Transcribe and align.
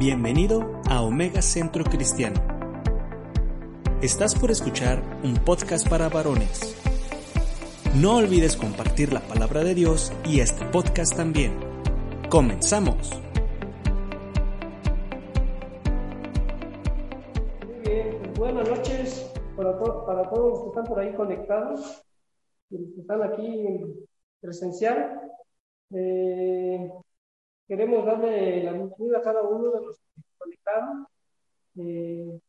Bienvenido 0.00 0.80
a 0.88 1.02
Omega 1.02 1.42
Centro 1.42 1.84
Cristiano. 1.84 2.40
Estás 4.00 4.34
por 4.34 4.50
escuchar 4.50 5.02
un 5.22 5.34
podcast 5.34 5.86
para 5.86 6.08
varones. 6.08 6.74
No 8.00 8.16
olvides 8.16 8.56
compartir 8.56 9.12
la 9.12 9.20
palabra 9.20 9.62
de 9.62 9.74
Dios 9.74 10.10
y 10.24 10.40
este 10.40 10.64
podcast 10.64 11.14
también. 11.14 11.52
Comenzamos. 12.30 13.10
Muy 17.66 17.78
bien, 17.84 18.18
pues 18.22 18.38
buenas 18.38 18.68
noches 18.70 19.30
para, 19.54 19.78
to- 19.78 20.06
para 20.06 20.30
todos 20.30 20.48
los 20.50 20.62
que 20.62 20.68
están 20.68 20.84
por 20.86 20.98
ahí 20.98 21.12
conectados 21.14 22.02
y 22.70 22.78
los 22.78 22.94
que 22.94 23.00
están 23.02 23.22
aquí 23.22 23.46
en 23.46 23.94
presencial. 24.40 25.20
Eh, 25.92 26.90
queremos 27.70 28.04
darle 28.04 28.64
la 28.64 28.72
bienvenida 28.72 29.18
a 29.18 29.22
cada 29.22 29.42
uno 29.42 29.70
de 29.70 29.86
los 29.86 29.96
que 29.96 30.22
conectaron. 30.36 31.06
Eh, 31.76 32.40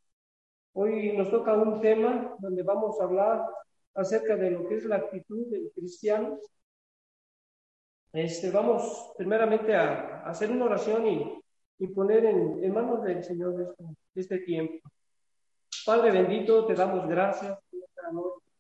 hoy 0.74 1.16
nos 1.16 1.30
toca 1.30 1.54
un 1.54 1.80
tema 1.80 2.36
donde 2.40 2.64
vamos 2.64 3.00
a 3.00 3.04
hablar 3.04 3.46
acerca 3.94 4.36
de 4.36 4.50
lo 4.50 4.68
que 4.68 4.78
es 4.78 4.86
la 4.86 4.96
actitud 4.96 5.46
del 5.52 5.72
cristiano. 5.76 6.40
Este, 8.12 8.50
vamos 8.50 9.14
primeramente 9.16 9.76
a, 9.76 10.24
a 10.24 10.30
hacer 10.32 10.50
una 10.50 10.66
oración 10.66 11.06
y, 11.06 11.40
y 11.78 11.88
poner 11.90 12.26
en, 12.26 12.64
en 12.64 12.74
manos 12.74 13.04
del 13.04 13.24
Señor 13.24 13.62
este, 13.62 13.84
este 14.16 14.40
tiempo. 14.40 14.90
Padre 15.86 16.10
bendito, 16.14 16.66
te 16.66 16.74
damos 16.74 17.08
gracias 17.08 17.60
por 17.70 17.80
esta 17.80 18.12
noche. 18.12 18.51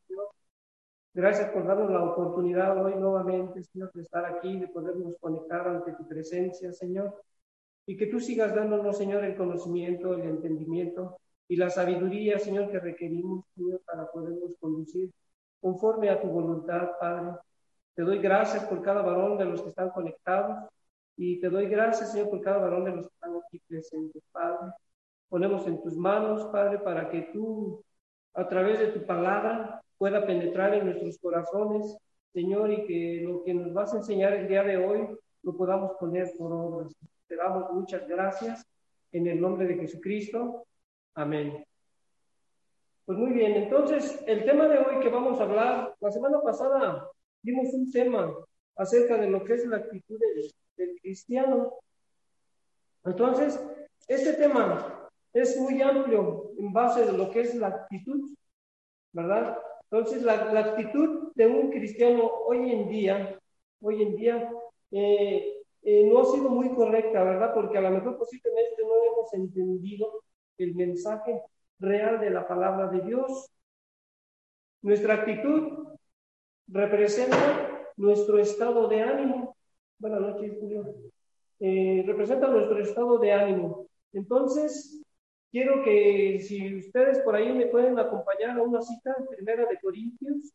Gracias 1.14 1.50
por 1.50 1.68
darnos 1.68 1.92
la 1.92 2.04
oportunidad 2.04 2.82
hoy 2.82 2.96
nuevamente, 2.96 3.62
Señor, 3.64 3.92
de 3.94 4.02
estar 4.02 4.26
aquí, 4.26 4.58
de 4.58 4.70
podernos 4.70 5.16
conectar 5.20 5.68
ante 5.68 5.92
tu 5.92 6.08
presencia, 6.08 6.72
Señor. 6.72 7.22
Y 7.86 7.98
que 7.98 8.08
tú 8.08 8.22
sigas 8.22 8.56
dándonos, 8.56 8.98
Señor, 8.98 9.26
el 9.26 9.36
conocimiento, 9.36 10.14
el 10.14 10.22
entendimiento 10.22 11.18
y 11.50 11.58
la 11.58 11.70
sabiduría, 11.70 12.40
Señor, 12.40 12.72
que 12.72 12.80
requerimos, 12.80 13.44
Señor, 13.56 13.82
para 13.86 14.10
podernos 14.10 14.52
conducir 14.58 15.12
conforme 15.60 16.10
a 16.10 16.22
tu 16.22 16.28
voluntad, 16.28 16.92
Padre. 16.98 17.36
Te 17.94 18.04
doy 18.04 18.20
gracias 18.20 18.64
por 18.66 18.82
cada 18.82 19.02
varón 19.02 19.38
de 19.38 19.46
los 19.46 19.62
que 19.62 19.70
están 19.70 19.90
conectados 19.90 20.70
y 21.18 21.42
te 21.42 21.50
doy 21.50 21.68
gracias, 21.68 22.14
Señor, 22.14 22.30
por 22.30 22.42
cada 22.42 22.60
varón 22.60 22.86
de 22.86 22.92
los 22.92 23.08
que 23.08 23.14
están 23.14 23.36
aquí 23.36 23.62
presentes, 23.68 24.24
Padre. 24.32 24.72
Ponemos 25.28 25.68
en 25.68 25.82
tus 25.82 25.98
manos, 25.98 26.46
Padre, 26.54 26.80
para 26.80 27.10
que 27.10 27.30
tú, 27.34 27.84
a 28.34 28.48
través 28.48 28.80
de 28.80 28.88
tu 28.88 29.06
palabra, 29.06 29.82
pueda 30.02 30.26
penetrar 30.26 30.74
en 30.74 30.86
nuestros 30.86 31.20
corazones, 31.20 31.96
Señor, 32.34 32.72
y 32.72 32.88
que 32.88 33.22
lo 33.24 33.44
que 33.44 33.54
nos 33.54 33.72
vas 33.72 33.94
a 33.94 33.98
enseñar 33.98 34.34
el 34.34 34.48
día 34.48 34.64
de 34.64 34.76
hoy 34.76 35.08
lo 35.44 35.56
podamos 35.56 35.92
poner 36.00 36.28
por 36.40 36.52
obras. 36.52 36.96
Te 37.28 37.36
damos 37.36 37.72
muchas 37.72 38.08
gracias 38.08 38.66
en 39.12 39.28
el 39.28 39.40
nombre 39.40 39.68
de 39.68 39.76
Jesucristo. 39.76 40.66
Amén. 41.14 41.64
Pues 43.06 43.16
muy 43.16 43.32
bien, 43.32 43.52
entonces 43.52 44.24
el 44.26 44.44
tema 44.44 44.68
de 44.68 44.80
hoy 44.80 45.04
que 45.04 45.10
vamos 45.10 45.40
a 45.40 45.44
hablar, 45.44 45.94
la 46.00 46.12
semana 46.12 46.42
pasada 46.42 47.08
dimos 47.44 47.72
un 47.72 47.92
tema 47.92 48.34
acerca 48.78 49.18
de 49.18 49.30
lo 49.30 49.44
que 49.44 49.54
es 49.54 49.68
la 49.68 49.78
actitud 49.78 50.18
del, 50.20 50.52
del 50.78 51.00
cristiano. 51.00 51.76
Entonces, 53.06 53.64
este 54.08 54.34
tema 54.34 55.12
es 55.32 55.56
muy 55.60 55.80
amplio 55.80 56.54
en 56.58 56.74
base 56.74 57.06
de 57.06 57.16
lo 57.16 57.30
que 57.30 57.42
es 57.42 57.54
la 57.54 57.68
actitud, 57.68 58.32
¿verdad? 59.12 59.60
Entonces, 59.92 60.24
la, 60.24 60.34
actitud 60.34 61.34
de 61.36 61.48
un 61.48 61.70
cristiano 61.70 62.24
hoy 62.48 62.72
en 62.72 62.88
día, 62.88 63.38
hoy 63.82 64.02
en 64.02 64.16
día, 64.16 64.50
eh, 64.92 65.62
eh, 65.84 66.06
no 66.06 66.20
ha 66.22 66.26
sido 66.26 66.50
muy 66.50 66.70
correcta, 66.70 67.24
¿verdad? 67.24 67.54
Porque 67.54 67.78
a 67.78 67.82
lo 67.82 67.92
mejor 67.92 68.18
posiblemente 68.18 68.84
no 68.84 68.94
hemos 69.04 69.34
entendido 69.34 70.24
el 70.58 70.76
mensaje 70.76 71.42
real 71.80 72.22
de 72.22 72.30
la 72.30 72.48
palabra 72.48 72.88
de 72.88 73.02
Dios. 73.02 73.52
Nuestra 74.82 75.16
actitud 75.16 75.90
representa 76.68 77.92
nuestro 77.98 78.40
estado 78.40 78.88
de 78.88 79.02
ánimo. 79.02 79.58
Buenas 80.00 80.22
noches, 80.22 80.54
Julio. 80.58 80.96
Eh, 81.60 82.04
representa 82.08 82.48
nuestro 82.48 82.80
estado 82.80 83.18
de 83.20 83.34
ánimo. 83.34 83.88
Entonces, 84.14 85.01
quiero 85.52 85.84
que 85.84 86.40
si 86.40 86.78
ustedes 86.78 87.20
por 87.20 87.36
ahí 87.36 87.52
me 87.54 87.68
pueden 87.68 88.00
acompañar 88.00 88.58
a 88.58 88.64
una 88.64 88.82
cita, 88.82 89.16
primera 89.30 89.66
de 89.66 89.80
Corintios, 89.80 90.54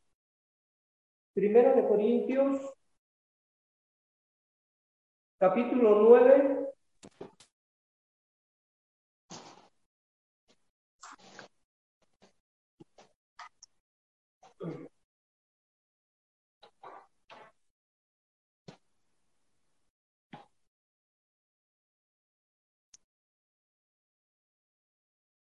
primera 1.35 1.75
de 1.75 1.87
Corintios, 1.87 2.75
capítulo 5.39 6.03
9, 6.09 6.56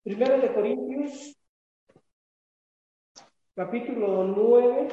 Primero 0.07 0.41
de 0.41 0.55
Corintios, 0.55 1.37
capítulo 3.57 4.23
9, 4.23 4.87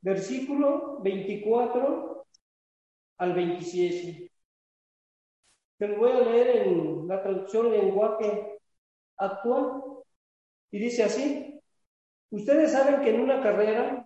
versículo 0.00 0.98
24 1.02 2.26
al 3.18 3.32
27. 3.32 4.32
Se 5.78 5.86
lo 5.86 5.98
voy 5.98 6.10
a 6.10 6.18
leer 6.18 6.66
en 6.66 7.06
la 7.06 7.22
traducción 7.22 7.70
lenguaje 7.70 8.58
actual 9.18 9.82
y 10.72 10.80
dice 10.80 11.04
así, 11.04 11.60
ustedes 12.30 12.72
saben 12.72 13.02
que 13.02 13.10
en 13.10 13.20
una 13.20 13.40
carrera 13.40 14.04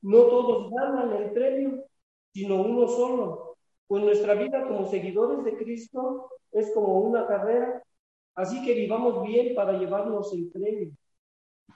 no 0.00 0.22
todos 0.22 0.70
ganan 0.70 1.12
el 1.22 1.32
premio, 1.32 1.84
sino 2.32 2.62
uno 2.62 2.88
solo. 2.88 3.58
Pues 3.86 4.02
nuestra 4.04 4.32
vida 4.32 4.66
como 4.66 4.86
seguidores 4.86 5.44
de 5.44 5.54
Cristo 5.58 6.30
es 6.50 6.72
como 6.72 6.98
una 7.00 7.26
carrera 7.26 7.82
Así 8.34 8.64
que 8.64 8.74
vivamos 8.74 9.22
bien 9.26 9.54
para 9.54 9.78
llevarnos 9.78 10.32
el 10.32 10.48
premio. 10.50 10.90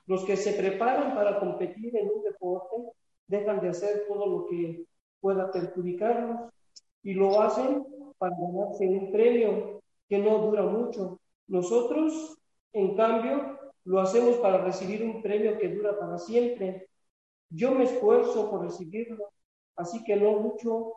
Los 0.06 0.24
que 0.24 0.36
se 0.36 0.52
preparan 0.52 1.14
para 1.14 1.38
competir 1.38 1.94
en 1.96 2.08
un 2.08 2.22
deporte 2.22 2.76
dejan 3.26 3.60
de 3.60 3.70
hacer 3.70 4.04
todo 4.08 4.26
lo 4.26 4.46
que 4.46 4.84
pueda 5.20 5.50
perjudicarnos 5.50 6.50
y 7.02 7.14
lo 7.14 7.40
hacen 7.40 7.84
para 8.18 8.34
ganarse 8.36 8.86
un 8.86 9.12
premio 9.12 9.82
que 10.08 10.18
no 10.18 10.38
dura 10.38 10.62
mucho. 10.62 11.20
Nosotros, 11.48 12.38
en 12.72 12.96
cambio, 12.96 13.58
lo 13.84 14.00
hacemos 14.00 14.36
para 14.36 14.58
recibir 14.58 15.02
un 15.02 15.22
premio 15.22 15.58
que 15.58 15.68
dura 15.68 15.98
para 15.98 16.18
siempre. 16.18 16.88
Yo 17.50 17.72
me 17.72 17.84
esfuerzo 17.84 18.50
por 18.50 18.62
recibirlo, 18.62 19.30
así 19.76 20.02
que 20.04 20.16
no 20.16 20.40
lucho 20.40 20.94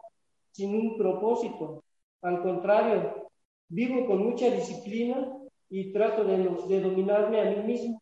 sin 0.52 0.75
un 0.75 0.98
propósito. 0.98 1.84
Al 2.22 2.42
contrario, 2.42 3.30
vivo 3.68 4.06
con 4.08 4.24
mucha 4.24 4.50
disciplina 4.50 5.39
y 5.69 5.94
trato 5.94 6.24
de, 6.24 6.38
de, 6.38 6.81
dominarme 6.81 7.41
a 7.41 7.46
mí 7.46 7.63
mismo, 7.63 8.02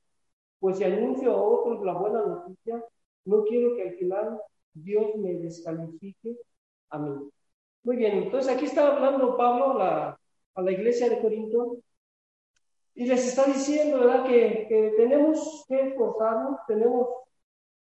pues 0.59 0.77
si 0.77 0.83
anuncio 0.83 1.33
a 1.33 1.41
otros 1.41 1.83
la 1.85 1.93
buena 1.93 2.25
noticia, 2.25 2.83
no 3.25 3.43
quiero 3.43 3.75
que 3.75 3.89
al 3.89 3.95
final 3.95 4.39
Dios 4.73 5.15
me 5.17 5.33
descalifique 5.33 6.37
a 6.89 6.99
mí. 6.99 7.29
Muy 7.83 7.97
bien, 7.97 8.17
entonces 8.17 8.53
aquí 8.53 8.65
está 8.65 8.95
hablando 8.95 9.37
Pablo 9.37 9.77
la, 9.77 10.19
a 10.55 10.61
la 10.61 10.71
iglesia 10.71 11.09
de 11.09 11.19
Corinto 11.21 11.77
y 12.95 13.05
les 13.05 13.27
está 13.27 13.45
diciendo, 13.45 13.99
¿verdad?, 13.99 14.25
que, 14.25 14.65
que 14.67 14.93
tenemos 14.97 15.65
que 15.67 15.89
esforzarnos, 15.89 16.59
tenemos 16.67 17.07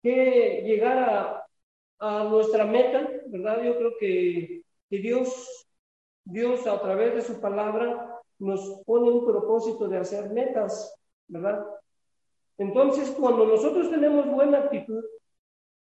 que 0.04 0.62
llegar 0.66 0.98
a, 0.98 1.46
a, 2.00 2.24
nuestra 2.26 2.66
meta, 2.66 3.10
¿verdad? 3.28 3.64
Yo 3.64 3.76
creo 3.78 3.92
que, 4.00 4.62
que 4.90 4.98
Dios, 5.00 5.68
Dios 6.24 6.68
a 6.68 6.80
través 6.82 7.16
de 7.16 7.22
su 7.22 7.42
palabra 7.42 8.09
nos 8.40 8.82
pone 8.86 9.10
un 9.12 9.26
propósito 9.26 9.88
de 9.88 9.98
hacer 9.98 10.30
metas, 10.32 10.98
¿verdad? 11.28 11.66
Entonces, 12.58 13.12
cuando 13.12 13.46
nosotros 13.46 13.90
tenemos 13.90 14.30
buena 14.30 14.60
actitud, 14.60 15.04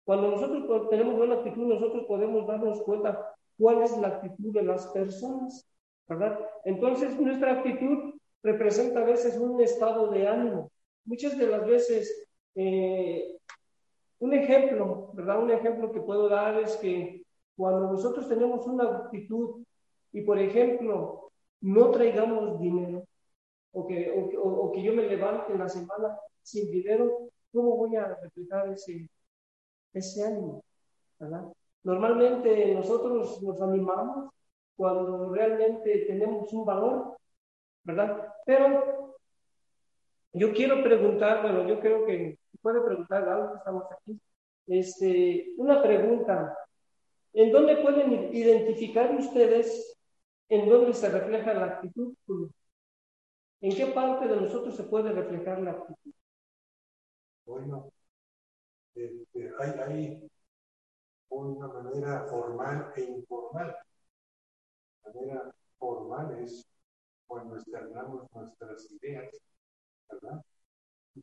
cuando 0.03 0.31
nosotros 0.31 0.89
tenemos 0.89 1.15
buena 1.15 1.35
actitud, 1.35 1.67
nosotros 1.67 2.05
podemos 2.07 2.47
darnos 2.47 2.81
cuenta 2.81 3.35
cuál 3.57 3.83
es 3.83 3.95
la 3.97 4.09
actitud 4.09 4.53
de 4.53 4.63
las 4.63 4.87
personas, 4.87 5.67
¿verdad? 6.07 6.39
Entonces, 6.65 7.19
nuestra 7.19 7.53
actitud 7.53 8.15
representa 8.43 9.01
a 9.01 9.05
veces 9.05 9.37
un 9.37 9.61
estado 9.61 10.07
de 10.09 10.27
ánimo. 10.27 10.71
Muchas 11.05 11.37
de 11.37 11.47
las 11.47 11.65
veces, 11.65 12.27
eh, 12.55 13.37
un 14.19 14.33
ejemplo, 14.33 15.11
¿verdad? 15.13 15.41
Un 15.41 15.51
ejemplo 15.51 15.91
que 15.91 16.01
puedo 16.01 16.29
dar 16.29 16.59
es 16.59 16.75
que 16.77 17.23
cuando 17.55 17.91
nosotros 17.91 18.27
tenemos 18.27 18.65
una 18.65 18.83
actitud 18.83 19.63
y, 20.11 20.21
por 20.21 20.39
ejemplo, 20.39 21.30
no 21.61 21.91
traigamos 21.91 22.59
dinero, 22.59 23.05
o 23.71 23.87
que, 23.87 24.11
o, 24.11 24.41
o, 24.41 24.49
o, 24.65 24.71
que 24.71 24.83
yo 24.83 24.93
me 24.93 25.03
levante 25.03 25.53
en 25.53 25.59
la 25.59 25.69
semana 25.69 26.17
sin 26.41 26.69
dinero, 26.71 27.29
¿cómo 27.53 27.77
voy 27.77 27.95
a 27.95 28.15
reflejar 28.21 28.69
ese, 28.69 29.09
ese 29.93 30.23
ánimo? 30.25 30.63
¿verdad? 31.19 31.45
Normalmente 31.83 32.73
nosotros 32.73 33.41
nos 33.41 33.61
animamos 33.61 34.31
cuando 34.75 35.31
realmente 35.31 36.05
tenemos 36.07 36.51
un 36.53 36.65
valor, 36.65 37.17
¿verdad? 37.83 38.33
Pero 38.45 39.15
yo 40.33 40.53
quiero 40.53 40.81
preguntar, 40.83 41.41
bueno, 41.41 41.67
yo 41.67 41.79
creo 41.79 42.05
que 42.05 42.39
puede 42.61 42.81
preguntar 42.81 43.27
algo, 43.27 43.55
estamos 43.55 43.83
aquí. 43.91 44.19
Este, 44.67 45.53
una 45.57 45.81
pregunta. 45.81 46.57
¿En 47.33 47.51
dónde 47.51 47.77
pueden 47.77 48.33
identificar 48.33 49.15
ustedes 49.15 49.97
en 50.51 50.67
dónde 50.67 50.93
se 50.93 51.09
refleja 51.09 51.53
la 51.53 51.65
actitud? 51.65 52.13
¿En 53.61 53.73
qué 53.73 53.85
parte 53.87 54.27
de 54.27 54.35
nosotros 54.35 54.75
se 54.75 54.83
puede 54.83 55.13
reflejar 55.13 55.61
la 55.61 55.71
actitud? 55.71 56.13
Bueno, 57.45 57.89
este, 58.93 59.53
hay, 59.59 60.29
una 61.29 61.67
manera 61.67 62.25
formal 62.25 62.91
e 62.97 63.01
informal. 63.01 63.77
La 65.05 65.13
manera 65.13 65.55
formal 65.79 66.37
es 66.39 66.67
cuando 67.27 67.55
externamos 67.55 68.27
nuestras 68.33 68.91
ideas, 68.91 69.29
¿verdad? 70.09 70.43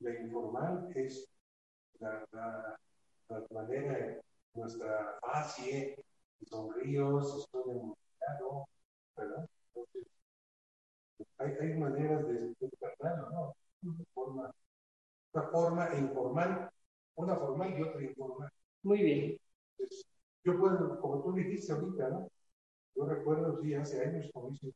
La 0.01 0.21
informal 0.21 0.91
es 0.95 1.29
la, 2.01 2.27
la, 2.33 2.79
la 3.29 3.47
manera, 3.51 4.23
nuestra 4.55 5.19
fase, 5.21 6.03
sonrío, 6.49 7.21
si 7.21 7.41
estoy 7.41 7.73
emocionado, 7.73 8.67
¿verdad? 9.19 9.49
Entonces, 9.75 10.07
hay, 11.39 11.53
hay 11.61 11.79
maneras 11.79 12.27
de 12.29 12.55
externarlo, 12.61 13.31
¿no? 13.31 13.57
Una 13.83 14.05
forma, 14.15 14.55
una 15.33 15.49
forma 15.49 15.95
informal, 15.97 16.71
una 17.17 17.37
formal 17.37 17.79
y 17.79 17.83
otra 17.83 18.03
informal. 18.03 18.51
Muy 18.83 19.03
bien. 19.03 19.39
Yo 20.45 20.59
puedo, 20.59 21.01
como 21.01 21.23
tú 21.23 21.33
dijiste 21.33 21.73
ahorita, 21.73 22.09
¿no? 22.09 22.29
Yo 22.95 23.07
recuerdo, 23.07 23.61
sí, 23.61 23.75
hace 23.75 24.05
años, 24.05 24.31
como 24.33 24.51
dice, 24.51 24.73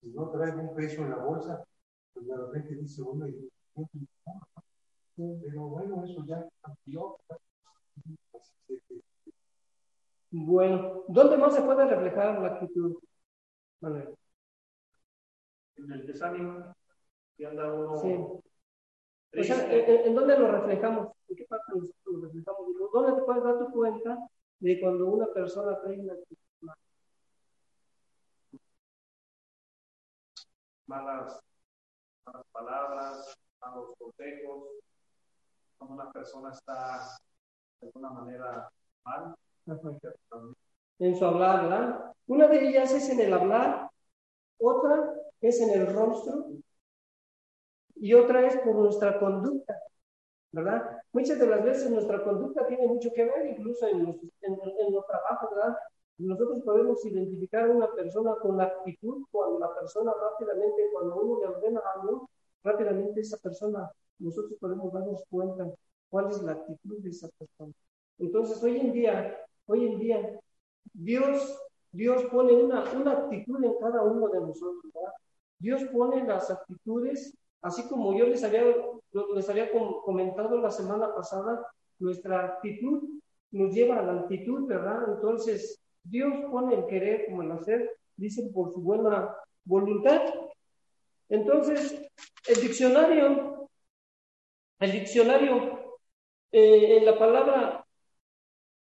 si 0.00 0.08
no 0.08 0.30
traigo 0.30 0.60
un 0.60 0.74
peso 0.74 1.02
en 1.02 1.10
la 1.10 1.16
bolsa, 1.16 1.64
pues 2.12 2.26
de 2.26 2.36
repente 2.36 2.74
dice 2.74 3.02
uno, 3.02 3.28
y, 3.28 3.50
pero 5.16 5.62
bueno, 5.68 6.04
eso 6.04 6.24
ya 6.26 6.46
cambió. 6.60 7.16
Bueno, 10.30 11.04
¿dónde 11.08 11.36
más 11.36 11.54
se 11.54 11.62
puede 11.62 11.86
reflejar 11.86 12.40
la 12.40 12.48
actitud, 12.48 12.96
En 15.76 15.92
el 15.92 16.06
desánimo, 16.06 16.74
que 17.36 17.46
anda 17.46 17.72
uno. 17.72 17.96
Sí. 17.96 18.14
O 19.40 19.42
sea, 19.42 19.72
¿en, 19.72 20.06
¿en, 20.06 20.14
dónde 20.14 20.38
lo 20.38 20.52
reflejamos? 20.52 21.16
¿En 21.28 21.36
qué 21.36 21.44
parte 21.46 21.72
lo 21.72 22.20
reflejamos? 22.20 22.66
¿Dónde 22.92 23.12
te 23.12 23.22
puedes 23.22 23.42
dar 23.42 23.58
tu 23.58 23.72
cuenta 23.72 24.18
de 24.60 24.80
cuando 24.80 25.06
una 25.06 25.26
persona 25.32 25.80
trae 25.80 25.98
una 25.98 26.14
malas, 30.86 31.40
malas 32.26 32.46
palabras, 32.52 33.38
malos 33.60 33.94
consejos, 33.98 34.68
cuando 35.78 35.94
una 35.94 36.12
persona 36.12 36.50
está 36.52 37.18
de 37.80 37.86
alguna 37.88 38.10
manera 38.10 38.70
mal. 39.04 39.34
En 41.02 41.16
su 41.16 41.24
hablar, 41.24 41.62
¿verdad? 41.62 42.14
Una 42.26 42.46
de 42.46 42.68
ellas 42.68 42.92
es 42.92 43.08
en 43.10 43.20
el 43.20 43.32
hablar, 43.32 43.90
otra 44.58 45.14
es 45.40 45.60
en 45.60 45.70
el 45.70 45.92
rostro 45.92 46.46
y 47.96 48.14
otra 48.14 48.46
es 48.46 48.56
por 48.58 48.76
nuestra 48.76 49.18
conducta. 49.18 49.76
¿verdad? 50.52 50.98
Muchas 51.12 51.38
de 51.38 51.46
las 51.46 51.64
veces 51.64 51.90
nuestra 51.90 52.22
conducta 52.22 52.66
tiene 52.66 52.86
mucho 52.86 53.10
que 53.12 53.24
ver, 53.24 53.46
incluso 53.46 53.86
en 53.88 54.04
los, 54.04 54.16
en, 54.42 54.92
los 54.92 55.06
trabajos, 55.06 55.50
¿verdad? 55.56 55.76
Nosotros 56.18 56.62
podemos 56.62 57.04
identificar 57.06 57.64
a 57.64 57.72
una 57.72 57.90
persona 57.90 58.34
con 58.40 58.58
la 58.58 58.64
actitud 58.64 59.24
cuando 59.30 59.58
la 59.58 59.74
persona 59.74 60.12
rápidamente, 60.12 60.90
cuando 60.92 61.16
uno 61.16 61.40
le 61.40 61.46
ordena 61.48 61.80
algo, 61.96 62.28
rápidamente 62.62 63.22
esa 63.22 63.38
persona, 63.38 63.90
nosotros 64.18 64.52
podemos 64.60 64.92
darnos 64.92 65.24
cuenta 65.30 65.66
cuál 66.10 66.28
es 66.28 66.42
la 66.42 66.52
actitud 66.52 66.98
de 66.98 67.10
esa 67.10 67.28
persona. 67.38 67.72
Entonces, 68.18 68.62
hoy 68.62 68.78
en 68.78 68.92
día, 68.92 69.36
hoy 69.66 69.86
en 69.86 69.98
día, 69.98 70.40
Dios, 70.92 71.58
Dios 71.90 72.24
pone 72.24 72.52
una, 72.52 72.84
una 72.92 73.12
actitud 73.12 73.64
en 73.64 73.78
cada 73.78 74.02
uno 74.02 74.28
de 74.28 74.40
nosotros. 74.40 74.92
Dios 75.58 75.84
pone 75.92 76.24
las 76.24 76.50
actitudes 76.50 77.36
Así 77.62 77.88
como 77.88 78.18
yo 78.18 78.26
les 78.26 78.42
había, 78.42 78.64
les 79.34 79.48
había 79.48 79.70
comentado 79.70 80.60
la 80.60 80.70
semana 80.70 81.14
pasada, 81.14 81.64
nuestra 82.00 82.44
actitud 82.44 83.04
nos 83.52 83.72
lleva 83.72 84.00
a 84.00 84.02
la 84.02 84.20
actitud, 84.20 84.66
¿verdad? 84.66 85.14
Entonces, 85.14 85.80
Dios 86.02 86.34
pone 86.50 86.74
el 86.74 86.86
querer 86.86 87.26
como 87.26 87.42
el 87.42 87.52
hacer, 87.52 87.88
dicen 88.16 88.52
por 88.52 88.72
su 88.72 88.80
buena 88.80 89.36
voluntad. 89.64 90.22
Entonces, 91.28 92.02
el 92.48 92.60
diccionario, 92.60 93.68
el 94.80 94.92
diccionario, 94.92 95.96
eh, 96.50 96.96
en 96.98 97.06
la 97.06 97.16
palabra 97.16 97.86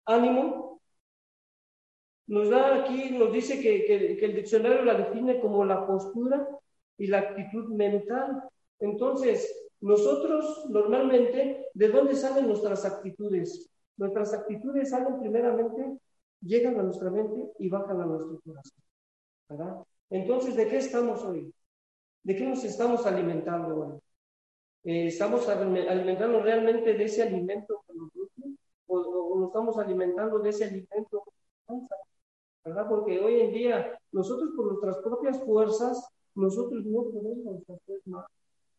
ánimo, 0.06 0.63
nos 2.26 2.48
da 2.50 2.82
aquí, 2.82 3.10
nos 3.10 3.32
dice 3.32 3.60
que, 3.60 3.84
que 3.84 4.24
el 4.24 4.34
diccionario 4.34 4.84
la 4.84 4.94
define 4.94 5.40
como 5.40 5.64
la 5.64 5.86
postura 5.86 6.48
y 6.96 7.06
la 7.06 7.18
actitud 7.18 7.68
mental 7.74 8.48
entonces, 8.84 9.70
nosotros 9.80 10.66
normalmente, 10.68 11.68
¿de 11.74 11.88
dónde 11.88 12.14
salen 12.14 12.46
nuestras 12.46 12.84
actitudes? 12.84 13.70
Nuestras 13.96 14.34
actitudes 14.34 14.90
salen 14.90 15.20
primeramente, 15.20 15.98
llegan 16.40 16.78
a 16.78 16.82
nuestra 16.82 17.10
mente 17.10 17.52
y 17.58 17.68
bajan 17.68 18.00
a 18.00 18.06
nuestro 18.06 18.40
corazón. 18.44 18.78
¿verdad? 19.48 19.76
Entonces, 20.10 20.56
¿de 20.56 20.68
qué 20.68 20.78
estamos 20.78 21.22
hoy? 21.24 21.52
¿De 22.22 22.36
qué 22.36 22.44
nos 22.44 22.64
estamos 22.64 23.06
alimentando 23.06 23.76
hoy? 23.76 23.98
Eh, 24.84 25.06
¿Estamos 25.06 25.48
alimentando 25.48 26.42
realmente 26.42 26.92
de 26.92 27.04
ese 27.04 27.22
alimento 27.22 27.84
o, 28.86 28.96
o, 28.98 29.38
nos 29.38 29.48
estamos 29.48 29.78
alimentando 29.78 30.38
de 30.40 30.50
ese 30.50 30.64
alimento 30.64 31.24
¿verdad? 32.64 32.86
Porque 32.88 33.20
hoy 33.20 33.40
en 33.40 33.52
día 33.52 33.98
nosotros 34.12 34.50
por 34.56 34.66
nuestras 34.66 34.98
propias 34.98 35.42
fuerzas, 35.44 36.08
nosotros 36.34 36.84
no 36.84 37.04
podemos 37.04 37.62
hacer 37.62 38.00
más. 38.06 38.26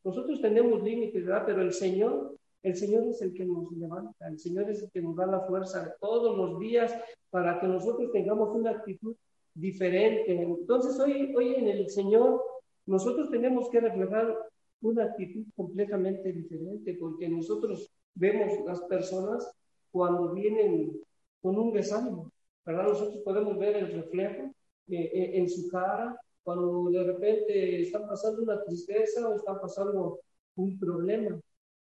Nosotros 0.03 0.41
tenemos 0.41 0.83
límites, 0.83 1.25
¿verdad? 1.25 1.43
Pero 1.45 1.61
el 1.61 1.73
Señor, 1.73 2.35
el 2.63 2.75
Señor 2.75 3.07
es 3.07 3.21
el 3.21 3.33
que 3.33 3.45
nos 3.45 3.71
levanta, 3.71 4.27
el 4.27 4.39
Señor 4.39 4.69
es 4.69 4.83
el 4.83 4.91
que 4.91 5.01
nos 5.01 5.15
da 5.15 5.25
la 5.25 5.41
fuerza 5.41 5.95
todos 5.99 6.37
los 6.37 6.59
días 6.59 6.93
para 7.29 7.59
que 7.59 7.67
nosotros 7.67 8.11
tengamos 8.11 8.55
una 8.55 8.71
actitud 8.71 9.15
diferente. 9.53 10.41
Entonces, 10.41 10.99
hoy, 10.99 11.33
hoy 11.35 11.55
en 11.55 11.67
el 11.67 11.89
Señor, 11.89 12.41
nosotros 12.85 13.29
tenemos 13.31 13.69
que 13.69 13.79
reflejar 13.79 14.37
una 14.81 15.05
actitud 15.05 15.43
completamente 15.55 16.31
diferente, 16.31 16.95
porque 16.99 17.27
nosotros 17.27 17.91
vemos 18.13 18.65
las 18.65 18.81
personas 18.81 19.51
cuando 19.91 20.33
vienen 20.33 21.01
con 21.41 21.57
un 21.57 21.71
desánimo, 21.71 22.31
¿verdad? 22.65 22.83
Nosotros 22.83 23.21
podemos 23.23 23.57
ver 23.57 23.75
el 23.77 23.91
reflejo 23.91 24.51
eh, 24.87 25.11
eh, 25.13 25.31
en 25.37 25.49
su 25.49 25.67
cara, 25.69 26.19
cuando 26.43 26.89
de 26.91 27.03
repente 27.03 27.81
están 27.81 28.07
pasando 28.07 28.43
una 28.43 28.63
tristeza 28.63 29.27
o 29.27 29.35
están 29.35 29.59
pasando 29.59 30.19
un 30.55 30.77
problema. 30.79 31.39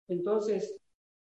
Entonces, 0.09 0.77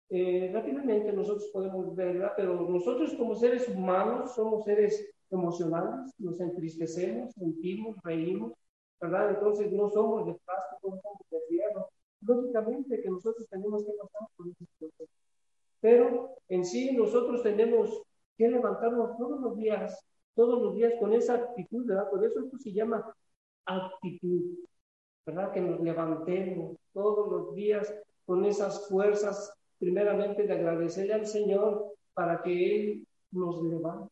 eh, 0.09 0.49
rápidamente 0.53 1.11
nosotros 1.11 1.49
podemos 1.51 1.95
ver, 1.95 2.13
¿verdad? 2.13 2.33
Pero 2.37 2.69
nosotros 2.69 3.13
como 3.15 3.35
seres 3.35 3.67
humanos 3.69 4.33
somos 4.35 4.63
seres 4.63 5.09
emocionales, 5.29 6.13
nos 6.17 6.39
entristecemos, 6.39 7.33
sentimos, 7.33 7.97
reímos, 8.03 8.53
¿verdad? 9.01 9.31
Entonces 9.31 9.71
no 9.71 9.89
somos 9.89 10.25
de 10.25 10.33
plástico, 10.45 10.95
no 10.95 11.01
somos 11.01 11.21
de 11.29 11.39
hierro. 11.49 11.89
Lógicamente 12.21 13.01
que 13.01 13.09
nosotros 13.09 13.45
tenemos 13.49 13.83
que 13.83 13.91
pasar 13.91 14.27
por 14.35 14.47
proceso. 14.79 15.11
Pero 15.81 16.35
en 16.47 16.65
sí 16.65 16.91
nosotros 16.95 17.43
tenemos 17.43 18.01
que 18.38 18.48
levantarnos 18.48 19.17
todos 19.17 19.39
los 19.41 19.58
días, 19.58 20.06
todos 20.36 20.62
los 20.62 20.75
días 20.75 20.94
con 21.00 21.13
esa 21.13 21.36
actitud, 21.36 21.86
¿verdad? 21.86 22.10
Por 22.10 22.24
eso 22.25 22.39
esto 22.39 22.58
se 22.58 22.72
llama 22.72 23.03
actitud, 23.65 24.58
¿verdad? 25.25 25.51
Que 25.51 25.62
nos 25.62 25.79
levantemos 25.82 26.77
todos 26.94 27.29
los 27.32 27.56
días 27.56 27.94
con 28.25 28.46
esas 28.46 28.88
fuerzas, 28.88 29.53
primeramente 29.79 30.44
de 30.44 30.53
agradecerle 30.53 31.13
al 31.13 31.25
Señor 31.25 31.94
para 32.13 32.41
que 32.41 32.75
Él 32.75 33.08
nos 33.32 33.63
levante. 33.63 34.12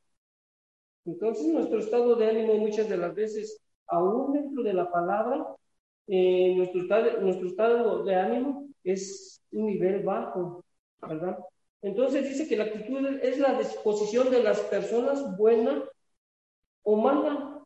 Entonces, 1.05 1.47
nuestro 1.47 1.79
estado 1.79 2.15
de 2.15 2.27
ánimo 2.27 2.55
muchas 2.55 2.89
de 2.89 2.97
las 2.97 3.13
veces, 3.13 3.61
aún 3.87 4.33
dentro 4.33 4.63
de 4.63 4.73
la 4.73 4.91
palabra, 4.91 5.45
eh, 6.07 6.55
nuestro, 6.55 6.81
nuestro 7.21 7.47
estado 7.47 8.03
de 8.03 8.15
ánimo 8.15 8.67
es 8.83 9.41
un 9.51 9.67
nivel 9.67 10.03
bajo, 10.03 10.63
¿verdad? 11.01 11.37
Entonces 11.85 12.23
dice 12.27 12.47
que 12.47 12.57
la 12.57 12.63
actitud 12.63 13.05
es 13.21 13.37
la 13.37 13.59
disposición 13.59 14.31
de 14.31 14.41
las 14.41 14.59
personas 14.61 15.37
buena 15.37 15.87
o 16.81 16.95
mala 16.95 17.63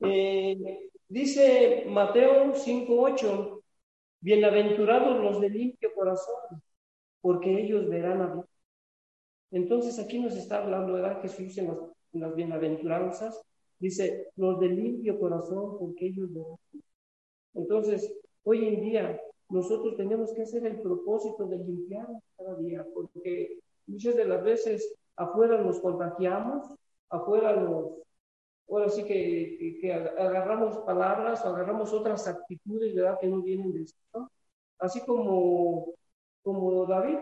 eh, 0.00 0.90
dice 1.06 1.84
Mateo 1.86 2.52
5.8, 2.54 3.62
bienaventurados 4.18 5.20
los 5.20 5.40
de 5.40 5.48
limpio 5.48 5.94
corazón, 5.94 6.60
porque 7.20 7.60
ellos 7.60 7.88
verán 7.88 8.20
a 8.20 8.34
Dios. 8.34 8.46
Entonces 9.52 10.00
aquí 10.00 10.18
nos 10.18 10.34
está 10.34 10.58
hablando, 10.64 10.94
¿verdad? 10.94 11.22
Jesús 11.22 11.56
en 11.58 11.68
las, 11.68 11.78
en 12.12 12.20
las 12.20 12.34
bienaventuranzas, 12.34 13.40
Dice, 13.78 14.26
los 14.34 14.58
de 14.58 14.70
limpio 14.70 15.20
corazón, 15.20 15.78
porque 15.78 16.06
ellos 16.06 16.28
no. 16.30 16.58
Entonces, 17.54 18.12
hoy 18.42 18.66
en 18.66 18.80
día, 18.80 19.20
nosotros 19.50 19.96
tenemos 19.96 20.32
que 20.32 20.42
hacer 20.42 20.66
el 20.66 20.80
propósito 20.80 21.46
de 21.46 21.58
limpiar 21.58 22.06
cada 22.36 22.56
día, 22.56 22.86
porque 22.94 23.58
muchas 23.86 24.16
de 24.16 24.26
las 24.26 24.42
veces 24.42 24.94
afuera 25.16 25.62
nos 25.62 25.80
contagiamos, 25.80 26.74
afuera 27.08 27.56
nos, 27.56 27.92
ahora 28.68 28.88
sí 28.90 29.04
que, 29.04 29.78
que, 29.80 29.92
agarramos 29.92 30.78
palabras 30.78 31.44
agarramos 31.44 31.92
otras 31.92 32.28
actitudes, 32.28 32.94
¿verdad? 32.94 33.18
Que 33.20 33.28
no 33.28 33.42
vienen 33.42 33.72
del 33.72 33.88
Señor. 33.88 34.30
Así 34.78 35.00
como, 35.04 35.94
como 36.42 36.86
David. 36.86 37.18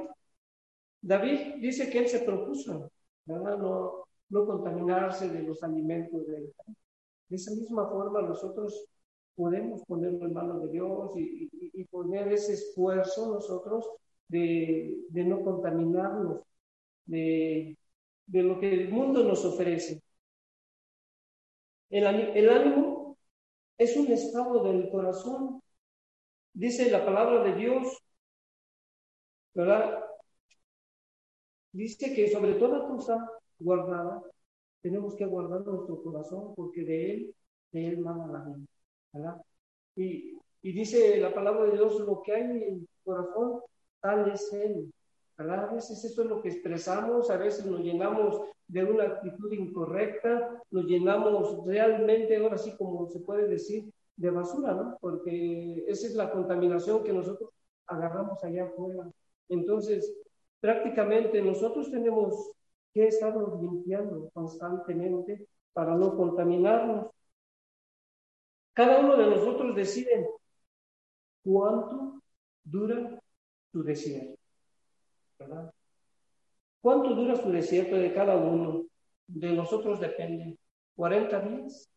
David 1.01 1.57
dice 1.61 1.89
que 1.89 2.01
él 2.01 2.09
se 2.09 2.21
propuso, 2.21 2.91
¿verdad? 3.25 3.59
No, 3.59 4.07
no 4.31 4.47
contaminarse 4.47 5.29
de 5.29 5.43
los 5.43 5.63
alimentos 5.63 6.27
de 6.27 6.53
De 7.29 7.37
esa 7.37 7.53
misma 7.53 7.89
forma 7.89 8.23
nosotros 8.23 8.89
podemos 9.37 9.83
ponerlo 9.85 10.27
en 10.27 10.33
manos 10.33 10.63
de 10.63 10.71
Dios 10.73 11.13
y, 11.17 11.85
poner 11.91 12.33
ese 12.33 12.55
esfuerzo 12.55 13.35
nosotros 13.35 13.89
de, 14.29 14.97
no 15.13 15.43
contaminarnos 15.43 16.41
de, 17.07 17.77
lo 18.29 18.59
que 18.59 18.73
el 18.73 18.89
mundo 18.91 19.25
nos 19.25 19.45
ofrece. 19.45 20.03
El, 21.91 22.05
el 22.05 22.49
ánimo 22.51 23.17
es 23.79 23.97
un 23.97 24.11
estado 24.13 24.65
del 24.65 24.91
corazón. 24.91 25.63
Dice 26.53 26.91
la 26.91 27.05
palabra 27.05 27.45
de 27.45 27.55
Dios, 27.55 27.99
¿verdad? 29.55 30.03
Dice 31.73 32.15
que 32.15 32.29
sobre 32.29 32.55
toda 32.55 32.89
cosa 32.89 33.31
guardada, 33.59 34.23
tenemos 34.81 35.15
que 35.15 35.27
guardar 35.27 35.61
nuestro 35.67 36.03
corazón 36.03 36.55
porque 36.55 36.83
de 36.85 37.13
él, 37.13 37.35
de 37.73 37.89
él 37.89 37.99
manda 37.99 38.27
la 38.27 38.45
vida, 38.45 38.67
¿verdad? 39.17 39.43
Y, 39.97 40.39
y 40.63 40.73
dice 40.73 41.19
la 41.19 41.35
palabra 41.35 41.65
de 41.65 41.73
Dios, 41.73 42.01
lo 42.01 42.23
que 42.23 42.33
hay 42.33 42.43
en 42.43 42.63
el 42.63 42.89
corazón, 43.05 43.61
tal 44.01 44.31
es 44.31 44.53
él, 44.53 44.93
¿verdad? 45.37 45.69
A 45.71 45.73
veces 45.75 46.05
eso 46.05 46.23
es 46.23 46.29
lo 46.29 46.43
que 46.43 46.49
expresamos, 46.49 47.31
a 47.31 47.37
veces 47.37 47.67
nos 47.67 47.81
llenamos 47.81 48.41
de 48.69 48.85
una 48.85 49.05
actitud 49.05 49.53
incorrecta, 49.53 50.63
nos 50.71 50.85
llenamos 50.87 51.65
realmente, 51.67 52.37
ahora 52.37 52.59
sí 52.59 52.75
como 52.77 53.09
se 53.09 53.21
puede 53.21 53.47
decir, 53.47 53.91
de 54.17 54.31
basura, 54.31 54.75
¿no? 54.75 54.99
Porque 55.01 55.85
esa 55.87 56.07
es 56.07 56.15
la 56.15 56.31
contaminación 56.31 57.05
que 57.05 57.13
nosotros 57.13 57.51
agarramos 57.87 58.43
allá 58.43 58.65
afuera. 58.65 59.11
Entonces, 59.49 60.17
prácticamente 60.61 61.41
nosotros 61.43 61.91
tenemos 61.91 62.53
que 62.93 63.09
estamos 63.09 63.61
limpiando 63.61 64.31
constantemente 64.33 65.47
para 65.73 65.95
no 65.95 66.17
contaminarnos. 66.17 67.11
Cada 68.77 69.01
uno 69.01 69.17
de 69.17 69.27
nosotros 69.31 69.75
decide 69.75 70.29
cuánto 71.43 72.21
dura 72.63 73.19
su 73.73 73.83
desierto. 73.83 74.39
¿verdad? 75.39 75.73
¿Cuánto 76.83 77.15
dura 77.15 77.37
su 77.37 77.51
desierto 77.51 77.97
de 77.97 78.13
cada 78.13 78.37
uno? 78.37 78.85
De 79.29 79.51
nosotros 79.53 79.99
depende. 79.99 80.59
¿40 80.95 81.49
días 81.49 81.89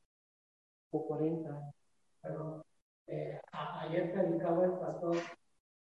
o 0.91 1.05
40 1.05 1.49
años? 1.49 1.75
Pero 2.21 2.65
eh, 3.07 3.41
ayer 3.51 4.13
predicaba 4.13 4.63
el 4.63 4.79
pastor, 4.79 5.17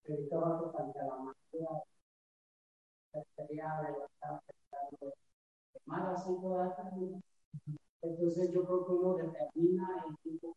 predicaba 0.01 0.58
tocante 0.58 1.00
a 1.01 1.05
la 1.05 1.17
materia, 1.17 1.69
sería 3.36 3.79
de 5.00 5.13
malas 5.86 6.25
cinco 6.25 6.67
Entonces 8.01 8.51
yo 8.51 8.65
creo 8.65 8.86
que 8.88 8.91
uno 8.91 9.13
determina 9.17 10.03
el 10.08 10.17
tipo 10.24 10.55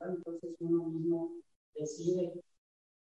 entonces 0.00 0.56
uno 0.60 0.84
mismo 0.84 1.32
decide, 1.74 2.32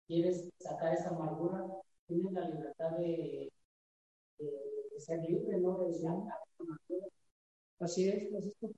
quieres 0.08 0.50
sacar 0.60 0.94
esa 0.94 1.10
amargura, 1.10 1.66
tienes 2.08 2.32
la 2.34 2.50
libertad 2.50 2.92
de, 2.98 3.52
ser 4.98 5.20
libre, 5.22 5.60
¿no? 5.60 5.78
De 5.80 5.88
decir, 5.88 6.10
Así 7.80 8.10
es, 8.10 8.34
así 8.34 8.54
es. 8.62 8.72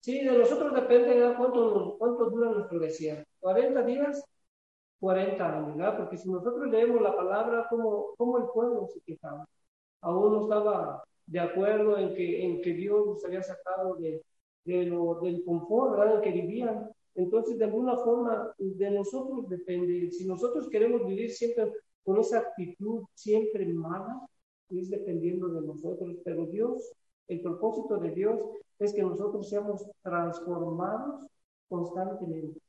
Sí, 0.00 0.24
de 0.24 0.36
nosotros 0.36 0.74
depende 0.74 1.14
de 1.14 1.36
cuánto, 1.36 1.96
cuánto 1.98 2.30
dura 2.30 2.50
nuestro 2.50 2.78
desierto. 2.80 3.30
40 3.40 3.82
días 3.84 4.22
40 5.02 5.44
años, 5.44 5.76
¿verdad? 5.76 5.98
Porque 5.98 6.16
si 6.16 6.30
nosotros 6.30 6.68
leemos 6.68 7.02
la 7.02 7.16
palabra, 7.16 7.66
¿cómo, 7.68 8.14
cómo 8.16 8.38
el 8.38 8.44
pueblo 8.54 8.86
se 8.86 9.00
quejaba? 9.00 9.44
Aún 10.02 10.32
no 10.32 10.42
estaba 10.44 11.02
de 11.32 11.40
acuerdo 11.40 11.96
en 11.96 12.14
que, 12.14 12.44
en 12.44 12.60
que 12.60 12.74
Dios 12.74 13.06
nos 13.06 13.24
había 13.24 13.42
sacado 13.42 13.94
de, 13.94 14.22
de 14.66 14.84
lo, 14.84 15.18
del 15.22 15.42
confort, 15.44 15.92
¿verdad? 15.92 16.16
En 16.16 16.20
que 16.20 16.42
vivían. 16.42 16.90
Entonces, 17.14 17.56
de 17.56 17.64
alguna 17.64 17.96
forma, 17.96 18.54
de 18.58 18.90
nosotros 18.90 19.48
depende. 19.48 20.10
Si 20.10 20.26
nosotros 20.26 20.68
queremos 20.68 21.06
vivir 21.06 21.30
siempre 21.30 21.72
con 22.04 22.20
esa 22.20 22.40
actitud 22.40 23.04
siempre 23.14 23.64
mala, 23.72 24.28
es 24.68 24.90
dependiendo 24.90 25.48
de 25.48 25.62
nosotros. 25.62 26.18
Pero 26.22 26.44
Dios, 26.44 26.92
el 27.28 27.40
propósito 27.40 27.96
de 27.96 28.10
Dios 28.10 28.38
es 28.78 28.92
que 28.92 29.02
nosotros 29.02 29.48
seamos 29.48 29.86
transformados 30.02 31.26
constantemente, 31.66 32.60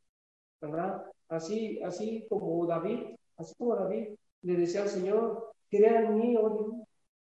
¿verdad? 0.62 1.04
Así, 1.28 1.82
así 1.84 2.26
como 2.30 2.66
David, 2.66 3.18
así 3.36 3.54
como 3.58 3.76
David 3.76 4.16
le 4.42 4.56
decía 4.56 4.84
al 4.84 4.90
Señor, 4.90 5.52
crea 5.70 6.06
en 6.06 6.18
mí, 6.18 6.38
oh 6.38 6.86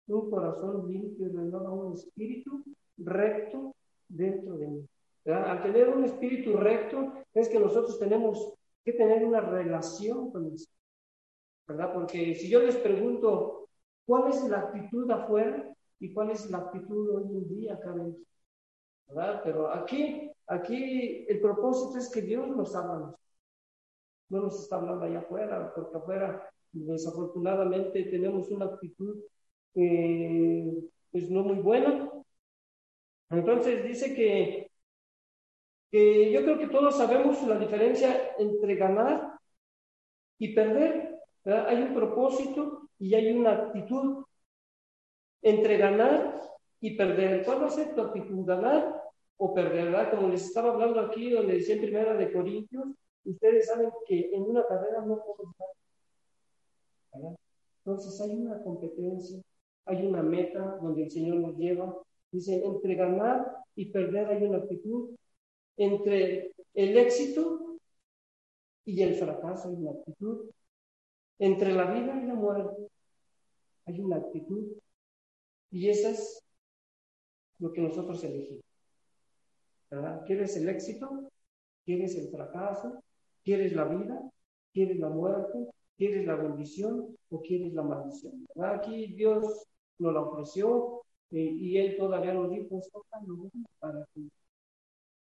un 0.08 0.30
corazón 0.30 0.88
limpio 0.88 1.28
y 1.28 1.36
un 1.36 1.94
espíritu 1.94 2.64
recto 2.98 3.76
dentro 4.08 4.58
de 4.58 4.68
mí. 4.68 4.88
Al 5.26 5.62
tener 5.62 5.90
un 5.90 6.06
espíritu 6.06 6.56
recto, 6.56 7.14
es 7.34 7.50
que 7.50 7.60
nosotros 7.60 8.00
tenemos 8.00 8.54
que 8.84 8.94
tener 8.94 9.26
una 9.26 9.42
relación 9.42 10.32
con 10.32 10.46
el 10.46 10.58
Señor, 10.58 10.76
¿verdad? 11.68 11.94
Porque 11.94 12.34
si 12.36 12.50
yo 12.50 12.62
les 12.62 12.78
pregunto, 12.78 13.68
¿cuál 14.06 14.30
es 14.32 14.42
la 14.50 14.60
actitud 14.60 15.10
afuera 15.12 15.76
y 16.00 16.14
cuál 16.14 16.32
es 16.32 16.50
la 16.50 16.60
actitud 16.60 17.16
hoy 17.16 17.36
en 17.36 17.48
día 17.50 17.74
acá 17.74 17.92
dentro? 17.92 18.24
¿Verdad? 19.08 19.42
Pero 19.44 19.70
aquí, 19.74 20.32
aquí 20.48 21.26
el 21.28 21.42
propósito 21.42 21.98
es 21.98 22.10
que 22.10 22.22
Dios 22.22 22.48
nos 22.56 22.74
habla 22.76 23.14
no 24.30 24.42
nos 24.42 24.62
está 24.62 24.78
hablando 24.78 25.06
allá 25.06 25.20
afuera, 25.20 25.74
porque 25.74 25.98
afuera 25.98 26.50
desafortunadamente 26.72 28.04
tenemos 28.04 28.50
una 28.50 28.66
actitud 28.66 29.18
eh, 29.76 30.74
pues 31.12 31.30
no 31.30 31.44
muy 31.44 31.56
buena. 31.56 32.12
Entonces 33.30 33.84
dice 33.84 34.16
que, 34.16 34.72
que 35.92 36.32
yo 36.32 36.44
creo 36.44 36.58
que 36.58 36.68
todos 36.68 36.98
sabemos 36.98 37.42
la 37.48 37.60
diferencia 37.60 38.36
entre 38.38 38.76
ganar 38.76 39.40
y 40.38 40.54
perder. 40.54 41.20
Hay 41.46 41.82
un 41.82 41.94
propósito 41.94 42.90
y 43.00 43.14
hay 43.14 43.32
una 43.32 43.52
actitud 43.52 44.26
entre 45.42 45.78
ganar 45.78 46.42
y 46.82 46.96
perder. 46.96 47.44
¿Cuál 47.46 47.64
va 47.64 47.68
a 47.68 47.72
ser 47.72 47.96
tu 47.96 48.02
actitud? 48.02 48.46
¿Ganar 48.46 49.02
o 49.38 49.54
perder? 49.54 49.86
¿verdad? 49.86 50.12
Como 50.12 50.30
les 50.30 50.46
estaba 50.46 50.74
hablando 50.74 51.00
aquí, 51.00 51.30
donde 51.32 51.54
decía 51.54 51.76
en 51.76 51.82
primera 51.82 52.14
de 52.14 52.32
Corintios, 52.32 52.88
Ustedes 53.28 53.68
saben 53.68 53.92
que 54.08 54.30
en 54.34 54.44
una 54.44 54.66
carrera 54.66 55.02
no 55.02 55.22
podemos 55.22 55.56
ganar. 57.12 57.36
Entonces 57.84 58.22
hay 58.22 58.32
una 58.32 58.64
competencia, 58.64 59.42
hay 59.88 60.06
una 60.06 60.22
meta 60.22 60.78
donde 60.82 61.04
el 61.04 61.12
Señor 61.12 61.38
nos 61.38 61.58
lleva. 61.58 61.96
Dice, 62.32 62.64
entre 62.66 62.96
ganar 62.96 63.46
y 63.76 63.86
perder 63.92 64.28
hay 64.28 64.44
una 64.44 64.58
actitud. 64.58 65.16
Entre 65.78 66.52
el 66.74 66.98
éxito 66.98 67.78
y 68.86 69.02
el 69.02 69.16
fracaso 69.16 69.70
hay 69.70 69.76
una 69.76 69.92
actitud. 69.92 70.50
Entre 71.40 71.74
la 71.74 71.92
vida 71.92 72.22
y 72.22 72.28
la 72.28 72.36
muerte 72.36 72.88
hay 73.86 74.00
una 74.00 74.18
actitud. 74.18 74.74
Y 75.72 75.90
esa 75.90 76.10
es 76.12 76.44
lo 77.60 77.72
que 77.72 77.82
nosotros 77.82 78.24
elegimos. 78.24 78.64
¿Verdad? 79.90 80.24
¿Quieres 80.26 80.56
el 80.58 80.68
éxito? 80.70 81.32
¿Quieres 81.86 82.16
el 82.18 82.30
fracaso? 82.30 83.02
¿Quieres 83.44 83.74
la 83.74 83.86
vida? 83.86 84.30
¿Quieres 84.74 85.00
la 85.00 85.10
muerte? 85.10 85.68
¿Quieres 85.98 86.26
la 86.28 86.36
bendición 86.36 87.18
o 87.30 87.42
quieres 87.42 87.74
la 87.74 87.84
maldición? 87.84 88.46
Aquí 88.62 89.08
Dios 89.16 89.66
nos 90.00 90.14
la 90.14 90.22
ofreció 90.22 91.04
eh, 91.32 91.40
y 91.40 91.78
Él 91.78 91.98
todavía 91.98 92.34
nos 92.34 92.50
dijo, 92.50 92.82
para 93.80 94.06
ti. 94.14 94.30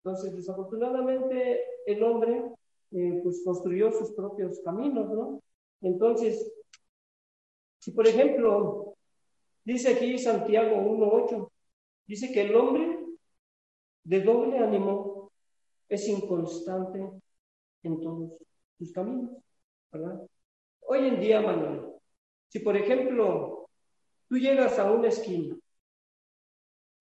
Entonces, 0.04 0.36
desafortunadamente, 0.36 1.62
el 1.86 2.04
hombre 2.04 2.44
eh, 2.92 3.20
pues 3.24 3.42
construyó 3.44 3.92
sus 3.92 4.12
propios 4.12 4.60
caminos, 4.60 5.10
¿no? 5.10 5.42
Entonces, 5.82 6.52
si 7.80 7.92
por 7.92 8.08
ejemplo, 8.08 8.96
dice 9.66 9.94
aquí 9.94 10.18
Santiago 10.18 10.78
1.8, 10.78 11.50
dice 12.08 12.32
que 12.32 12.42
el 12.42 12.56
hombre 12.56 13.00
de 14.04 14.22
doble 14.22 14.58
ánimo 14.58 15.32
es 15.90 16.08
inconstante 16.08 17.00
en 17.84 18.02
todos 18.02 18.34
sus 18.78 18.92
caminos, 18.92 19.32
¿verdad? 19.92 20.22
Hoy 20.82 21.08
en 21.08 21.20
día, 21.20 21.42
Manuel, 21.42 21.82
si 22.50 22.60
por 22.60 22.76
ejemplo 22.78 23.53
tú 24.34 24.40
llegas 24.40 24.80
a 24.80 24.92
una 24.92 25.10
esquina 25.10 25.56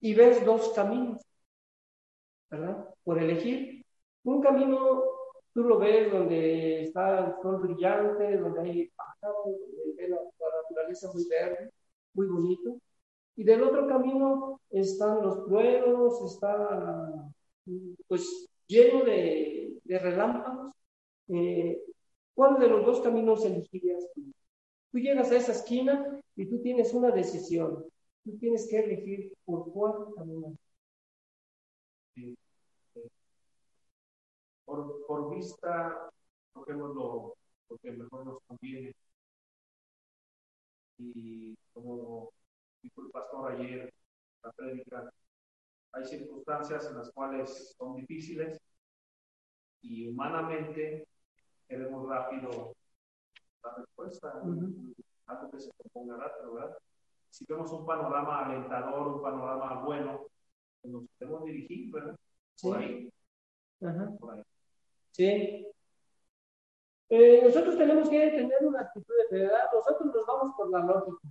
y 0.01 0.12
ves 0.12 0.45
dos 0.45 0.71
caminos, 0.75 1.23
¿verdad? 2.51 2.95
Por 3.03 3.23
elegir. 3.23 3.87
Un 4.25 4.43
camino, 4.43 5.03
tú 5.55 5.62
lo 5.62 5.79
ves 5.79 6.12
donde 6.12 6.83
está 6.83 7.25
el 7.25 7.35
sol 7.41 7.62
brillante, 7.62 8.37
donde 8.37 8.61
hay 8.61 8.91
pájaros, 8.91 9.47
donde 9.47 10.09
la, 10.11 10.17
la 10.17 10.62
naturaleza 10.62 11.11
muy 11.15 11.27
verde, 11.27 11.71
muy 12.12 12.27
bonito. 12.27 12.77
Y 13.35 13.45
del 13.45 13.62
otro 13.62 13.87
camino 13.87 14.61
están 14.69 15.23
los 15.23 15.47
truenos, 15.47 16.35
está 16.35 17.33
pues 18.09 18.47
lleno 18.67 19.05
de, 19.05 19.79
de 19.85 19.99
relámpagos. 19.99 20.75
Eh, 21.29 21.81
¿Cuál 22.35 22.59
de 22.59 22.69
los 22.69 22.85
dos 22.85 23.01
caminos 23.01 23.43
elegirías 23.47 24.07
tú? 24.15 24.21
Tú 24.91 24.99
llegas 24.99 25.31
a 25.31 25.37
esa 25.37 25.53
esquina 25.53 26.22
y 26.37 26.47
tú 26.47 26.61
tienes 26.62 26.93
una 26.95 27.11
decisión. 27.11 27.85
Tú 28.25 28.39
tienes 28.39 28.69
que 28.69 28.79
elegir 28.79 29.33
por 29.45 29.73
cuál 29.73 30.15
camino. 30.17 30.57
Por, 34.65 35.07
por 35.07 35.35
vista, 35.35 36.11
lo, 36.55 37.35
lo 37.69 37.79
que 37.83 37.91
mejor 37.93 38.27
nos 38.27 38.39
conviene. 38.47 38.95
Y 40.99 41.55
como 41.73 42.31
dijo 42.83 43.03
el 43.03 43.11
pastor 43.11 43.53
ayer, 43.53 43.93
la 44.45 44.53
prédica, 44.53 45.12
hay 45.93 46.05
circunstancias 46.05 46.87
en 46.87 46.97
las 46.97 47.11
cuales 47.11 47.75
son 47.77 47.97
difíciles 47.97 48.59
y 49.83 50.09
humanamente 50.09 51.07
queremos 51.69 52.09
rápido 52.09 52.75
la 53.62 53.75
respuesta, 53.75 54.43
algo 55.33 55.51
que 55.51 55.61
se 55.61 55.71
rápido, 55.95 56.55
¿verdad? 56.55 56.79
Si 57.31 57.45
vemos 57.47 57.73
un 57.73 57.87
panorama 57.87 58.47
alentador, 58.47 59.09
un 59.09 59.23
panorama 59.23 59.83
bueno, 59.85 60.27
nos 60.85 61.05
podemos 61.19 61.45
dirigir, 61.45 61.93
¿verdad? 61.93 62.17
Por 62.61 62.77
ahí. 62.77 63.12
Por 64.19 64.35
ahí. 64.35 64.43
Sí. 65.12 65.67
Eh, 67.09 67.43
nosotros 67.45 67.77
tenemos 67.77 68.09
que 68.09 68.31
tener 68.31 68.59
una 68.67 68.81
actitud 68.81 69.15
de 69.31 69.39
verdad. 69.39 69.65
Nosotros 69.73 70.15
nos 70.15 70.27
vamos 70.27 70.55
por 70.57 70.71
la 70.71 70.79
lógica. 70.81 71.29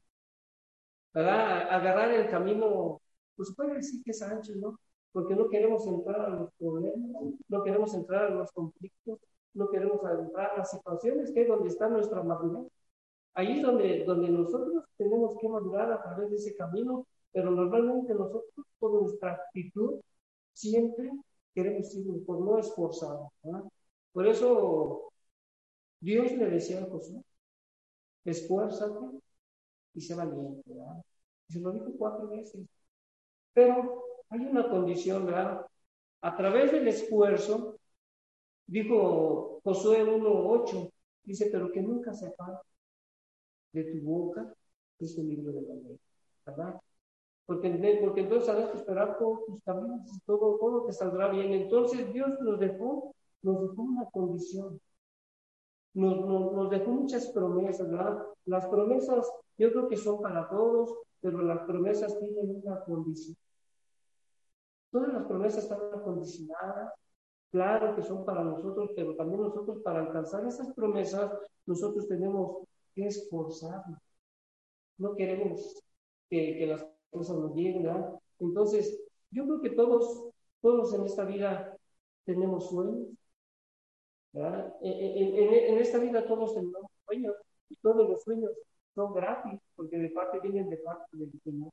¿Verdad? 1.14 1.70
Agarrar 1.70 2.12
el 2.12 2.30
camino, 2.30 3.02
pues 3.36 3.54
puede 3.56 3.76
decir 3.76 4.02
que 4.04 4.12
es 4.12 4.22
ancho, 4.22 4.54
¿no? 4.56 4.80
Porque 5.12 5.36
no 5.36 5.50
queremos 5.50 5.86
entrar 5.88 6.22
a 6.22 6.30
los 6.30 6.54
problemas, 6.54 7.24
no 7.50 7.64
queremos 7.64 7.94
entrar 7.94 8.26
a 8.26 8.30
los 8.30 8.52
conflictos, 8.52 9.20
no 9.54 9.70
queremos 9.70 10.02
entrar 10.04 10.52
a 10.52 10.58
las 10.60 10.72
situaciones 10.72 11.32
que 11.32 11.42
es 11.42 11.48
donde 11.48 11.70
está 11.70 11.90
nuestra 11.90 12.24
madurez. 12.24 12.72
Ahí 13.34 13.60
es 13.60 13.64
donde, 13.64 14.04
donde 14.04 14.30
nosotros 14.30 14.84
tenemos 14.98 15.38
que 15.40 15.48
madurar 15.48 15.92
a 15.92 16.02
través 16.02 16.30
de 16.30 16.36
ese 16.36 16.56
camino, 16.56 17.08
pero 17.32 17.52
normalmente 17.52 18.14
nosotros, 18.14 18.66
por 18.78 19.02
nuestra 19.02 19.34
actitud, 19.34 20.02
siempre 20.54 21.12
queremos 21.54 21.94
ir 21.96 22.26
por 22.26 22.42
no 22.42 22.58
esforzar. 22.58 23.18
Por 24.12 24.28
eso 24.28 25.12
Dios 26.00 26.32
le 26.34 26.50
decía 26.50 26.82
a 26.82 26.90
Josué, 26.90 27.24
esfuérzate 28.26 29.20
y 29.94 30.02
sé 30.02 30.16
valiente. 30.16 30.62
¿verdad? 30.66 31.04
Y 31.48 31.54
se 31.54 31.60
lo 31.60 31.72
dijo 31.72 31.92
cuatro 31.98 32.28
veces. 32.28 32.66
Pero 33.54 34.04
hay 34.30 34.40
una 34.40 34.70
condición, 34.70 35.26
¿verdad? 35.26 35.66
A 36.22 36.36
través 36.36 36.72
del 36.72 36.88
esfuerzo, 36.88 37.78
dijo 38.68 39.62
Josué 39.64 40.06
1.8, 40.06 40.92
dice, 41.24 41.50
pero 41.52 41.72
que 41.72 41.82
nunca 41.82 42.14
se 42.14 42.32
de 43.74 43.84
tu 43.86 44.06
boca 44.06 44.54
este 45.00 45.24
libro 45.24 45.52
de 45.52 45.62
la 45.62 45.74
ley, 45.76 46.00
¿verdad? 46.46 46.80
Porque, 47.46 48.00
porque 48.02 48.22
entonces 48.22 48.50
harás 48.50 48.74
esperar 48.76 49.18
todos 49.18 49.46
tus 49.46 49.62
caminos, 49.64 50.02
todo, 50.26 50.58
todo 50.58 50.86
te 50.86 50.94
saldrá 50.94 51.30
bien. 51.30 51.52
Entonces 51.52 52.14
Dios 52.14 52.30
nos 52.40 52.60
dejó, 52.60 53.14
nos 53.42 53.62
dejó 53.62 53.82
una 53.82 54.06
condición. 54.06 54.80
Nos, 55.94 56.26
nos, 56.26 56.54
nos 56.54 56.70
dejó 56.70 56.92
muchas 56.92 57.28
promesas, 57.32 57.90
¿verdad? 57.90 58.26
Las 58.46 58.66
promesas 58.68 59.30
yo 59.58 59.72
creo 59.72 59.88
que 59.90 59.98
son 59.98 60.22
para 60.22 60.50
todos, 60.50 60.96
pero 61.20 61.42
las 61.42 61.60
promesas 61.66 62.18
tienen 62.20 62.62
una 62.64 62.84
condición. 62.84 63.36
Todas 64.92 65.14
las 65.14 65.26
promesas 65.26 65.64
están 65.64 65.80
condicionadas, 66.04 66.94
claro 67.52 67.96
que 67.96 68.02
son 68.02 68.26
para 68.26 68.44
nosotros, 68.44 68.92
pero 68.96 69.16
también 69.16 69.42
nosotros 69.42 69.80
para 69.84 70.02
alcanzar 70.02 70.46
esas 70.46 70.74
promesas, 70.74 71.32
nosotros 71.66 72.08
tenemos 72.08 72.64
esforzarnos. 72.96 74.00
No 74.98 75.16
queremos 75.16 75.82
que, 76.30 76.58
que 76.58 76.68
las 76.68 76.86
cosas 77.10 77.38
nos 77.38 77.56
lleguen, 77.56 77.84
¿verdad? 77.84 78.14
Entonces, 78.40 79.02
yo 79.32 79.46
creo 79.46 79.62
que 79.62 79.70
todos, 79.72 80.30
todos 80.62 80.94
en 80.94 81.06
esta 81.06 81.26
vida 81.26 81.76
tenemos 82.26 82.70
sueños. 82.70 83.08
En, 84.34 84.74
en, 84.82 85.54
en 85.74 85.78
esta 85.78 85.98
vida 86.00 86.26
todos 86.26 86.54
tenemos 86.54 86.90
sueños, 87.06 87.36
y 87.70 87.76
todos 87.78 88.10
los 88.10 88.24
sueños 88.24 88.52
son 88.96 89.14
gratis, 89.14 89.60
porque 89.76 89.98
de 89.98 90.10
parte 90.10 90.40
vienen 90.40 90.70
de 90.70 90.78
parte 90.78 91.18
del 91.18 91.32
Señor, 91.44 91.72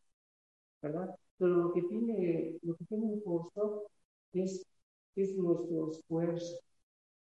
¿verdad? 0.83 1.15
Pero 1.39 1.55
lo 1.57 1.73
que 1.73 1.83
tiene, 1.83 2.59
lo 2.63 2.77
que 2.77 2.85
tiene 2.87 3.05
un 3.07 3.21
costo 3.21 3.89
es, 4.33 4.65
es 5.17 5.37
nuestro 5.37 5.91
esfuerzo, 5.93 6.59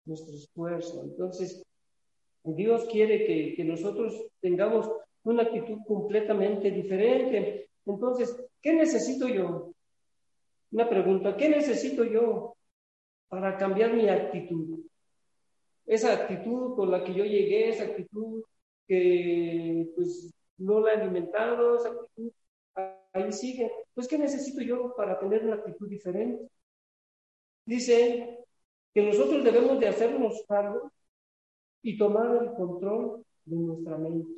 nuestro 0.06 0.34
esfuerzo. 0.36 1.04
Entonces, 1.04 1.64
Dios 2.56 2.86
quiere 2.86 3.26
que, 3.26 3.64
nosotros 3.64 4.28
tengamos 4.40 4.90
una 5.24 5.44
actitud 5.44 5.80
completamente 5.88 6.72
diferente. 6.72 7.70
Entonces, 7.86 8.36
¿qué 8.62 8.74
necesito 8.74 9.28
yo? 9.28 9.74
Una 10.72 10.90
pregunta, 10.90 11.36
¿qué 11.36 11.50
necesito 11.50 12.04
yo 12.04 12.56
para 13.28 13.58
cambiar 13.58 13.94
mi 13.94 14.08
actitud? 14.08 14.80
Esa 15.86 16.14
actitud 16.14 16.76
con 16.76 16.92
la 16.92 17.04
que 17.04 17.14
yo 17.14 17.24
llegué, 17.24 17.70
esa 17.70 17.86
actitud 17.86 18.44
que 18.88 19.90
pues 19.96 20.34
no 20.58 20.80
la 20.82 20.94
he 20.94 21.02
alimentado, 21.02 21.78
esa 21.78 21.90
actitud 21.90 22.32
ahí 23.14 23.32
sigue. 23.32 23.72
Pues, 23.94 24.08
¿qué 24.08 24.18
necesito 24.18 24.62
yo 24.62 24.94
para 24.96 25.20
tener 25.20 25.44
una 25.46 25.56
actitud 25.56 25.88
diferente? 25.90 26.48
Dice 27.66 28.46
que 28.94 29.02
nosotros 29.02 29.44
debemos 29.44 29.80
de 29.80 29.88
hacernos 29.88 30.44
cargo 30.48 30.92
y 31.88 31.98
tomar 31.98 32.44
el 32.44 32.52
control 32.52 33.24
de 33.46 33.56
nuestra 33.56 33.98
mente, 33.98 34.30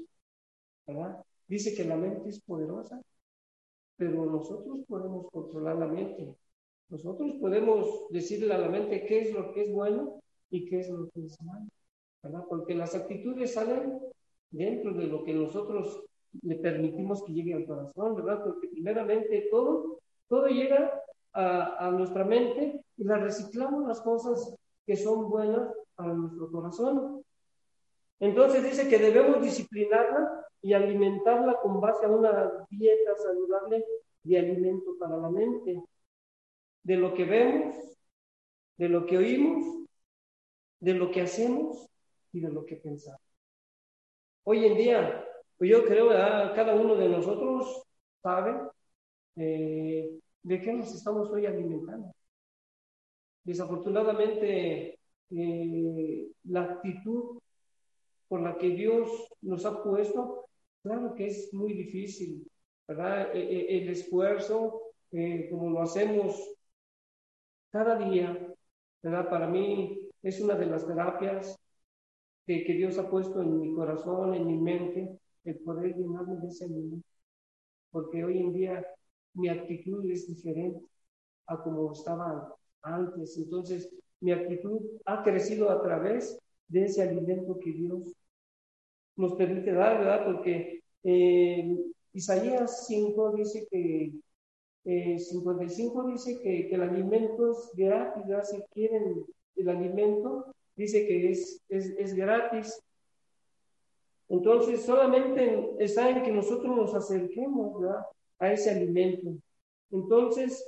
¿verdad? 0.85 1.17
Dice 1.47 1.73
que 1.73 1.83
la 1.83 1.95
mente 1.95 2.29
es 2.29 2.39
poderosa, 2.41 3.01
pero 3.97 4.23
nosotros 4.27 4.81
podemos 4.87 5.25
controlar 5.31 5.77
la 5.77 5.87
mente. 5.87 6.35
Nosotros 6.89 7.37
podemos 7.41 8.05
decirle 8.11 8.53
a 8.53 8.59
la 8.59 8.69
mente 8.69 9.03
qué 9.07 9.21
es 9.21 9.33
lo 9.33 9.51
que 9.51 9.63
es 9.63 9.71
bueno 9.71 10.21
y 10.51 10.67
qué 10.67 10.81
es 10.81 10.89
lo 10.91 11.09
que 11.09 11.25
es 11.25 11.41
malo, 11.41 11.65
¿verdad? 12.21 12.43
Porque 12.47 12.75
las 12.75 12.93
actitudes 12.93 13.55
salen 13.55 13.99
dentro 14.51 14.93
de 14.93 15.07
lo 15.07 15.23
que 15.23 15.33
nosotros 15.33 16.03
le 16.43 16.55
permitimos 16.57 17.23
que 17.23 17.33
llegue 17.33 17.55
al 17.55 17.65
corazón, 17.65 18.13
¿verdad? 18.13 18.43
Porque 18.43 18.67
primeramente 18.67 19.47
todo, 19.49 19.97
todo 20.27 20.45
llega 20.49 21.01
a, 21.33 21.87
a 21.87 21.89
nuestra 21.89 22.23
mente 22.25 22.79
y 22.95 23.03
la 23.05 23.17
reciclamos 23.17 23.87
las 23.87 24.01
cosas 24.01 24.55
que 24.85 24.95
son 24.95 25.31
buenas 25.31 25.67
para 25.95 26.13
nuestro 26.13 26.51
corazón. 26.51 27.23
Entonces 28.19 28.63
dice 28.63 28.89
que 28.89 28.97
debemos 28.97 29.41
disciplinarla 29.41 30.45
y 30.61 30.73
alimentarla 30.73 31.57
con 31.61 31.79
base 31.79 32.05
a 32.05 32.09
una 32.09 32.65
dieta 32.69 33.15
saludable 33.15 33.85
de 34.23 34.39
alimento 34.39 34.97
para 34.99 35.17
la 35.17 35.29
mente. 35.29 35.81
De 36.83 36.95
lo 36.95 37.13
que 37.13 37.25
vemos, 37.25 37.75
de 38.77 38.89
lo 38.89 39.05
que 39.05 39.17
oímos, 39.17 39.87
de 40.79 40.93
lo 40.93 41.11
que 41.11 41.21
hacemos 41.21 41.89
y 42.31 42.39
de 42.39 42.49
lo 42.49 42.65
que 42.65 42.77
pensamos. 42.77 43.21
Hoy 44.43 44.65
en 44.65 44.77
día, 44.77 45.25
pues 45.57 45.69
yo 45.69 45.85
creo 45.85 46.09
que 46.09 46.15
cada 46.55 46.75
uno 46.75 46.95
de 46.95 47.09
nosotros 47.09 47.83
sabe 48.21 48.69
eh, 49.35 50.09
de 50.43 50.61
qué 50.61 50.73
nos 50.73 50.93
estamos 50.93 51.29
hoy 51.29 51.45
alimentando. 51.45 52.13
Desafortunadamente, 53.43 54.99
eh, 55.31 56.27
la 56.45 56.61
actitud 56.63 57.39
por 58.29 58.41
la 58.41 58.57
que 58.57 58.69
Dios 58.69 59.09
nos 59.41 59.65
ha 59.65 59.83
puesto, 59.83 60.45
claro 60.83 61.13
que 61.15 61.27
es 61.27 61.53
muy 61.53 61.73
difícil, 61.73 62.49
¿verdad? 62.87 63.35
E, 63.35 63.41
e, 63.41 63.83
el 63.83 63.89
esfuerzo, 63.89 64.81
eh, 65.11 65.49
como 65.49 65.71
lo 65.71 65.81
hacemos 65.81 66.41
cada 67.71 67.97
día, 67.97 68.55
¿verdad? 69.01 69.29
Para 69.29 69.47
mí 69.47 70.09
es 70.21 70.39
una 70.39 70.55
de 70.55 70.67
las 70.67 70.85
terapias 70.85 71.59
que, 72.45 72.73
Dios 72.73 72.97
ha 72.97 73.09
puesto 73.09 73.41
en 73.41 73.59
mi 73.59 73.73
corazón, 73.75 74.33
en 74.33 74.47
mi 74.47 74.57
mente, 74.57 75.19
el 75.43 75.59
poder 75.59 75.95
llenarme 75.95 76.37
de 76.37 76.47
ese 76.47 76.65
alimento. 76.65 77.07
Porque 77.91 78.23
hoy 78.23 78.39
en 78.39 78.53
día 78.53 78.85
mi 79.33 79.49
actitud 79.49 80.09
es 80.09 80.27
diferente 80.27 80.83
a 81.47 81.61
como 81.61 81.91
estaba 81.91 82.55
antes. 82.81 83.37
Entonces, 83.37 83.89
mi 84.19 84.31
actitud 84.31 84.81
ha 85.05 85.23
crecido 85.23 85.69
a 85.69 85.81
través 85.81 86.39
de 86.67 86.85
ese 86.85 87.03
alimento 87.03 87.59
que 87.59 87.71
Dios 87.71 88.13
nos 89.19 89.33
permite 89.35 89.73
dar, 89.73 89.99
¿verdad? 89.99 90.25
Porque 90.25 90.81
eh, 91.03 91.77
Isaías 92.13 92.87
5 92.87 93.33
dice 93.33 93.67
que, 93.69 94.13
eh, 94.85 95.19
55 95.19 96.07
dice 96.07 96.39
que, 96.41 96.69
que 96.69 96.75
el 96.75 96.81
alimento 96.81 97.51
es 97.51 97.71
gratis, 97.75 98.23
ya 98.27 98.41
si 98.43 98.61
quieren 98.73 99.25
el 99.57 99.69
alimento, 99.69 100.55
dice 100.75 101.05
que 101.05 101.31
es, 101.31 101.61
es, 101.67 101.89
es 101.97 102.13
gratis. 102.13 102.81
Entonces, 104.29 104.85
solamente 104.85 105.75
está 105.79 106.09
en 106.09 106.23
que 106.23 106.31
nosotros 106.31 106.73
nos 106.75 106.93
acerquemos 106.95 107.81
¿verdad? 107.81 108.05
a 108.39 108.53
ese 108.53 108.69
alimento. 108.69 109.31
Entonces, 109.91 110.65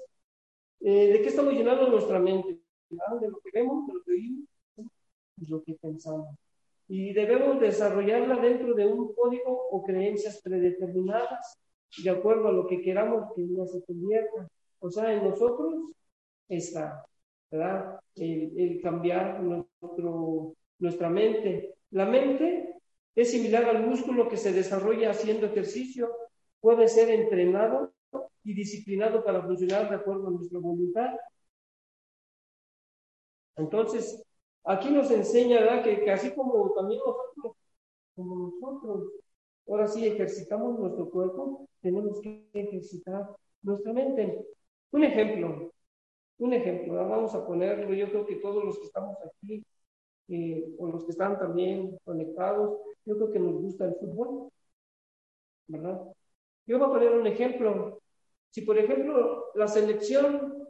eh, 0.81 1.13
¿de 1.13 1.21
qué 1.21 1.29
estamos 1.29 1.53
llenando 1.53 1.87
nuestra 1.87 2.19
mente? 2.19 2.59
De 2.89 3.29
lo 3.29 3.39
que 3.39 3.51
vemos, 3.53 3.87
de 3.87 3.93
lo 3.93 4.03
que 4.03 4.11
oímos, 4.11 4.45
de 4.75 5.47
lo 5.47 5.63
que 5.63 5.73
pensamos. 5.75 6.35
Y 6.93 7.13
debemos 7.13 7.57
desarrollarla 7.61 8.35
dentro 8.41 8.73
de 8.73 8.85
un 8.85 9.15
código 9.15 9.69
o 9.71 9.81
creencias 9.81 10.41
predeterminadas, 10.41 11.57
de 12.03 12.09
acuerdo 12.09 12.49
a 12.49 12.51
lo 12.51 12.67
que 12.67 12.81
queramos 12.81 13.31
que 13.33 13.43
ella 13.43 13.65
se 13.65 13.81
convierta. 13.85 14.49
O 14.79 14.91
sea, 14.91 15.13
en 15.13 15.23
nosotros 15.23 15.73
está, 16.49 17.05
¿verdad? 17.49 17.97
El, 18.13 18.59
el 18.59 18.81
cambiar 18.81 19.41
nuestro, 19.41 20.53
nuestra 20.79 21.09
mente. 21.09 21.75
La 21.91 22.05
mente 22.05 22.75
es 23.15 23.31
similar 23.31 23.63
al 23.69 23.87
músculo 23.87 24.27
que 24.27 24.35
se 24.35 24.51
desarrolla 24.51 25.11
haciendo 25.11 25.45
ejercicio. 25.45 26.11
Puede 26.59 26.89
ser 26.89 27.09
entrenado 27.09 27.93
y 28.43 28.53
disciplinado 28.53 29.23
para 29.23 29.41
funcionar 29.41 29.89
de 29.89 29.95
acuerdo 29.95 30.27
a 30.27 30.31
nuestra 30.31 30.59
voluntad. 30.59 31.15
Entonces, 33.55 34.21
aquí 34.63 34.89
nos 34.89 35.09
enseña 35.11 35.59
¿verdad? 35.61 35.83
Que, 35.83 36.01
que, 36.01 36.11
así 36.11 36.31
como 36.33 36.71
también 36.73 37.01
nosotros, 37.05 37.55
como 38.15 38.51
nosotros, 38.51 39.11
ahora 39.67 39.87
sí 39.87 40.05
ejercitamos 40.05 40.79
nuestro 40.79 41.09
cuerpo, 41.09 41.67
tenemos 41.81 42.19
que 42.21 42.47
ejercitar 42.53 43.35
nuestra 43.61 43.93
mente. 43.93 44.45
Un 44.91 45.03
ejemplo, 45.03 45.71
un 46.39 46.53
ejemplo, 46.53 46.93
¿verdad? 46.93 47.09
vamos 47.09 47.35
a 47.35 47.45
ponerlo, 47.45 47.93
yo 47.93 48.09
creo 48.09 48.25
que 48.25 48.35
todos 48.37 48.63
los 48.63 48.79
que 48.79 48.85
estamos 48.85 49.17
aquí, 49.23 49.63
eh, 50.27 50.75
o 50.77 50.87
los 50.87 51.05
que 51.05 51.11
están 51.11 51.37
también 51.39 51.97
conectados, 52.03 52.79
yo 53.05 53.15
creo 53.15 53.31
que 53.31 53.39
nos 53.39 53.61
gusta 53.61 53.85
el 53.85 53.95
fútbol, 53.95 54.49
¿verdad? 55.67 56.01
Yo 56.65 56.79
voy 56.79 56.87
a 56.87 56.91
poner 56.91 57.13
un 57.13 57.27
ejemplo. 57.27 58.01
Si, 58.49 58.61
por 58.61 58.77
ejemplo, 58.77 59.45
la 59.55 59.67
selección 59.67 60.60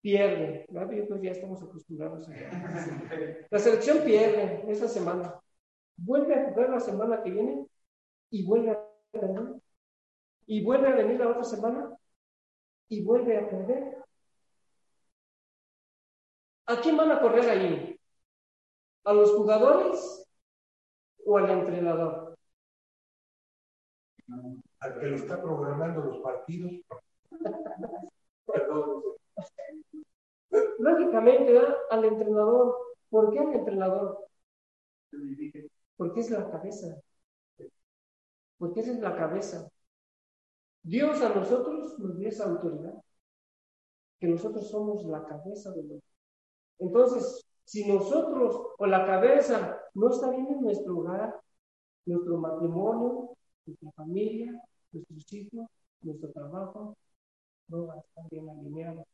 pierde, 0.00 0.66
¿verdad? 0.68 0.92
Yo 0.92 1.06
creo 1.06 1.20
que 1.20 1.26
ya 1.26 1.32
estamos 1.32 1.62
acostumbrados 1.62 2.28
a 2.28 2.32
La 3.50 3.58
selección 3.58 3.98
pierde 4.04 4.64
esa 4.68 4.88
semana. 4.88 5.40
Vuelve 5.96 6.34
a 6.34 6.50
jugar 6.50 6.70
la 6.70 6.80
semana 6.80 7.22
que 7.22 7.30
viene 7.30 7.66
y 8.30 8.44
vuelve 8.44 8.70
a. 8.70 8.90
Y 10.46 10.64
vuelve 10.64 10.88
a 10.88 10.94
venir 10.94 11.18
la 11.18 11.28
otra 11.28 11.44
semana 11.44 11.96
y 12.88 13.02
vuelve 13.04 13.38
a 13.38 13.48
perder. 13.48 13.96
¿A 16.66 16.80
quién 16.80 16.96
van 16.96 17.10
a 17.10 17.20
correr 17.20 17.48
ahí? 17.48 18.00
¿A 19.04 19.12
los 19.12 19.32
jugadores 19.32 20.26
o 21.24 21.38
al 21.38 21.50
entrenador? 21.50 22.36
Al 24.80 25.00
que 25.00 25.06
lo 25.06 25.16
está 25.16 25.40
programando 25.40 26.00
los 26.02 26.18
partidos. 26.18 26.72
Perdón. 28.46 29.09
Lógicamente, 30.78 31.58
al 31.90 32.04
entrenador. 32.04 32.76
¿Por 33.08 33.32
qué 33.32 33.40
al 33.40 33.54
entrenador? 33.54 34.26
Porque 35.96 36.20
es 36.20 36.30
la 36.30 36.50
cabeza. 36.50 37.00
Porque 38.58 38.80
esa 38.80 38.92
es 38.92 39.00
la 39.00 39.16
cabeza. 39.16 39.70
Dios 40.82 41.20
a 41.22 41.34
nosotros 41.34 41.98
nos 41.98 42.16
dio 42.18 42.28
esa 42.28 42.44
autoridad. 42.44 42.94
Que 44.18 44.28
nosotros 44.28 44.68
somos 44.68 45.04
la 45.06 45.24
cabeza 45.24 45.70
de 45.72 45.82
Dios. 45.82 46.02
Entonces, 46.78 47.46
si 47.64 47.86
nosotros 47.86 48.60
o 48.78 48.86
la 48.86 49.06
cabeza 49.06 49.80
no 49.94 50.10
está 50.10 50.30
bien 50.30 50.46
en 50.48 50.62
nuestro 50.62 50.98
hogar, 50.98 51.40
nuestro 52.06 52.38
matrimonio, 52.38 53.36
nuestra 53.66 53.92
familia, 53.92 54.52
nuestros 54.92 55.32
hijos, 55.32 55.66
nuestro 56.02 56.30
trabajo, 56.32 56.96
no 57.68 57.86
va 57.86 57.94
a 57.94 57.98
estar 57.98 58.24
bien 58.30 58.48
alineado. 58.48 59.06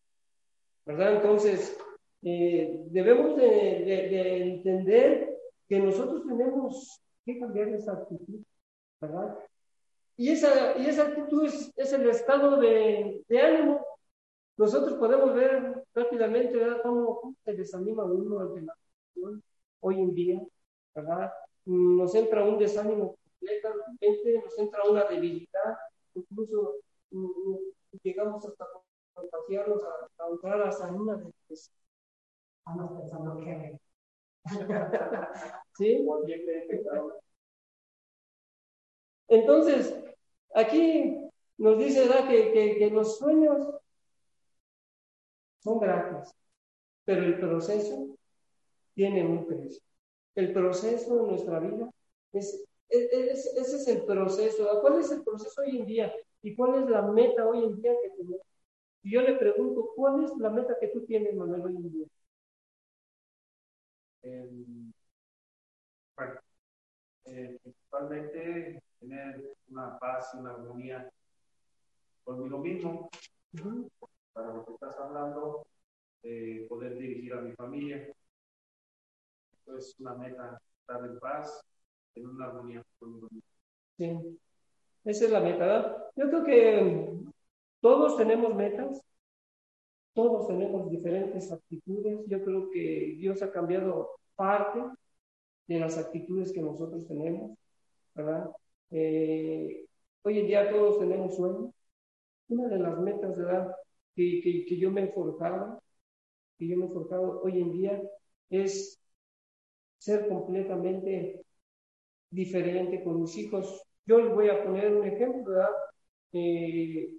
¿Verdad? 0.87 1.17
Entonces, 1.17 1.77
eh, 2.23 2.81
debemos 2.91 3.37
de, 3.37 3.45
de, 3.45 4.09
de, 4.09 4.43
entender 4.55 5.39
que 5.69 5.81
nosotros 5.81 6.25
tenemos 6.27 7.01
que 7.25 7.39
cambiar 7.41 7.69
esa 7.69 7.93
actitud, 7.93 8.41
¿verdad? 9.01 9.37
Y 10.17 10.31
esa, 10.31 10.79
y 10.79 10.87
esa 10.87 11.09
actitud 11.09 11.45
es, 11.45 11.73
es 11.77 11.93
el 11.93 12.09
estado 12.09 12.59
de, 12.59 13.23
de, 13.29 13.41
ánimo. 13.41 13.85
Nosotros 14.57 14.95
podemos 14.95 15.35
ver 15.35 15.85
rápidamente 15.93 16.57
¿verdad? 16.57 16.81
cómo 16.83 17.35
se 17.45 17.53
desanima 17.53 18.05
uno 18.05 18.41
ante 18.41 18.63
la 18.63 18.75
hoy 19.81 20.01
en 20.01 20.15
día, 20.15 20.41
¿verdad? 20.95 21.33
Nos 21.67 22.15
entra 22.15 22.45
un 22.45 22.59
desánimo 22.59 23.17
completamente, 23.39 24.43
nos 24.43 24.59
entra 24.59 24.85
una 24.85 25.05
debilidad, 25.05 25.77
incluso 26.15 26.77
llegamos 28.03 28.45
hasta 28.47 28.67
contagiarnos 29.17 29.83
a. 29.83 30.07
Estamos 32.59 33.01
pensando 33.01 33.39
que. 33.39 33.79
¿Sí? 35.77 36.07
Entonces, 39.29 40.05
aquí 40.55 41.31
nos 41.59 41.79
dice. 41.79 42.09
Que, 42.29 42.91
los 42.91 43.19
sueños 43.19 43.75
son 45.59 45.81
gratis, 45.81 46.33
pero 47.05 47.25
el 47.25 47.41
proceso 47.41 48.17
tiene 48.95 49.25
un 49.25 49.47
precio. 49.47 49.83
El 50.35 50.53
proceso 50.53 51.17
de 51.17 51.31
nuestra 51.31 51.61
vida 51.61 51.91
es, 52.33 52.65
es, 52.89 53.47
ese 53.47 53.77
es 53.77 53.89
el 53.89 54.05
proceso. 54.05 54.81
¿Cuál 54.81 55.01
es 55.01 55.11
el 55.11 55.25
proceso 55.25 55.63
hoy 55.63 55.79
en 55.79 55.87
día? 55.87 56.15
¿Y 56.43 56.55
cuál 56.55 56.83
es 56.83 56.91
la 56.91 57.03
meta 57.03 57.47
hoy 57.47 57.65
en 57.65 57.81
día 57.81 57.93
que 58.03 58.11
tenemos? 58.11 58.46
Y 59.07 59.13
yo 59.13 59.23
le 59.23 59.37
pregunto, 59.37 59.93
¿cuál 59.95 60.25
es 60.25 60.37
la 60.37 60.51
meta 60.51 60.77
que 60.81 60.89
tú 60.89 61.07
tienes, 61.07 61.33
Manuel, 61.37 61.63
hoy 61.63 61.77
en 61.77 61.93
día? 61.93 62.07
Eh, 64.23 64.51
bueno, 66.17 66.41
eh, 67.27 67.57
principalmente 67.63 68.83
tener 68.99 69.55
una 69.69 69.97
paz 70.01 70.33
y 70.35 70.39
una 70.39 70.55
armonía 70.55 71.09
conmigo 72.25 72.59
mismo, 72.59 73.09
uh 73.53 73.57
-huh. 73.59 73.89
para 74.33 74.55
lo 74.55 74.65
que 74.65 74.73
estás 74.73 74.99
hablando, 74.99 75.65
eh, 76.25 76.67
poder 76.69 76.99
dirigir 76.99 77.33
a 77.35 77.43
mi 77.43 77.53
familia. 77.53 78.13
Esto 79.53 79.77
es 79.77 79.95
una 80.01 80.17
meta, 80.17 80.61
estar 80.81 81.05
en 81.05 81.17
paz, 81.21 81.65
en 82.17 82.27
una 82.27 82.47
armonía 82.47 82.83
conmigo 82.99 83.29
mismo. 83.31 83.51
Sí, 83.99 84.41
esa 85.05 85.25
es 85.27 85.31
la 85.31 85.41
meta. 85.41 85.65
¿verdad? 85.65 85.97
Yo 86.17 86.29
creo 86.29 86.45
que 86.45 87.27
todos 87.87 88.17
tenemos 88.17 88.53
metas, 88.53 89.01
todos 90.13 90.49
tenemos 90.49 90.91
diferentes 90.91 91.53
actitudes. 91.53 92.19
Yo 92.27 92.43
creo 92.43 92.69
que 92.73 93.15
Dios 93.17 93.43
ha 93.43 93.53
cambiado 93.53 94.11
parte 94.35 94.81
de 95.69 95.79
las 95.79 95.97
actitudes 95.97 96.53
que 96.53 96.61
nosotros 96.63 97.07
tenemos, 97.07 97.57
¿verdad? 98.13 98.51
Eh, 98.91 99.87
hoy 100.23 100.41
en 100.41 100.47
día 100.49 100.69
todos 100.69 100.99
tenemos 100.99 101.37
sueños. 101.37 101.71
Una 102.49 102.67
de 102.67 102.79
las 102.81 102.99
metas, 102.99 103.37
¿verdad? 103.37 103.73
Que, 104.17 104.41
que, 104.43 104.65
que 104.67 104.79
yo 104.79 104.91
me 104.91 105.05
he 105.05 105.13
forjado, 105.13 105.81
que 106.59 106.67
yo 106.67 106.77
me 106.77 106.87
he 106.87 106.89
forjado 106.89 107.41
hoy 107.45 107.61
en 107.61 107.71
día 107.71 108.03
es 108.51 108.99
ser 109.99 110.27
completamente 110.29 111.41
diferente 112.31 113.05
con 113.05 113.21
mis 113.21 113.37
hijos. 113.39 113.81
Yo 114.07 114.19
les 114.19 114.35
voy 114.35 114.49
a 114.49 114.65
poner 114.65 114.93
un 114.93 115.07
ejemplo, 115.07 115.45
¿verdad? 115.53 115.71
Eh, 116.33 117.11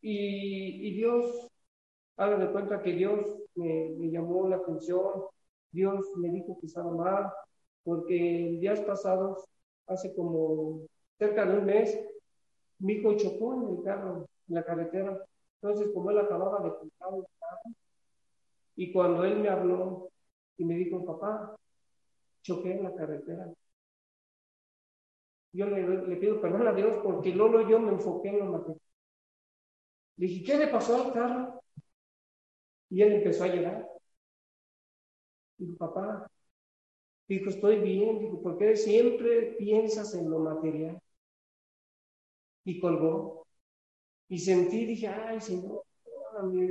y, 0.00 0.88
y, 0.88 0.94
Dios, 0.94 1.50
haga 2.16 2.38
de 2.38 2.52
cuenta 2.52 2.82
que 2.82 2.92
Dios 2.92 3.20
me, 3.54 3.90
me, 3.98 4.10
llamó 4.10 4.48
la 4.48 4.56
atención, 4.56 5.24
Dios 5.72 6.04
me 6.16 6.30
dijo 6.30 6.58
que 6.60 6.66
estaba 6.66 6.90
mal, 6.92 7.32
porque 7.84 8.48
en 8.48 8.60
días 8.60 8.80
pasados, 8.80 9.44
hace 9.86 10.14
como 10.14 10.80
cerca 11.18 11.46
de 11.46 11.58
un 11.58 11.64
mes, 11.66 11.98
mi 12.78 12.94
hijo 12.94 13.16
chocó 13.16 13.54
en 13.54 13.76
el 13.76 13.82
carro, 13.82 14.26
en 14.48 14.54
la 14.54 14.64
carretera. 14.64 15.18
Entonces, 15.60 15.92
como 15.94 16.10
él 16.10 16.18
acababa 16.18 16.62
de 16.62 16.70
comprar 16.70 17.14
el 17.14 17.24
carro, 17.38 17.74
y 18.76 18.92
cuando 18.92 19.24
él 19.24 19.38
me 19.40 19.48
habló 19.48 20.10
y 20.58 20.64
me 20.64 20.74
dijo, 20.74 21.04
papá, 21.04 21.56
choqué 22.42 22.72
en 22.72 22.84
la 22.84 22.94
carretera. 22.94 23.52
Yo 25.52 25.66
le, 25.66 26.06
le 26.06 26.16
pido 26.16 26.40
perdón 26.40 26.66
a 26.66 26.72
Dios 26.72 26.98
porque 27.02 27.30
luego 27.30 27.66
yo 27.68 27.80
me 27.80 27.92
enfoqué 27.92 28.28
en 28.28 28.38
lo 28.40 28.44
material. 28.46 28.80
Dije, 30.16 30.44
¿qué 30.44 30.58
le 30.58 30.66
pasó 30.68 30.96
al 31.02 31.12
carro? 31.12 31.62
Y 32.90 33.00
él 33.02 33.12
empezó 33.12 33.44
a 33.44 33.48
llorar. 33.48 33.86
Dijo, 35.58 35.76
papá, 35.76 36.30
dijo, 37.28 37.50
estoy 37.50 37.78
bien. 37.80 38.18
Dijo, 38.18 38.42
¿por 38.42 38.58
qué 38.58 38.76
siempre 38.76 39.54
piensas 39.58 40.14
en 40.14 40.28
lo 40.30 40.40
material? 40.40 41.00
y 42.64 42.80
colgó. 42.80 43.46
Y 44.28 44.38
sentí, 44.40 44.86
dije, 44.86 45.08
ay, 45.08 45.40
Señor, 45.40 45.84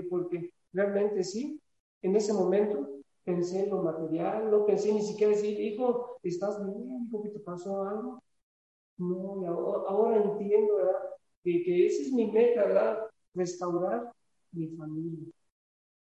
porque 0.09 0.51
realmente 0.73 1.23
sí, 1.23 1.59
en 2.01 2.15
ese 2.15 2.33
momento 2.33 2.89
pensé 3.23 3.63
en 3.63 3.69
lo 3.71 3.83
material, 3.83 4.51
no 4.51 4.65
pensé 4.65 4.93
ni 4.93 5.01
siquiera 5.03 5.33
decir, 5.33 5.59
hijo, 5.59 6.19
¿estás 6.23 6.63
bien? 6.65 7.05
Hijo, 7.07 7.23
¿que 7.23 7.29
te 7.29 7.39
pasó 7.39 7.83
algo? 7.83 8.23
No, 8.97 9.41
y 9.43 9.45
ahora, 9.45 10.23
entiendo, 10.23 10.77
¿verdad? 10.77 10.99
Que, 11.43 11.63
que 11.63 11.87
esa 11.87 12.03
es 12.03 12.13
mi 12.13 12.31
meta, 12.31 12.65
¿verdad? 12.65 12.99
Restaurar 13.35 14.11
mi 14.53 14.67
familia. 14.69 15.31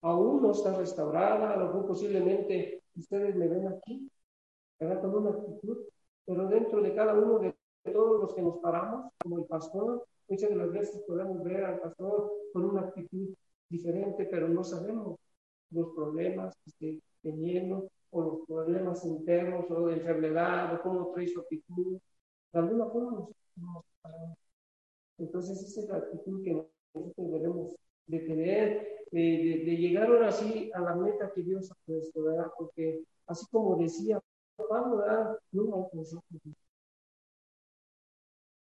Aún 0.01 0.41
no 0.41 0.51
está 0.51 0.77
restaurada, 0.77 1.53
a 1.53 1.57
lo 1.57 1.65
mejor 1.67 1.87
posiblemente 1.87 2.83
ustedes 2.95 3.35
me 3.35 3.47
ven 3.47 3.67
aquí, 3.67 4.09
¿verdad? 4.79 5.01
Con 5.01 5.15
una 5.15 5.31
actitud, 5.31 5.77
pero 6.25 6.47
dentro 6.47 6.81
de 6.81 6.95
cada 6.95 7.13
uno 7.13 7.39
de 7.39 7.55
todos 7.91 8.21
los 8.21 8.33
que 8.33 8.41
nos 8.41 8.57
paramos, 8.59 9.11
como 9.21 9.39
el 9.39 9.45
pastor, 9.45 10.05
muchas 10.27 10.49
de 10.49 10.55
las 10.55 10.71
veces 10.71 11.01
podemos 11.07 11.43
ver 11.43 11.63
al 11.65 11.79
pastor 11.79 12.31
con 12.53 12.65
una 12.65 12.81
actitud 12.81 13.33
diferente, 13.69 14.25
pero 14.25 14.47
no 14.47 14.63
sabemos 14.63 15.17
los 15.71 15.93
problemas 15.95 16.55
que 16.63 16.69
esté 16.69 17.01
teniendo, 17.21 17.89
o 18.11 18.21
los 18.21 18.47
problemas 18.47 19.03
internos, 19.05 19.69
o 19.69 19.87
de 19.87 19.95
enfermedad, 19.95 20.75
o 20.75 20.81
cómo 20.81 21.11
trae 21.11 21.27
su 21.27 21.41
actitud. 21.41 21.99
De 22.53 22.59
alguna 22.59 22.85
forma 22.87 23.27
nos, 23.55 23.85
paramos. 24.01 24.37
Entonces, 25.17 25.61
esa 25.61 25.81
es 25.81 25.89
la 25.89 25.97
actitud 25.97 26.43
que 26.43 26.67
nosotros 26.99 27.31
debemos 27.31 27.75
de 28.07 28.19
tener, 28.19 29.05
de, 29.11 29.21
de, 29.65 29.77
llegar 29.77 30.07
ahora 30.07 30.31
sí 30.31 30.71
a 30.73 30.81
la 30.81 30.95
meta 30.95 31.31
que 31.33 31.43
Dios 31.43 31.71
ha 31.71 31.75
puesto, 31.85 32.23
¿verdad? 32.23 32.47
Porque 32.57 33.03
así 33.27 33.45
como 33.51 33.75
decía 33.77 34.19
Pablo, 34.55 34.97
¿verdad? 34.97 35.37
No 35.51 35.89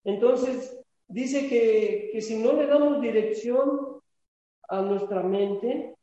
Entonces, 0.04 0.80
dice 1.08 1.48
que, 1.48 2.10
que 2.12 2.22
si 2.22 2.38
no 2.38 2.54
le 2.54 2.68
damos 2.68 3.02
dirección 3.02 4.02
a 4.70 4.82
nuestra 4.82 5.24
mente, 5.24 5.96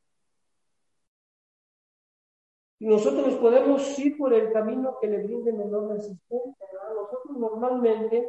nosotros 2.80 3.26
nos 3.26 3.36
podemos 3.36 3.98
ir 3.98 4.16
por 4.16 4.32
el 4.32 4.52
camino 4.52 4.98
que 5.00 5.08
le 5.08 5.24
brinde 5.24 5.52
menor 5.52 5.88
resistencia. 5.88 6.66
Nosotros 6.94 7.36
normalmente, 7.36 8.28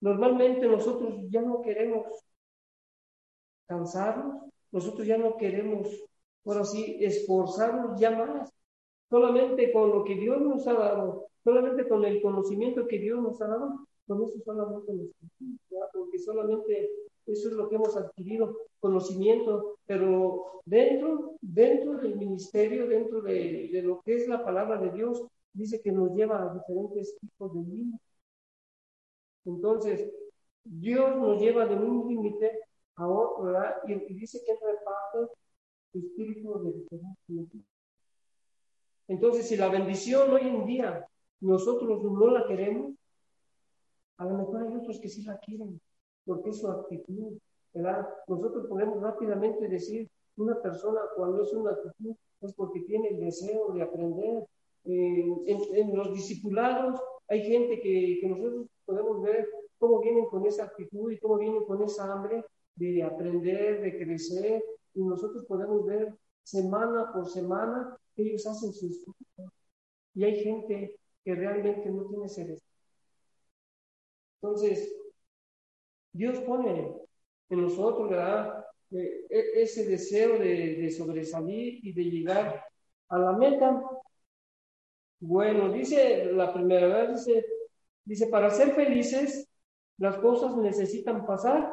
normalmente 0.00 0.66
nosotros 0.66 1.14
ya 1.28 1.42
no 1.42 1.60
queremos 1.60 2.06
cansarnos, 3.68 4.42
nosotros 4.72 5.06
ya 5.06 5.16
no 5.16 5.36
queremos, 5.36 5.88
por 6.42 6.58
así, 6.58 6.96
esforzarnos 7.00 8.00
ya 8.00 8.10
más. 8.10 8.50
Solamente 9.08 9.72
con 9.72 9.90
lo 9.90 10.04
que 10.04 10.16
Dios 10.16 10.40
nos 10.40 10.66
ha 10.66 10.74
dado, 10.74 11.28
solamente 11.42 11.88
con 11.88 12.04
el 12.04 12.20
conocimiento 12.20 12.86
que 12.86 12.98
Dios 12.98 13.22
nos 13.22 13.40
ha 13.40 13.46
dado, 13.46 13.86
con 14.06 14.22
eso 14.22 14.38
solamente 14.44 14.92
porque 15.92 16.18
solamente 16.18 16.90
eso 17.26 17.48
es 17.48 17.54
lo 17.54 17.68
que 17.68 17.76
hemos 17.76 17.96
adquirido, 17.96 18.56
conocimiento, 18.80 19.78
pero 19.86 20.62
dentro, 20.64 21.36
dentro 21.40 21.98
del 21.98 22.16
ministerio, 22.16 22.86
dentro 22.86 23.20
de, 23.20 23.68
de, 23.72 23.82
lo 23.82 24.00
que 24.02 24.16
es 24.16 24.28
la 24.28 24.44
palabra 24.44 24.78
de 24.80 24.90
Dios, 24.92 25.22
dice 25.52 25.80
que 25.80 25.92
nos 25.92 26.14
lleva 26.14 26.42
a 26.42 26.54
diferentes 26.54 27.16
tipos 27.18 27.54
de 27.54 27.60
límites. 27.60 28.00
Entonces, 29.44 30.10
Dios 30.64 31.16
nos 31.16 31.40
lleva 31.40 31.66
de 31.66 31.74
un 31.74 32.08
límite 32.08 32.60
a 32.98 33.08
otro, 33.08 33.44
¿verdad? 33.44 33.76
Y, 33.86 33.92
y, 33.92 34.14
dice 34.14 34.40
que 34.44 34.52
reparte 34.54 35.32
espíritu 35.94 36.62
de 36.62 36.72
diferentes 36.72 37.62
Entonces, 39.06 39.48
si 39.48 39.56
la 39.56 39.68
bendición 39.68 40.30
hoy 40.30 40.48
en 40.48 40.66
día 40.66 41.06
nosotros 41.40 42.02
no 42.02 42.26
la 42.30 42.46
queremos, 42.46 42.94
a 44.18 44.24
lo 44.24 44.38
mejor 44.38 44.62
hay 44.62 44.74
otros 44.74 44.98
que 45.00 45.08
sí 45.08 45.22
la 45.22 45.38
quieren, 45.38 45.80
porque 46.24 46.50
es 46.50 46.58
su 46.58 46.68
actitud, 46.68 47.38
¿verdad? 47.72 48.08
Nosotros 48.26 48.66
podemos 48.66 49.00
rápidamente 49.00 49.68
decir, 49.68 50.08
una 50.36 50.60
persona 50.60 51.00
cuando 51.16 51.42
es 51.42 51.52
una 51.52 51.70
actitud 51.70 52.14
es 52.40 52.52
porque 52.54 52.80
tiene 52.80 53.08
el 53.08 53.20
deseo 53.20 53.72
de 53.72 53.82
aprender. 53.82 54.44
Eh, 54.84 55.26
en, 55.46 55.96
los 55.96 56.12
discipulados 56.12 57.00
hay 57.28 57.42
gente 57.42 57.80
que, 57.80 58.18
que 58.20 58.28
nosotros 58.28 58.66
podemos 58.84 59.20
ver 59.22 59.46
cómo 59.78 60.00
vienen 60.00 60.26
con 60.26 60.46
esa 60.46 60.64
actitud 60.64 61.10
y 61.10 61.18
cómo 61.18 61.36
vienen 61.36 61.64
con 61.64 61.82
esa 61.82 62.10
hambre 62.10 62.44
de 62.78 63.02
aprender, 63.02 63.80
de 63.80 63.98
crecer, 63.98 64.62
y 64.94 65.02
nosotros 65.02 65.44
podemos 65.46 65.84
ver 65.86 66.14
semana 66.42 67.12
por 67.12 67.28
semana 67.28 67.96
que 68.14 68.22
ellos 68.22 68.46
hacen 68.46 68.72
su 68.72 68.86
esfuerzo. 68.86 69.52
Y 70.14 70.24
hay 70.24 70.42
gente 70.42 70.96
que 71.24 71.34
realmente 71.34 71.90
no 71.90 72.04
tiene 72.06 72.26
ese 72.26 72.44
entonces, 74.40 74.94
Dios 76.12 76.38
pone 76.40 76.94
en 77.50 77.62
nosotros, 77.62 78.08
¿verdad? 78.10 78.64
E, 78.90 79.26
e, 79.28 79.62
ese 79.62 79.84
deseo 79.86 80.38
de, 80.38 80.90
sobresalir 80.90 81.84
y 81.84 81.92
de 81.92 82.04
llegar 82.04 82.64
a 83.08 83.18
la 83.18 83.32
meta. 83.32 83.82
Bueno, 85.20 85.72
dice 85.72 86.26
la 86.32 86.52
primera 86.52 86.86
vez, 86.86 87.24
dice, 87.24 87.44
dice, 88.04 88.26
para 88.28 88.50
ser 88.50 88.72
felices, 88.72 89.48
las 89.98 90.16
cosas 90.18 90.56
necesitan 90.56 91.26
pasar 91.26 91.72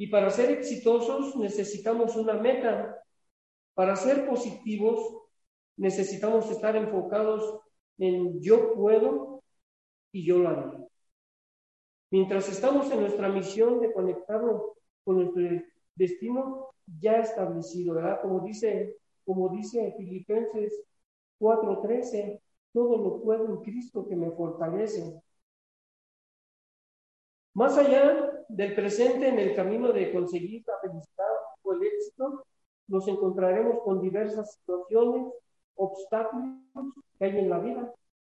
y 0.00 0.06
para 0.06 0.30
ser 0.30 0.50
exitosos 0.50 1.36
necesitamos 1.36 2.16
una 2.16 2.32
meta. 2.32 3.04
Para 3.74 3.94
ser 3.96 4.26
positivos 4.26 4.98
necesitamos 5.76 6.50
estar 6.50 6.74
enfocados 6.74 7.60
en 7.98 8.40
yo 8.40 8.72
puedo 8.72 9.42
y 10.10 10.24
yo 10.24 10.38
lo 10.38 10.48
haré. 10.48 10.88
Mientras 12.10 12.48
estamos 12.48 12.90
en 12.90 13.00
nuestra 13.00 13.28
misión 13.28 13.78
de 13.82 13.92
conectarnos 13.92 14.62
con 15.04 15.16
nuestro 15.16 15.62
destino 15.94 16.68
ya 16.98 17.20
establecido, 17.20 17.96
¿verdad? 17.96 18.22
Como 18.22 18.40
dice, 18.40 18.96
como 19.26 19.50
dice 19.50 19.94
Filipenses 19.98 20.82
4:13, 21.38 22.40
todo 22.72 22.96
lo 22.96 23.20
puedo 23.20 23.44
en 23.44 23.56
Cristo 23.58 24.08
que 24.08 24.16
me 24.16 24.30
fortalece. 24.30 25.20
Más 27.54 27.76
allá 27.76 28.44
del 28.48 28.74
presente 28.74 29.28
en 29.28 29.38
el 29.38 29.54
camino 29.54 29.92
de 29.92 30.12
conseguir 30.12 30.62
la 30.66 30.74
felicidad 30.80 31.26
o 31.62 31.72
el 31.72 31.82
éxito, 31.82 32.46
nos 32.88 33.06
encontraremos 33.08 33.82
con 33.84 34.00
diversas 34.00 34.54
situaciones, 34.54 35.32
obstáculos 35.74 36.58
que 37.18 37.24
hay 37.24 37.38
en 37.38 37.50
la 37.50 37.58
vida, 37.58 37.92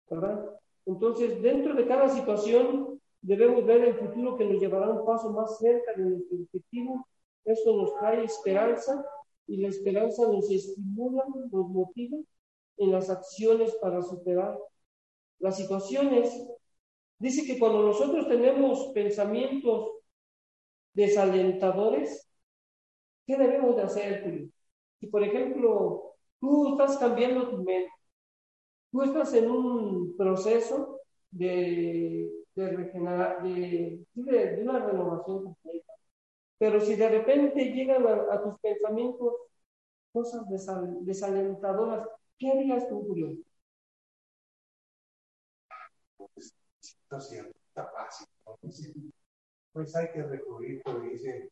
¿verdad? 0.09 0.49
Entonces, 0.85 1.41
dentro 1.41 1.73
de 1.73 1.87
cada 1.87 2.09
situación 2.09 2.95
Debemos 3.25 3.65
ver 3.65 3.83
el 3.83 3.95
futuro 3.95 4.37
que 4.37 4.45
nos 4.45 4.61
llevará 4.61 4.91
un 4.91 5.03
paso 5.03 5.31
más 5.31 5.57
cerca 5.57 5.93
de 5.93 6.03
nuestro 6.03 6.37
objetivo. 6.37 7.07
Esto 7.43 7.75
nos 7.75 7.95
trae 7.95 8.23
esperanza 8.23 9.03
y 9.47 9.57
la 9.57 9.69
esperanza 9.69 10.27
nos 10.27 10.47
estimula, 10.51 11.23
nos 11.51 11.67
motiva 11.67 12.19
en 12.77 12.91
las 12.91 13.09
acciones 13.09 13.73
para 13.81 14.03
superar 14.03 14.59
las 15.39 15.57
situaciones. 15.57 16.47
Dice 17.19 17.45
que 17.45 17.59
cuando 17.59 17.81
nosotros 17.83 18.27
tenemos 18.27 18.91
pensamientos 18.93 19.91
desalentadores, 20.93 22.29
¿qué 23.25 23.37
debemos 23.37 23.75
de 23.75 23.81
hacer? 23.83 24.49
Si, 24.99 25.07
por 25.07 25.23
ejemplo, 25.23 26.15
tú 26.39 26.71
estás 26.73 26.97
cambiando 26.97 27.49
tu 27.49 27.57
mente, 27.57 27.91
tú 28.91 29.01
estás 29.03 29.33
en 29.33 29.49
un 29.49 30.15
proceso 30.17 30.99
de 31.31 32.29
de 32.55 32.69
regenerar, 32.69 33.43
de, 33.43 34.05
de, 34.13 34.61
una 34.63 34.79
renovación 34.85 35.43
completa. 35.43 35.93
Pero 36.57 36.79
si 36.81 36.95
de 36.95 37.09
repente 37.09 37.65
llegan 37.73 38.05
a, 38.07 38.41
tus 38.43 38.59
pensamientos 38.59 39.33
cosas 40.13 40.43
desalentadoras, 41.01 42.07
¿qué 42.39 42.51
harías 42.51 42.87
tú, 42.87 43.03
Julio? 43.07 43.37
Está 46.91 47.89
fácil. 47.91 48.27
Pues 49.73 49.95
hay 49.95 50.11
que 50.13 50.23
recurrir, 50.23 50.81
como 50.83 50.99
dice 51.01 51.51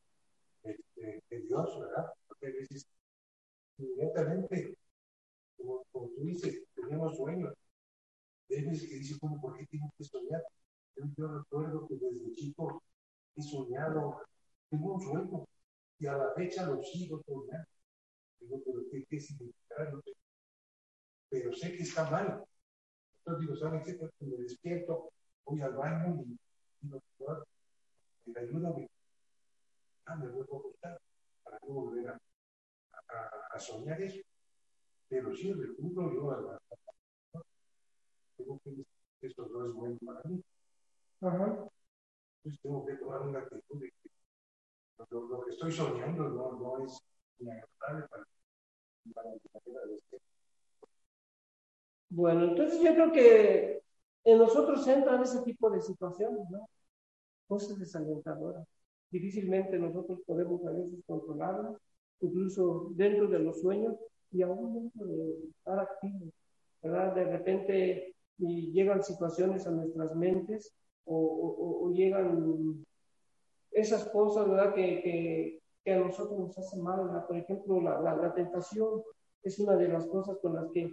este, 0.63 1.41
Dios, 1.41 1.79
¿verdad? 1.79 2.13
Porque 2.27 2.51
veces 2.51 2.87
inmediatamente, 3.77 4.77
como, 5.57 5.83
como 5.91 6.07
tú 6.09 6.21
dices, 6.21 6.63
tenemos 6.75 7.17
sueños. 7.17 7.53
Hay 8.49 8.63
que 8.63 8.69
dice, 8.71 9.17
¿cómo, 9.19 9.41
¿por 9.41 9.57
qué 9.57 9.65
tengo 9.65 9.91
que 9.97 10.03
soñar? 10.03 10.41
Yo, 11.17 11.27
recuerdo 11.27 11.87
que 11.87 11.95
desde 11.95 12.33
chico 12.33 12.83
he 13.35 13.41
soñado, 13.41 14.21
tengo 14.69 14.93
un 14.93 15.01
sueño 15.01 15.45
y 15.99 16.05
a 16.05 16.17
la 16.17 16.33
fecha 16.33 16.65
lo 16.65 16.81
sigo 16.83 17.21
soñando. 17.25 17.67
Digo, 18.39 18.61
pero 18.63 18.83
¿qué, 18.91 19.05
qué? 19.09 19.17
No 19.91 20.01
sé. 20.01 20.11
Pero 21.29 21.53
sé 21.53 21.75
que 21.75 21.83
está 21.83 22.09
mal. 22.09 22.43
Entonces 23.17 23.41
digo, 23.41 23.55
¿saben 23.55 23.83
qué? 23.83 23.93
Pues 23.95 24.11
me 24.19 24.37
despierto, 24.37 25.09
voy 25.45 25.61
al 25.61 25.73
baño 25.73 26.23
y 26.23 26.37
digo, 26.81 27.01
me 28.25 28.39
ayúdame. 28.39 28.89
Ah, 30.05 30.15
me 30.15 30.27
voy 30.27 30.41
a 30.41 30.43
acostar 30.43 30.99
para 31.43 31.59
no 31.61 31.73
volver 31.73 32.09
a, 32.09 32.17
a, 33.09 33.29
a 33.51 33.59
soñar 33.59 34.01
eso. 34.01 34.21
Pero 35.07 35.33
sí, 35.33 35.53
recurro 35.53 36.13
yo 36.13 36.31
a 36.31 36.41
la... 36.41 36.57
Tengo 38.37 38.59
que 38.63 38.85
eso 39.21 39.47
no 39.47 39.65
es 39.65 39.73
bueno 39.73 39.97
para 40.05 40.21
mí. 40.29 40.43
Ajá. 41.21 41.69
Entonces 42.37 42.61
tengo 42.61 42.85
que 42.85 42.95
tomar 42.95 43.21
una 43.21 43.39
actitud 43.39 43.79
de 43.79 43.89
que 43.89 44.09
lo, 45.09 45.27
lo 45.27 45.45
que 45.45 45.51
estoy 45.51 45.71
soñando 45.71 46.29
no, 46.29 46.51
no 46.53 46.85
es 46.85 46.99
inagradable 47.39 48.07
para, 48.09 48.25
para 49.13 49.29
mi 49.29 49.41
manera 49.53 49.85
de 49.85 50.01
ser. 50.09 50.19
Bueno, 52.09 52.43
entonces 52.45 52.81
yo 52.81 52.93
creo 52.93 53.11
que 53.11 53.82
en 54.25 54.37
nosotros 54.37 54.87
entran 54.87 55.21
ese 55.21 55.41
tipo 55.41 55.69
de 55.69 55.81
situaciones, 55.81 56.49
¿no? 56.49 56.67
Cosas 57.47 57.77
desalentadoras. 57.79 58.65
Difícilmente 59.11 59.77
nosotros 59.77 60.21
podemos 60.25 60.65
a 60.65 60.71
veces 60.71 60.99
controlarlas, 61.05 61.75
incluso 62.21 62.91
dentro 62.95 63.27
de 63.27 63.39
los 63.39 63.61
sueños 63.61 63.95
y 64.31 64.41
aún 64.41 64.73
dentro 64.73 65.05
de 65.05 65.49
estar 65.49 65.79
activos, 65.79 66.33
¿verdad? 66.81 67.15
De 67.15 67.25
repente 67.25 68.15
llegan 68.37 69.03
situaciones 69.03 69.67
a 69.67 69.71
nuestras 69.71 70.15
mentes 70.15 70.73
o, 71.05 71.91
llegan 71.93 72.83
esas 73.71 74.05
cosas, 74.09 74.49
¿verdad? 74.49 74.73
Que, 74.73 75.01
que, 75.01 75.59
que, 75.83 75.93
a 75.93 75.99
nosotros 75.99 76.39
nos 76.39 76.57
hacen 76.57 76.81
mal, 76.81 77.05
¿verdad? 77.05 77.27
Por 77.27 77.37
ejemplo, 77.37 77.81
la 77.81 78.33
tentación 78.33 79.03
es 79.43 79.59
una 79.59 79.75
de 79.75 79.89
las 79.89 80.05
cosas 80.07 80.37
con 80.41 80.55
las 80.55 80.71
que 80.71 80.91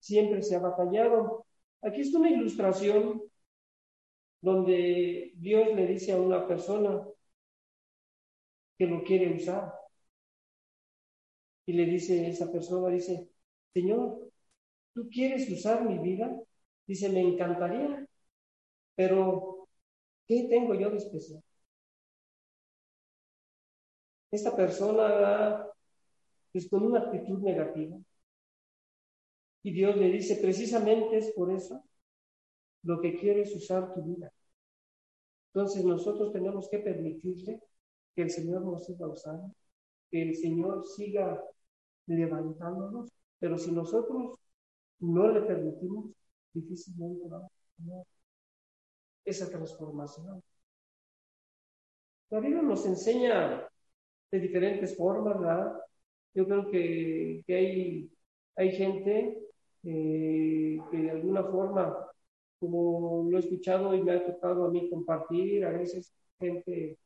siempre 0.00 0.42
se 0.42 0.56
ha 0.56 0.60
batallado. 0.60 1.46
Aquí 1.82 2.00
está 2.02 2.18
una 2.18 2.30
ilustración 2.30 3.22
donde 4.40 5.32
Dios 5.36 5.74
le 5.74 5.86
dice 5.86 6.12
a 6.12 6.16
una 6.20 6.46
persona 6.46 7.04
que 8.76 8.86
lo 8.86 9.02
quiere 9.02 9.34
usar. 9.34 9.74
Y 11.66 11.72
le 11.72 11.84
dice 11.84 12.28
esa 12.28 12.50
persona, 12.50 12.88
dice, 12.88 13.28
Señor, 13.74 14.30
¿tú 14.94 15.08
quieres 15.10 15.50
usar 15.50 15.84
mi 15.84 15.98
vida? 15.98 16.34
Dice, 16.86 17.10
me 17.10 17.20
encantaría, 17.20 18.06
pero 18.94 19.68
¿qué 20.26 20.46
tengo 20.48 20.74
yo 20.74 20.90
de 20.90 20.96
especial? 20.98 21.42
Esta 24.30 24.54
persona 24.56 25.66
pues 26.52 26.68
con 26.68 26.82
una 26.84 27.00
actitud 27.00 27.38
negativa, 27.40 27.96
y 29.62 29.72
Dios 29.72 29.96
le 29.96 30.08
dice, 30.10 30.36
precisamente 30.36 31.18
es 31.18 31.32
por 31.32 31.50
eso 31.52 31.82
lo 32.82 33.00
que 33.00 33.16
quieres 33.18 33.54
usar 33.54 33.92
tu 33.92 34.02
vida. 34.02 34.32
Entonces 35.52 35.84
nosotros 35.84 36.32
tenemos 36.32 36.68
que 36.68 36.78
permitirle 36.78 37.60
que 38.14 38.22
el 38.22 38.30
Señor 38.30 38.62
nos 38.62 38.86
siga 38.86 39.08
usando, 39.08 39.54
que 40.10 40.22
el 40.22 40.36
Señor 40.36 40.86
siga 40.86 41.42
levantándonos, 42.06 43.10
pero 43.38 43.58
si 43.58 43.72
nosotros 43.72 44.38
no 45.00 45.28
le 45.28 45.42
permitimos, 45.42 46.10
difícilmente 46.52 47.28
vamos 47.28 47.50
a 47.52 47.82
tener 47.82 48.06
esa 49.24 49.50
transformación. 49.50 50.42
La 52.30 52.40
Biblia 52.40 52.62
nos 52.62 52.84
enseña 52.86 53.68
de 54.30 54.40
diferentes 54.40 54.96
formas, 54.96 55.38
¿verdad? 55.38 55.72
Yo 56.34 56.46
creo 56.46 56.70
que, 56.70 57.42
que 57.46 57.54
hay, 57.54 58.10
hay 58.56 58.72
gente 58.72 59.47
eh, 59.84 60.78
que 60.90 60.96
de 60.98 61.10
alguna 61.10 61.44
forma, 61.44 61.96
como 62.60 63.28
lo 63.30 63.36
he 63.38 63.40
escuchado 63.40 63.94
y 63.94 64.02
me 64.02 64.12
ha 64.12 64.26
tocado 64.26 64.66
a 64.66 64.70
mí 64.70 64.88
compartir, 64.90 65.64
a 65.64 65.70
veces 65.70 66.12
gente 66.40 66.98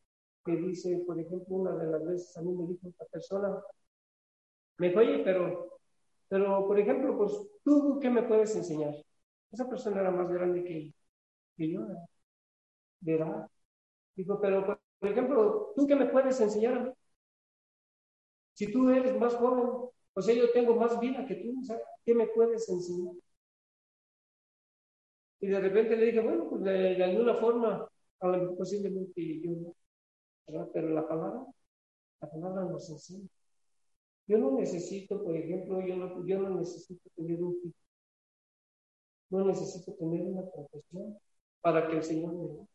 que 0.44 0.56
dice, 0.56 1.02
por 1.06 1.18
ejemplo, 1.20 1.56
una 1.56 1.72
de 1.76 1.86
las 1.90 2.04
veces 2.06 2.36
a 2.36 2.42
mí 2.42 2.52
me 2.52 2.66
dijo 2.66 2.88
esta 2.88 3.06
persona, 3.06 3.62
me 4.78 4.94
oye, 4.96 5.18
pero, 5.24 5.78
pero, 6.28 6.66
por 6.66 6.78
ejemplo, 6.78 7.16
pues, 7.18 7.32
¿tú 7.64 7.98
qué 8.00 8.10
me 8.10 8.22
puedes 8.22 8.54
enseñar? 8.56 8.94
Esa 9.52 9.68
persona 9.68 10.00
era 10.00 10.10
más 10.10 10.30
grande 10.30 10.64
que, 10.64 10.94
que 11.56 11.72
yo, 11.72 11.82
¿verdad? 13.00 13.48
Dijo, 14.16 14.40
pero, 14.40 14.66
por, 14.66 14.80
por 15.00 15.10
ejemplo, 15.10 15.72
¿tú 15.76 15.86
qué 15.86 15.96
me 15.96 16.06
puedes 16.06 16.40
enseñar? 16.40 16.94
Si 18.54 18.72
tú 18.72 18.88
eres 18.90 19.18
más 19.18 19.34
joven, 19.34 19.90
o 20.14 20.22
sea, 20.22 20.34
yo 20.34 20.50
tengo 20.52 20.76
más 20.76 20.98
vida 21.00 21.26
que 21.26 21.36
tú, 21.36 21.62
¿sabes? 21.64 21.82
¿qué 22.04 22.14
me 22.14 22.26
puedes 22.28 22.68
enseñar? 22.68 23.14
Y 25.40 25.48
de 25.48 25.60
repente 25.60 25.96
le 25.96 26.06
dije, 26.06 26.20
bueno, 26.20 26.48
pues 26.48 26.62
de, 26.62 27.02
alguna 27.02 27.34
forma, 27.36 27.88
a 28.20 28.28
lo 28.28 28.56
posiblemente 28.56 29.40
yo 29.40 29.50
no, 29.52 29.74
¿verdad? 30.46 30.68
Pero 30.72 30.90
la 30.90 31.06
palabra, 31.08 31.44
la 32.20 32.30
palabra 32.30 32.64
nos 32.64 32.88
enseña. 32.90 33.28
Yo 34.26 34.38
no 34.38 34.52
necesito, 34.52 35.22
por 35.22 35.36
ejemplo, 35.36 35.80
yo 35.86 35.96
no, 35.96 36.26
yo 36.26 36.38
no 36.40 36.50
necesito 36.60 37.10
tener 37.16 37.42
un 37.42 37.54
título. 37.54 37.74
No 39.30 39.44
necesito 39.46 39.94
tener 39.94 40.22
una 40.22 40.42
profesión 40.50 41.18
para 41.60 41.88
que 41.88 41.96
el 41.96 42.04
Señor 42.04 42.34
me 42.34 42.48
dé. 42.48 42.66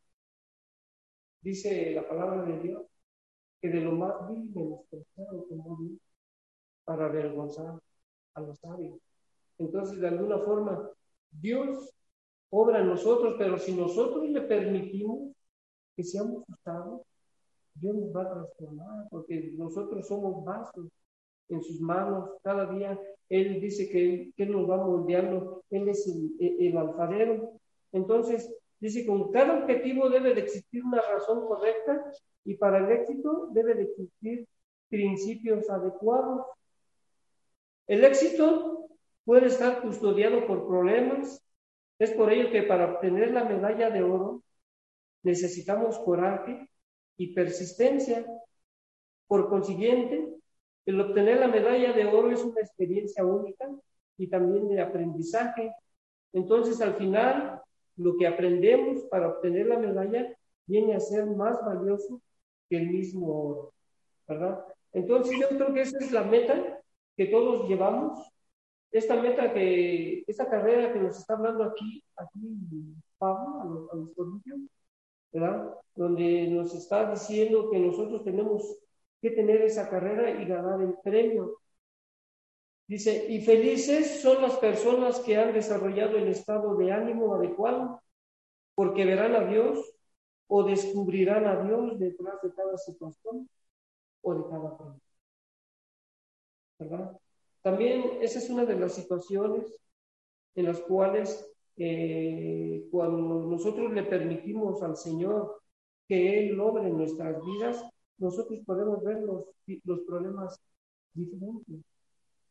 Dice 1.41 1.93
la 1.93 2.07
palabra 2.07 2.43
de 2.43 2.59
Dios 2.59 2.85
que 3.61 3.69
de 3.69 3.81
lo 3.81 3.93
más 3.93 4.13
vil 4.29 4.49
menospreciado 4.53 5.47
como 5.47 5.77
Dios 5.81 6.06
para 6.87 7.07
avergonzar 7.07 7.77
a 8.33 8.41
los 8.41 8.57
sabios. 8.59 8.97
Entonces, 9.57 9.99
de 9.99 10.07
alguna 10.07 10.39
forma, 10.39 10.89
Dios 11.29 11.93
obra 12.49 12.79
en 12.79 12.87
nosotros, 12.87 13.35
pero 13.37 13.57
si 13.57 13.73
nosotros 13.73 14.29
le 14.29 14.39
permitimos 14.39 15.33
que 15.97 16.03
seamos 16.05 16.45
usados, 16.47 17.01
Dios 17.75 17.93
nos 17.93 18.15
va 18.15 18.21
a 18.21 18.31
transformar, 18.31 19.07
porque 19.09 19.51
nosotros 19.57 20.07
somos 20.07 20.45
vasos 20.45 20.87
en 21.49 21.61
sus 21.61 21.81
manos. 21.81 22.29
Cada 22.41 22.71
día 22.73 22.97
Él 23.27 23.59
dice 23.59 23.89
que, 23.89 24.31
que 24.37 24.43
Él 24.43 24.53
nos 24.53 24.69
va 24.69 24.77
moldeando, 24.77 25.63
Él 25.69 25.89
es 25.89 26.07
el, 26.07 26.35
el, 26.39 26.77
alfarero. 26.77 27.59
Entonces, 27.91 28.49
dice, 28.79 29.05
con 29.05 29.29
cada 29.33 29.59
objetivo 29.59 30.09
debe 30.09 30.33
de 30.33 30.41
existir 30.41 30.85
una 30.85 31.01
razón 31.01 31.45
correcta 31.47 32.13
y 32.45 32.55
para 32.55 32.77
el 32.77 32.97
éxito 32.97 33.49
debe 33.51 33.75
de 33.75 33.83
existir 33.83 34.47
principios 34.87 35.69
adecuados. 35.69 36.45
El 37.87 38.03
éxito 38.03 38.89
puede 39.23 39.47
estar 39.47 39.81
custodiado 39.81 40.45
por 40.45 40.67
problemas. 40.67 41.41
Es 41.99 42.11
por 42.11 42.31
ello 42.31 42.51
que 42.51 42.63
para 42.63 42.93
obtener 42.93 43.31
la 43.31 43.45
medalla 43.45 43.89
de 43.89 44.03
oro 44.03 44.43
necesitamos 45.23 45.97
coraje 45.99 46.69
y 47.17 47.33
persistencia. 47.33 48.25
Por 49.27 49.49
consiguiente, 49.49 50.33
el 50.85 51.01
obtener 51.01 51.39
la 51.39 51.47
medalla 51.47 51.93
de 51.93 52.05
oro 52.05 52.31
es 52.31 52.43
una 52.43 52.61
experiencia 52.61 53.25
única 53.25 53.69
y 54.17 54.27
también 54.27 54.69
de 54.69 54.81
aprendizaje. 54.81 55.73
Entonces, 56.33 56.81
al 56.81 56.95
final, 56.95 57.61
lo 57.95 58.15
que 58.17 58.27
aprendemos 58.27 59.03
para 59.05 59.29
obtener 59.29 59.67
la 59.67 59.79
medalla 59.79 60.33
viene 60.65 60.93
a 60.93 60.99
ser 60.99 61.25
más 61.25 61.63
valioso 61.65 62.21
que 62.69 62.77
el 62.77 62.89
mismo 62.89 63.27
oro, 63.27 63.73
¿verdad? 64.27 64.65
Entonces, 64.93 65.37
yo 65.39 65.49
creo 65.49 65.73
que 65.73 65.81
esa 65.81 65.97
es 65.99 66.11
la 66.11 66.23
meta 66.23 66.76
que 67.17 67.25
todos 67.25 67.67
llevamos, 67.67 68.19
esta 68.91 69.15
meta 69.21 69.53
que, 69.53 70.23
esta 70.27 70.49
carrera 70.49 70.93
que 70.93 70.99
nos 70.99 71.17
está 71.17 71.33
hablando 71.33 71.63
aquí, 71.63 72.03
aquí 72.15 72.39
Pablo, 73.17 73.61
a 73.61 73.65
los, 73.65 73.91
a 73.91 73.95
los 73.95 74.13
corintios, 74.13 74.59
¿verdad? 75.33 75.73
Donde 75.95 76.47
nos 76.47 76.73
está 76.75 77.09
diciendo 77.11 77.69
que 77.71 77.79
nosotros 77.79 78.23
tenemos 78.23 78.77
que 79.21 79.31
tener 79.31 79.61
esa 79.63 79.89
carrera 79.89 80.41
y 80.41 80.45
ganar 80.45 80.81
el 80.81 80.95
premio. 81.03 81.57
Dice, 82.87 83.25
y 83.27 83.41
felices 83.41 84.21
son 84.21 84.41
las 84.41 84.55
personas 84.57 85.19
que 85.19 85.35
han 85.35 85.53
desarrollado 85.53 86.17
el 86.17 86.27
estado 86.29 86.75
de 86.77 86.91
ánimo 86.91 87.33
adecuado, 87.33 88.01
porque 88.75 89.05
verán 89.05 89.35
a 89.35 89.43
Dios 89.45 89.93
o 90.47 90.63
descubrirán 90.63 91.45
a 91.45 91.61
Dios 91.63 91.99
detrás 91.99 92.41
de 92.41 92.53
cada 92.53 92.77
situación 92.77 93.49
o 94.21 94.33
de 94.35 94.49
cada 94.49 94.77
premio. 94.77 95.06
¿Verdad? 96.79 97.17
También 97.61 98.19
esa 98.21 98.39
es 98.39 98.49
una 98.49 98.65
de 98.65 98.79
las 98.79 98.93
situaciones 98.93 99.77
en 100.55 100.65
las 100.65 100.79
cuales 100.81 101.45
eh, 101.77 102.87
cuando 102.91 103.45
nosotros 103.45 103.91
le 103.93 104.03
permitimos 104.03 104.81
al 104.83 104.95
Señor 104.95 105.61
que 106.07 106.39
Él 106.39 106.55
logre 106.55 106.87
en 106.87 106.97
nuestras 106.97 107.43
vidas, 107.43 107.83
nosotros 108.17 108.59
podemos 108.65 109.03
ver 109.03 109.21
los, 109.21 109.45
los 109.83 109.99
problemas 110.01 110.59
diferentes, 111.13 111.83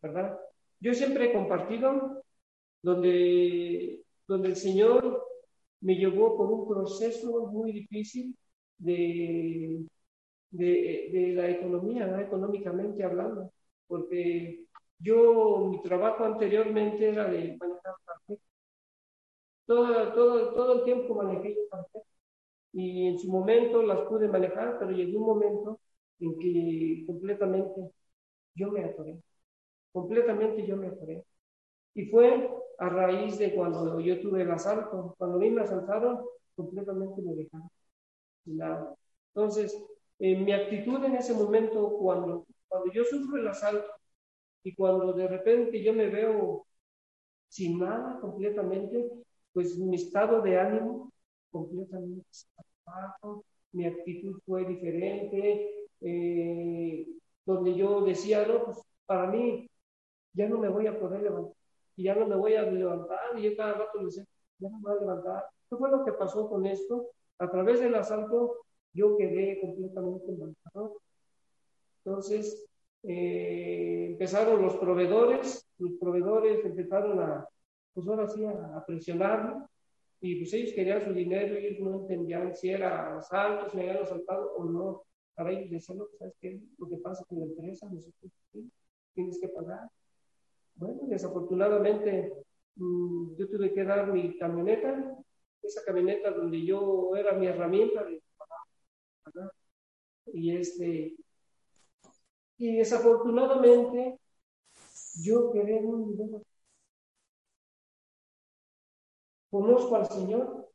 ¿verdad? 0.02 0.38
Yo 0.80 0.94
siempre 0.94 1.26
he 1.26 1.32
compartido 1.32 2.22
donde, 2.82 4.02
donde 4.28 4.48
el 4.48 4.56
Señor 4.56 5.24
me 5.80 5.96
llevó 5.96 6.36
por 6.36 6.50
un 6.52 6.68
proceso 6.68 7.46
muy 7.46 7.72
difícil 7.72 8.36
de, 8.78 9.84
de, 10.50 11.10
de 11.12 11.32
la 11.34 11.50
economía, 11.50 12.06
¿no? 12.06 12.20
económicamente 12.20 13.02
hablando 13.02 13.50
porque 13.88 14.64
yo, 14.98 15.68
mi 15.70 15.82
trabajo 15.82 16.24
anteriormente 16.24 17.08
era 17.10 17.24
de 17.28 17.56
manejar 17.58 17.94
tarjetas. 18.06 18.44
Todo, 19.66 20.12
todo, 20.14 20.54
todo 20.54 20.72
el 20.78 20.84
tiempo 20.84 21.14
manejé 21.14 21.56
tarjetas. 21.70 22.02
Y 22.72 23.08
en 23.08 23.18
su 23.18 23.30
momento 23.30 23.82
las 23.82 24.00
pude 24.08 24.28
manejar, 24.28 24.78
pero 24.78 24.92
llegó 24.92 25.20
un 25.20 25.26
momento 25.26 25.80
en 26.20 26.38
que 26.38 27.04
completamente 27.06 27.90
yo 28.54 28.70
me 28.72 28.84
atoré. 28.84 29.18
Completamente 29.92 30.66
yo 30.66 30.76
me 30.76 30.88
atoré. 30.88 31.24
Y 31.94 32.06
fue 32.10 32.50
a 32.78 32.88
raíz 32.90 33.38
de 33.38 33.54
cuando 33.54 34.00
yo 34.00 34.20
tuve 34.20 34.42
el 34.42 34.50
asalto. 34.52 35.14
Cuando 35.18 35.36
a 35.38 35.40
mí 35.40 35.50
me 35.50 35.62
asaltaron, 35.62 36.20
completamente 36.56 37.22
me 37.22 37.34
dejaron. 37.34 37.70
Entonces, 39.34 39.76
eh, 40.18 40.36
mi 40.36 40.52
actitud 40.52 41.04
en 41.04 41.16
ese 41.16 41.34
momento, 41.34 41.90
cuando, 41.98 42.45
cuando 42.68 42.92
yo 42.92 43.04
sufro 43.04 43.38
el 43.40 43.48
asalto 43.48 43.88
y 44.62 44.74
cuando 44.74 45.12
de 45.12 45.28
repente 45.28 45.82
yo 45.82 45.92
me 45.94 46.08
veo 46.08 46.66
sin 47.48 47.78
nada 47.80 48.20
completamente, 48.20 49.10
pues 49.52 49.78
mi 49.78 49.96
estado 49.96 50.42
de 50.42 50.58
ánimo 50.58 51.12
completamente 51.50 52.26
abajo, 52.84 53.44
mi 53.72 53.86
actitud 53.86 54.40
fue 54.46 54.64
diferente, 54.64 55.88
eh, 56.00 57.06
donde 57.44 57.74
yo 57.74 58.02
decía, 58.02 58.46
no, 58.46 58.64
pues 58.64 58.78
para 59.06 59.28
mí 59.28 59.68
ya 60.32 60.48
no 60.48 60.58
me 60.58 60.68
voy 60.68 60.86
a 60.86 60.98
poder 60.98 61.22
levantar, 61.22 61.54
y 61.96 62.04
ya 62.04 62.14
no 62.14 62.26
me 62.26 62.36
voy 62.36 62.54
a 62.54 62.62
levantar, 62.62 63.38
y 63.38 63.42
yo 63.42 63.56
cada 63.56 63.74
rato 63.74 63.98
le 63.98 64.06
decía, 64.06 64.24
ya 64.58 64.68
no 64.68 64.78
me 64.78 64.82
voy 64.82 64.98
a 64.98 65.00
levantar. 65.00 65.44
¿Qué 65.68 65.76
fue 65.76 65.90
lo 65.90 66.04
que 66.04 66.12
pasó 66.12 66.48
con 66.48 66.66
esto? 66.66 67.10
A 67.38 67.50
través 67.50 67.80
del 67.80 67.94
asalto 67.94 68.56
yo 68.92 69.16
quedé 69.16 69.60
completamente 69.60 70.32
levantado. 70.32 71.00
Entonces, 72.06 72.64
eh, 73.02 74.06
empezaron 74.10 74.62
los 74.62 74.76
proveedores, 74.76 75.66
los 75.78 75.92
proveedores 75.98 76.64
empezaron 76.64 77.18
a, 77.18 77.48
pues 77.92 78.06
ahora 78.06 78.28
sí, 78.28 78.44
a, 78.44 78.84
presionarme, 78.86 79.66
y 80.20 80.36
pues 80.36 80.52
ellos 80.54 80.72
querían 80.72 81.04
su 81.04 81.12
dinero, 81.12 81.56
ellos 81.56 81.80
no 81.80 82.02
entendían 82.02 82.54
si 82.54 82.70
era 82.70 83.18
asalto, 83.18 83.68
si 83.68 83.80
habían 83.80 83.98
asaltado 83.98 84.52
o 84.52 84.64
no. 84.66 85.02
Para 85.34 85.50
ellos 85.50 85.68
decían, 85.68 85.98
¿sabes 86.16 86.34
qué? 86.40 86.60
Lo 86.78 86.88
que 86.88 86.96
pasa 86.98 87.24
con 87.28 87.40
la 87.40 87.46
empresa, 87.46 87.88
nosotros 87.90 88.32
tienes 89.12 89.40
que 89.40 89.48
pagar. 89.48 89.90
Bueno, 90.76 91.00
desafortunadamente 91.08 92.32
mm, 92.76 93.34
yo 93.36 93.48
tuve 93.48 93.74
que 93.74 93.82
dar 93.82 94.12
mi 94.12 94.38
camioneta, 94.38 95.16
esa 95.60 95.82
camioneta 95.84 96.30
donde 96.30 96.64
yo 96.64 97.16
era 97.16 97.32
mi 97.32 97.48
herramienta 97.48 98.04
de 98.04 98.22
y 100.32 100.56
este 100.56 101.16
y 102.58 102.76
desafortunadamente 102.76 104.18
yo 105.22 105.50
quedé 105.52 105.74
un 105.80 106.08
dinero. 106.16 106.42
Conozco 109.50 109.96
al 109.96 110.06
Señor 110.06 110.68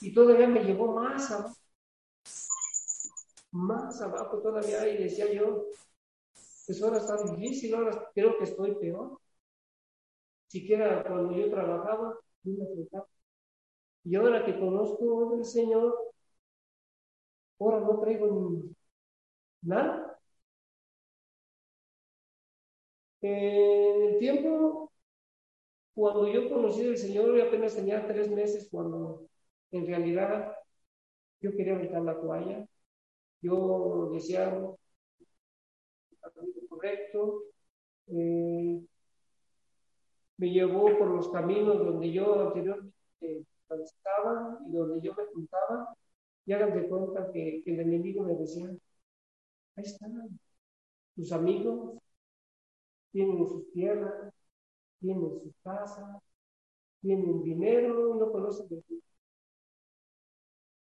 y 0.00 0.12
todavía 0.12 0.48
me 0.48 0.64
llevó 0.64 0.92
más 0.92 1.30
abajo, 1.30 1.56
más 3.52 4.00
abajo 4.00 4.38
todavía 4.40 4.86
y 4.88 5.02
decía 5.02 5.32
yo, 5.32 5.64
pues 6.66 6.82
ahora 6.82 6.98
está 6.98 7.16
difícil, 7.22 7.74
ahora 7.74 8.10
creo 8.14 8.36
que 8.38 8.44
estoy 8.44 8.74
peor. 8.76 9.18
Siquiera 10.48 11.04
cuando 11.04 11.36
yo 11.36 11.48
trabajaba, 11.50 12.18
y 14.04 14.14
ahora 14.16 14.44
que 14.44 14.58
conozco 14.58 15.34
al 15.34 15.44
Señor, 15.44 15.94
ahora 17.58 17.80
no 17.80 17.98
traigo 18.00 18.26
ni 18.28 18.74
nada. 19.62 20.05
En 23.28 24.02
el 24.02 24.18
tiempo, 24.18 24.92
cuando 25.94 26.28
yo 26.28 26.48
conocí 26.48 26.86
al 26.86 26.96
Señor, 26.96 27.36
yo 27.36 27.44
apenas 27.44 27.74
tenía 27.74 28.06
tres 28.06 28.30
meses, 28.30 28.68
cuando 28.70 29.26
en 29.72 29.86
realidad 29.86 30.52
yo 31.40 31.50
quería 31.50 31.74
meter 31.74 32.02
la 32.02 32.20
toalla. 32.20 32.64
Yo 33.42 34.10
decía, 34.12 34.56
correcto, 36.68 37.42
eh, 38.06 38.80
me 40.36 40.50
llevó 40.50 40.96
por 40.96 41.08
los 41.08 41.28
caminos 41.30 41.78
donde 41.78 42.12
yo 42.12 42.48
anteriormente 42.48 43.44
estaba 43.82 44.60
y 44.68 44.72
donde 44.72 45.04
yo 45.04 45.14
me 45.14 45.24
juntaba, 45.26 45.96
y 46.44 46.52
hagan 46.52 46.80
de 46.80 46.88
cuenta 46.88 47.32
que, 47.32 47.62
el 47.66 47.80
enemigo 47.80 48.22
me 48.22 48.36
decía, 48.36 48.70
ahí 49.76 49.84
están, 49.84 50.38
tus 51.16 51.32
amigos 51.32 51.98
tienen 53.12 53.46
sus 53.48 53.70
tierras, 53.72 54.32
tienen 55.00 55.30
su 55.40 55.52
casa, 55.62 56.20
tienen 57.02 57.42
dinero 57.42 58.16
y 58.16 58.18
no 58.18 58.32
conocen 58.32 58.68
de 58.68 58.82
ti. 58.82 59.02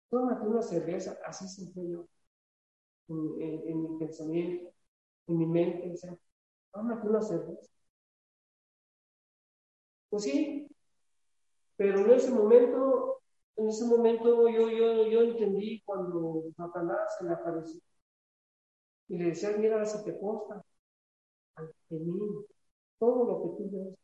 Tómate 0.10 0.48
una 0.48 0.62
cerveza, 0.64 1.16
así 1.28 1.48
se 1.48 1.72
yo 1.88 2.08
en 3.08 3.82
mi 3.84 4.00
pensamiento 4.00 4.72
en 5.28 5.38
mi 5.40 5.46
mente, 5.48 5.92
o 5.94 5.98
sea, 5.98 6.18
tómate 6.74 7.08
una 7.08 7.22
cerveza. 7.22 7.72
Pues 10.10 10.24
sí, 10.24 10.68
pero 11.78 12.00
en 12.00 12.12
ese 12.12 12.32
momento, 12.32 13.20
en 13.58 13.70
ese 13.70 13.86
momento 13.86 14.50
yo, 14.50 14.70
yo, 14.70 15.08
yo 15.08 15.22
entendí 15.22 15.82
cuando 15.86 16.44
Satanás 16.56 17.16
se 17.18 17.26
le 17.26 17.34
apareció 17.34 17.80
y 19.08 19.18
le 19.18 19.26
decía, 19.26 19.52
mira, 19.58 19.84
si 19.86 20.04
te 20.04 20.20
consta 20.20 20.64
ante 21.56 21.74
mí, 21.90 22.46
todo 23.00 23.26
lo 23.26 23.42
que 23.42 23.64
tú. 23.64 23.98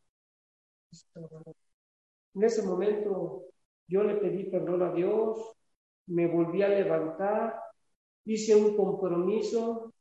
En 2.33 2.43
ese 2.43 2.63
momento 2.63 3.43
yo 3.87 4.03
le 4.03 4.15
pedí 4.15 4.49
perdón 4.49 4.83
a 4.83 4.93
Dios, 4.93 5.55
me 6.07 6.27
volví 6.27 6.63
a 6.63 6.69
levantar, 6.69 7.59
hice 8.25 8.55
un 8.55 8.75
compromiso 8.75 9.93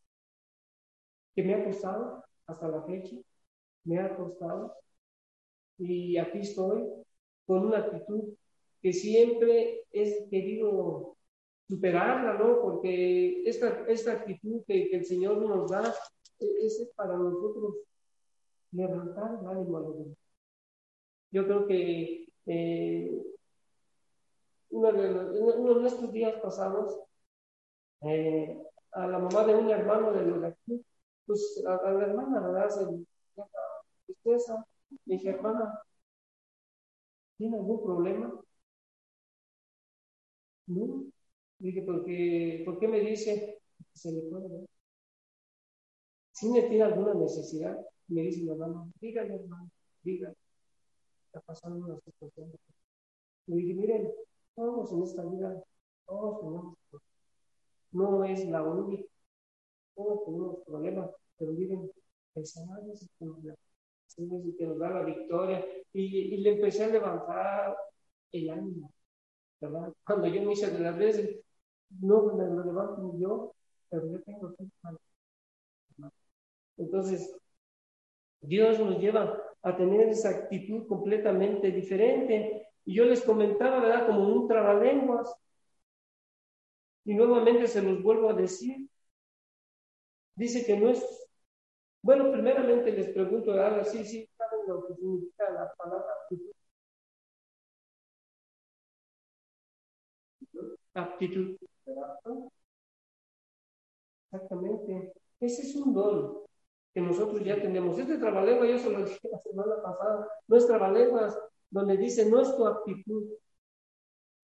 que 1.35 1.43
me 1.43 1.55
ha 1.55 1.65
costado 1.65 2.25
hasta 2.47 2.69
la 2.69 2.83
fecha, 2.83 3.17
me 3.85 3.99
ha 3.99 4.17
costado. 4.17 4.75
Y 5.79 6.19
aquí 6.19 6.39
estoy 6.39 6.85
con 7.47 7.67
una 7.67 7.79
actitud 7.79 8.35
que 8.83 8.93
siempre 8.93 9.85
he 9.93 10.29
querido 10.29 11.17
superarla, 11.69 12.35
¿no? 12.35 12.61
Porque 12.61 13.43
esta, 13.45 13.85
esta 13.89 14.13
actitud 14.13 14.63
que, 14.67 14.91
el 14.93 15.05
Señor 15.05 15.39
nos 15.39 15.71
da 15.71 15.95
e, 16.41 16.67
es, 16.67 16.91
para 16.97 17.17
nosotros 17.17 17.77
levantar 18.73 19.39
el 19.41 19.47
ánimo 19.47 19.81
los. 19.81 19.97
Yo 21.33 21.45
creo 21.45 21.67
que 21.67 22.27
eh, 22.47 23.23
uno, 24.71 24.93
de 24.93 25.11
uno 25.41 25.75
de 25.75 25.81
nuestros 25.83 26.13
días 26.13 26.35
pasados, 26.41 26.99
eh, 28.03 28.59
a 28.93 29.07
la 29.07 29.19
mamá 29.19 29.45
de 29.45 29.55
un 29.55 29.71
hermano 29.71 30.13
de 30.13 30.23
los 30.27 30.45
aquí, 30.45 30.85
pues 31.27 31.63
a, 31.67 31.91
la 31.93 32.07
hermana, 32.07 32.41
¿verdad? 32.41 32.69
Se 32.71 32.87
tristeza. 34.07 34.65
Le 35.07 35.15
dije, 35.17 35.31
hermana, 35.31 35.83
¿tiene 37.37 37.57
algún 37.57 37.83
problema? 37.83 38.33
No. 40.67 41.05
Dije, 41.59 41.83
¿por 41.83 42.05
qué 42.05 42.89
me 42.89 43.01
dice? 43.01 43.61
Se 43.93 44.11
le 44.13 44.23
puede 44.23 44.49
ver. 44.49 44.80
Si 46.41 46.49
me 46.49 46.63
tiene 46.63 46.85
alguna 46.85 47.13
necesidad, 47.13 47.79
me 48.09 48.23
dice 48.23 48.43
mi 48.43 48.49
hermano, 48.49 48.91
dígale, 48.99 49.35
hermano, 49.35 49.71
dígale. 50.03 50.35
Está 51.27 51.41
pasando 51.41 51.85
una 51.85 52.01
situación. 52.01 52.51
Le 53.45 53.57
dije, 53.57 53.75
miren, 53.75 54.11
todos 54.55 54.91
en 54.91 55.03
esta 55.03 55.23
vida, 55.27 55.63
todos 56.07 56.41
tenemos 56.41 56.79
No 57.93 58.25
es 58.25 58.49
la 58.49 58.63
única 58.63 59.05
todos 59.95 60.25
tenemos 60.25 60.65
problemas, 60.65 61.11
pero 61.37 61.53
miren, 61.53 61.91
el 62.35 62.47
Señor 62.47 62.89
es 62.91 63.03
el 63.03 64.57
que 64.57 64.67
nos 64.67 64.79
da 64.79 64.89
la 64.89 65.03
victoria. 65.03 65.63
Y, 65.93 66.39
le 66.39 66.55
empecé 66.55 66.85
a 66.85 66.89
levantar 66.89 67.77
el 68.33 68.49
ánimo, 68.49 68.91
¿verdad? 69.61 69.93
Cuando 70.07 70.27
yo 70.29 70.41
me 70.43 70.55
hice 70.55 70.71
de 70.71 70.79
las 70.79 70.97
veces, 70.97 71.39
no 72.01 72.33
me 72.33 72.47
lo 72.47 72.65
levanto 72.65 73.03
ni 73.03 73.21
yo, 73.21 73.53
pero 73.91 74.11
yo 74.11 74.23
tengo 74.23 74.55
que 74.57 74.65
Entonces, 76.81 77.33
Dios 78.43 78.79
nos 78.79 78.99
lleva 78.99 79.35
a 79.63 79.77
tener 79.77 80.09
esa 80.09 80.29
actitud 80.31 80.87
completamente 80.87 81.71
diferente. 81.71 82.67
Y 82.85 82.95
yo 82.95 83.05
les 83.05 83.23
comentaba, 83.23 83.81
¿verdad? 83.81 84.07
Como 84.07 84.29
un 84.29 84.47
trabalenguas. 84.49 85.35
Y 87.05 87.13
nuevamente 87.15 87.67
se 87.69 87.83
los 87.83 88.03
vuelvo 88.03 88.31
a 88.31 88.33
decir, 88.33 88.89
dice 90.35 90.65
que 90.67 90.77
no 90.77 90.89
es, 90.91 91.01
bueno, 92.03 92.33
primeramente 92.33 92.93
les 92.93 93.11
pregunto, 93.11 93.53
ahora 93.53 93.85
sí, 93.85 94.05
sí, 94.05 94.29
¿saben 94.37 94.69
lo 94.69 94.87
que 94.87 94.95
significa 94.95 95.51
la 95.51 95.73
palabra 95.77 96.07
actitud? 96.23 96.53
Actitud. 100.95 101.57
Exactamente. 104.33 105.13
Ese 105.41 105.63
es 105.63 105.77
un 105.77 105.95
don 105.95 106.39
que 106.93 107.01
nosotros 107.01 107.45
ya 107.45 107.61
tenemos. 107.61 107.99
Este 107.99 108.19
trabalengua, 108.19 108.67
yo 108.67 108.79
se 108.79 108.91
lo 108.91 109.05
dije 109.05 109.29
la 109.31 109.39
semana 109.39 109.83
pasada, 109.83 110.29
no 110.47 110.57
es 110.57 110.67
trabalenguas 110.67 111.39
donde 111.71 111.97
dice 111.97 112.29
no 112.29 112.41
es 112.41 112.55
tu 112.57 112.67
actitud, 112.67 113.29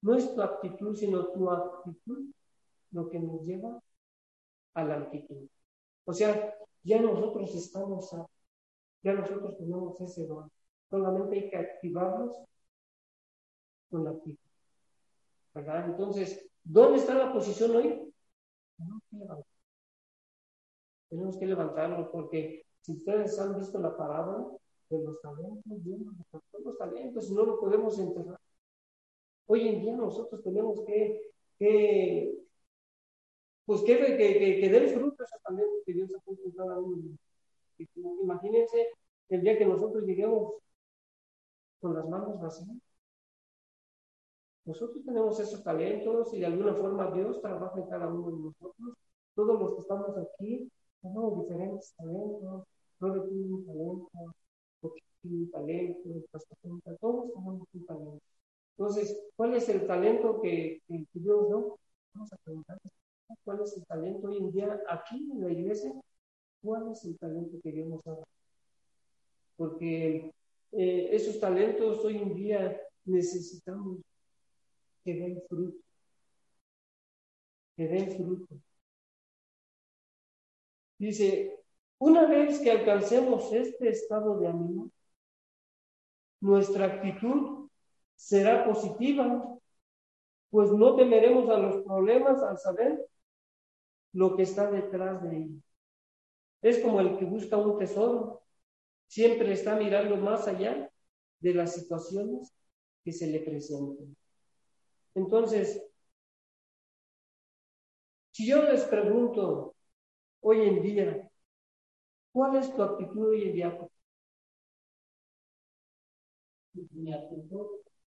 no 0.02 0.14
es 0.14 0.34
tu 0.34 0.40
actitud, 0.40 0.94
sino 0.94 1.26
tu 1.32 1.50
actitud 1.50 2.26
lo 2.92 3.08
que 3.08 3.18
nos 3.18 3.42
lleva 3.42 3.80
a 4.74 4.84
la 4.84 4.96
actitud. 4.96 5.48
O 6.04 6.12
sea, 6.12 6.54
ya 6.84 7.00
nosotros 7.00 7.52
estamos, 7.54 8.14
ya 9.02 9.12
nosotros 9.12 9.56
tenemos 9.58 10.00
ese 10.00 10.26
don. 10.26 10.50
Solamente 10.88 11.36
hay 11.36 11.50
que 11.50 11.56
activarlos 11.56 12.38
con 13.90 14.04
la 14.04 14.10
actitud. 14.10 14.38
¿Verdad? 15.52 15.86
Entonces, 15.86 16.48
¿dónde 16.62 16.98
está 16.98 17.14
la 17.14 17.32
posición 17.32 17.74
hoy? 17.74 18.14
Levantarnos. 18.78 19.55
Tenemos 21.16 21.38
que 21.38 21.46
levantarnos 21.46 22.08
porque 22.10 22.66
si 22.82 22.92
ustedes 22.92 23.38
han 23.38 23.56
visto 23.56 23.78
la 23.78 23.96
parábola 23.96 24.48
de 24.90 25.02
los 25.02 25.18
talentos, 25.22 25.82
de 25.82 26.60
los 26.62 26.76
talentos, 26.76 27.30
no 27.30 27.42
lo 27.42 27.58
podemos 27.58 27.98
enterrar. 27.98 28.38
Hoy 29.46 29.66
en 29.66 29.80
día 29.80 29.96
nosotros 29.96 30.42
tenemos 30.42 30.82
que, 30.84 31.32
que 31.58 32.36
pues 33.64 33.80
que, 33.80 33.96
que, 33.96 34.60
que, 34.60 34.68
den 34.68 34.88
fruto 34.90 35.24
esos 35.24 35.40
talentos 35.40 35.82
que 35.86 35.94
Dios 35.94 36.10
ha 36.14 36.20
puesto 36.20 36.44
en 36.44 36.52
cada 36.52 36.78
uno. 36.80 37.16
Imagínense 38.22 38.90
el 39.30 39.40
día 39.40 39.56
que 39.56 39.64
nosotros 39.64 40.04
lleguemos 40.04 40.52
con 41.80 41.94
las 41.94 42.06
manos 42.06 42.38
vacías. 42.38 42.76
Nosotros 44.66 45.02
tenemos 45.02 45.40
esos 45.40 45.64
talentos 45.64 46.34
y 46.34 46.40
de 46.40 46.46
alguna 46.46 46.74
forma 46.74 47.10
Dios 47.10 47.40
trabaja 47.40 47.80
en 47.80 47.88
cada 47.88 48.06
uno 48.06 48.36
de 48.36 48.42
nosotros. 48.42 48.98
Todos 49.34 49.58
los 49.58 49.74
que 49.74 49.80
estamos 49.80 50.14
aquí 50.18 50.70
tenemos 51.02 51.42
diferentes 51.42 51.94
talentos. 51.96 52.64
Robert 53.00 53.28
tiene 53.28 53.44
un 53.44 53.66
talento, 53.66 54.10
porque 54.80 55.02
un 55.24 55.50
talento, 55.50 56.00
todos 57.00 57.32
tenemos 57.32 57.68
un 57.72 57.86
talento. 57.86 58.24
Entonces, 58.78 59.22
¿cuál 59.36 59.54
es 59.54 59.68
el 59.68 59.86
talento 59.86 60.40
que, 60.40 60.82
que 60.88 61.06
Dios 61.14 61.46
dio? 61.48 61.78
Vamos 62.14 62.32
a 62.32 62.36
preguntar, 62.38 62.78
¿cuál 63.44 63.60
es 63.62 63.76
el 63.76 63.86
talento 63.86 64.28
hoy 64.28 64.38
en 64.38 64.52
día 64.52 64.80
aquí 64.88 65.28
en 65.32 65.40
la 65.42 65.52
iglesia? 65.52 65.92
¿Cuál 66.62 66.92
es 66.92 67.04
el 67.04 67.18
talento 67.18 67.58
que 67.62 67.72
Dios 67.72 67.88
nos? 67.88 68.02
Porque 69.56 70.32
eh, 70.72 71.08
esos 71.12 71.40
talentos 71.40 72.04
hoy 72.04 72.18
en 72.18 72.34
día 72.34 72.80
necesitamos 73.04 73.98
que 75.04 75.14
den 75.14 75.42
fruto. 75.48 75.78
Que 77.76 77.86
den 77.88 78.10
fruto. 78.12 78.65
Dice, 80.98 81.58
una 81.98 82.26
vez 82.26 82.58
que 82.60 82.70
alcancemos 82.70 83.52
este 83.52 83.88
estado 83.88 84.38
de 84.38 84.48
ánimo, 84.48 84.90
nuestra 86.40 86.86
actitud 86.86 87.68
será 88.14 88.64
positiva, 88.64 89.58
pues 90.50 90.70
no 90.70 90.96
temeremos 90.96 91.50
a 91.50 91.58
los 91.58 91.84
problemas 91.84 92.42
al 92.42 92.58
saber 92.58 93.06
lo 94.12 94.36
que 94.36 94.42
está 94.42 94.70
detrás 94.70 95.22
de 95.22 95.36
ellos. 95.36 95.62
Es 96.62 96.78
como 96.80 97.00
el 97.00 97.18
que 97.18 97.26
busca 97.26 97.56
un 97.56 97.78
tesoro, 97.78 98.42
siempre 99.06 99.52
está 99.52 99.76
mirando 99.76 100.16
más 100.16 100.48
allá 100.48 100.90
de 101.40 101.54
las 101.54 101.74
situaciones 101.74 102.52
que 103.04 103.12
se 103.12 103.26
le 103.26 103.40
presentan. 103.40 104.16
Entonces, 105.14 105.82
si 108.32 108.46
yo 108.46 108.62
les 108.62 108.84
pregunto 108.84 109.75
hoy 110.46 110.60
en 110.62 110.80
día, 110.80 111.28
¿cuál 112.32 112.56
es 112.56 112.72
tu 112.74 112.82
actitud 112.82 113.30
hoy 113.30 113.48
en 113.48 113.52
día? 113.52 113.78
Mi 116.92 117.12
actitud, 117.12 117.66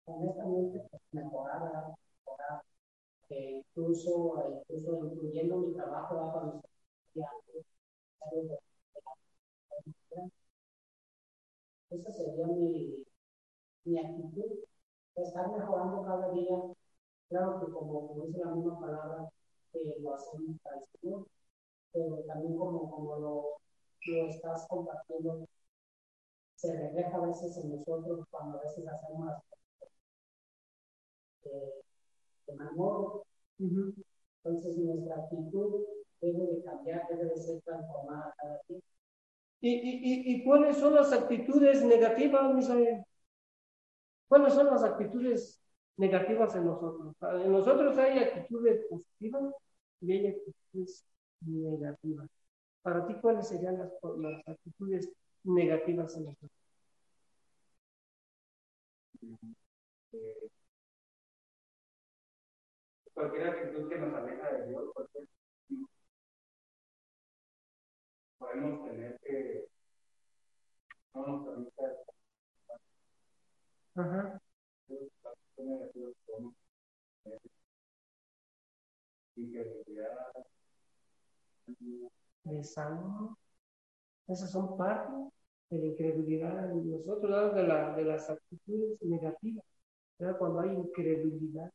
honestamente, 0.06 0.82
mejorada, 1.12 1.94
mejorada. 2.24 2.62
Eh, 3.30 3.62
incluso, 3.66 4.64
incluso 4.70 5.06
incluyendo 5.12 5.58
mi 5.58 5.74
trabajo, 5.74 6.32
cuando 6.32 6.62
esa 11.90 12.12
sería 12.12 12.46
mi, 12.46 13.04
mi 13.84 13.98
actitud, 13.98 14.64
estar 15.16 15.50
mejorando 15.52 16.02
cada 16.04 16.32
día 16.32 16.58
Claro 17.28 17.60
que 17.60 17.72
como, 17.72 18.14
dice 18.26 18.40
la 18.44 18.52
misma 18.52 18.78
palabra, 18.78 19.28
eh, 19.72 19.96
lo 20.00 20.14
hacemos 20.14 20.56
para 20.62 20.76
el 20.78 20.84
Señor, 21.00 21.26
pero 21.92 22.22
también 22.26 22.56
como, 22.56 22.90
como 22.90 23.18
lo, 23.18 23.44
lo 24.06 24.28
estás 24.28 24.66
compartiendo, 24.68 25.46
se 26.56 26.72
refleja 26.76 27.16
a 27.16 27.26
veces 27.26 27.56
en 27.58 27.76
nosotros 27.76 28.26
cuando 28.30 28.58
a 28.58 28.62
veces 28.62 28.86
hacemos 28.86 29.26
las 29.26 29.42
cosas 29.44 29.92
eh, 31.44 31.82
de 32.46 32.54
mal 32.54 32.74
modo. 32.74 33.24
Entonces 33.58 34.76
nuestra 34.78 35.16
actitud 35.16 35.84
debe 36.20 36.46
de 36.46 36.62
cambiar, 36.64 37.06
debe 37.08 37.26
de 37.30 37.36
ser 37.36 37.60
transformada 37.62 38.34
cada 38.38 38.60
día. 38.68 38.80
¿Y, 39.60 39.70
y, 39.70 40.34
y 40.34 40.44
cuáles 40.44 40.76
son 40.76 40.94
las 40.94 41.12
actitudes 41.12 41.84
negativas, 41.84 42.52
Misael? 42.54 43.04
¿Cuáles 44.28 44.54
son 44.54 44.66
las 44.66 44.82
actitudes 44.82 45.62
negativas 45.96 46.54
en 46.56 46.66
nosotros. 46.66 47.14
En 47.44 47.52
nosotros 47.52 47.96
hay 47.98 48.18
actitudes 48.18 48.86
positivas 48.88 49.54
y 50.00 50.12
hay 50.12 50.26
actitudes 50.28 51.04
negativas. 51.46 52.28
Para 52.82 53.06
ti, 53.06 53.14
¿cuáles 53.20 53.48
serían 53.48 53.78
las, 53.78 53.90
las 54.18 54.48
actitudes 54.48 55.10
negativas 55.44 56.16
en 56.16 56.24
nosotros? 56.24 56.50
cualquier 63.14 63.48
actitud 63.48 63.88
que 63.88 63.98
nos 63.98 64.14
aleja 64.14 64.52
de 64.52 64.68
Dios, 64.68 64.84
podemos 68.38 68.88
tener 68.88 69.18
que 69.20 69.68
no 71.14 71.26
nos 71.26 71.46
permita. 71.46 71.82
Ajá. 73.94 74.40
Desánimo. 82.44 83.38
Esas 84.28 84.50
son 84.50 84.76
parte 84.76 85.12
de 85.70 85.78
la 85.78 85.86
incredulidad 85.86 86.70
en 86.70 86.90
nosotros, 86.90 87.54
de, 87.54 87.62
la, 87.64 87.94
de 87.96 88.04
las 88.04 88.28
actitudes 88.30 89.00
negativas. 89.02 89.64
Cuando 90.38 90.60
hay 90.60 90.70
incredulidad 90.70 91.72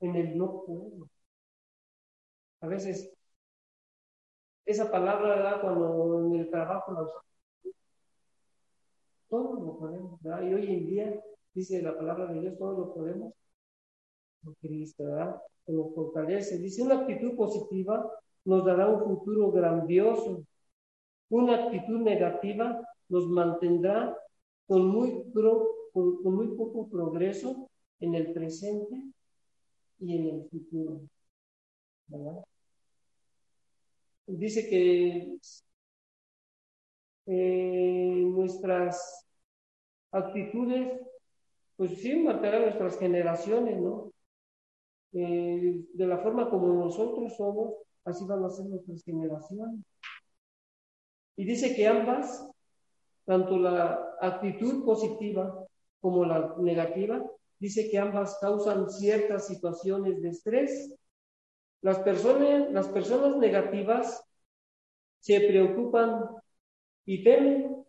en 0.00 0.16
el 0.16 0.36
no 0.36 0.62
puedo. 0.64 1.08
A 2.60 2.66
veces, 2.66 3.10
esa 4.66 4.90
palabra, 4.90 5.60
cuando 5.60 6.26
en 6.26 6.40
el 6.40 6.50
trabajo 6.50 6.92
la 6.92 7.02
usamos, 7.02 7.24
todos 9.28 9.60
lo 9.60 9.78
podemos, 9.78 10.20
¿verdad? 10.22 10.42
Y 10.42 10.54
hoy 10.54 10.66
en 10.74 10.86
día 10.86 11.20
dice 11.54 11.82
la 11.82 11.96
palabra 11.96 12.26
de 12.26 12.40
Dios, 12.40 12.58
todo 12.58 12.72
lo 12.72 12.94
podemos 12.94 13.32
Cristo, 14.60 15.04
¿verdad? 15.04 15.40
Que 15.64 15.72
fortalece. 15.94 16.58
Dice, 16.58 16.82
una 16.82 17.00
actitud 17.00 17.34
positiva 17.36 18.08
nos 18.46 18.64
dará 18.64 18.88
un 18.88 19.04
futuro 19.04 19.50
grandioso. 19.52 20.44
Una 21.28 21.64
actitud 21.66 22.00
negativa 22.00 22.80
nos 23.08 23.26
mantendrá 23.28 24.16
con 24.66 24.86
muy, 24.86 25.24
con, 25.92 26.34
muy 26.34 26.56
poco 26.56 26.88
progreso 26.88 27.68
en 28.00 28.14
el 28.14 28.32
presente 28.32 29.02
y 29.98 30.16
en 30.16 30.26
el 30.28 30.48
futuro. 30.48 31.00
Dice 34.26 34.68
que 34.68 35.38
eh, 37.26 38.22
nuestras 38.24 39.26
actitudes 40.12 41.00
pues 41.76 42.00
sí, 42.00 42.16
marcará 42.16 42.60
nuestras 42.60 42.98
generaciones, 42.98 43.78
¿no? 43.78 44.12
Eh, 45.12 45.84
de 45.92 46.06
la 46.06 46.18
forma 46.18 46.48
como 46.50 46.68
nosotros 46.72 47.36
somos, 47.36 47.74
así 48.06 48.24
van 48.24 48.44
a 48.44 48.50
ser 48.50 48.66
nuestras 48.66 49.02
generaciones. 49.04 49.84
Y 51.36 51.44
dice 51.44 51.74
que 51.74 51.86
ambas, 51.86 52.48
tanto 53.24 53.58
la 53.58 54.16
actitud 54.20 54.84
positiva 54.84 55.66
como 56.00 56.24
la 56.24 56.54
negativa, 56.58 57.22
dice 57.58 57.90
que 57.90 57.98
ambas 57.98 58.38
causan 58.40 58.88
ciertas 58.88 59.46
situaciones 59.46 60.22
de 60.22 60.30
estrés. 60.30 60.94
Las 61.82 61.98
personas, 61.98 62.70
las 62.72 62.88
personas 62.88 63.36
negativas 63.36 64.24
se 65.20 65.40
preocupan 65.40 66.24
y 67.04 67.22
temen 67.22 67.84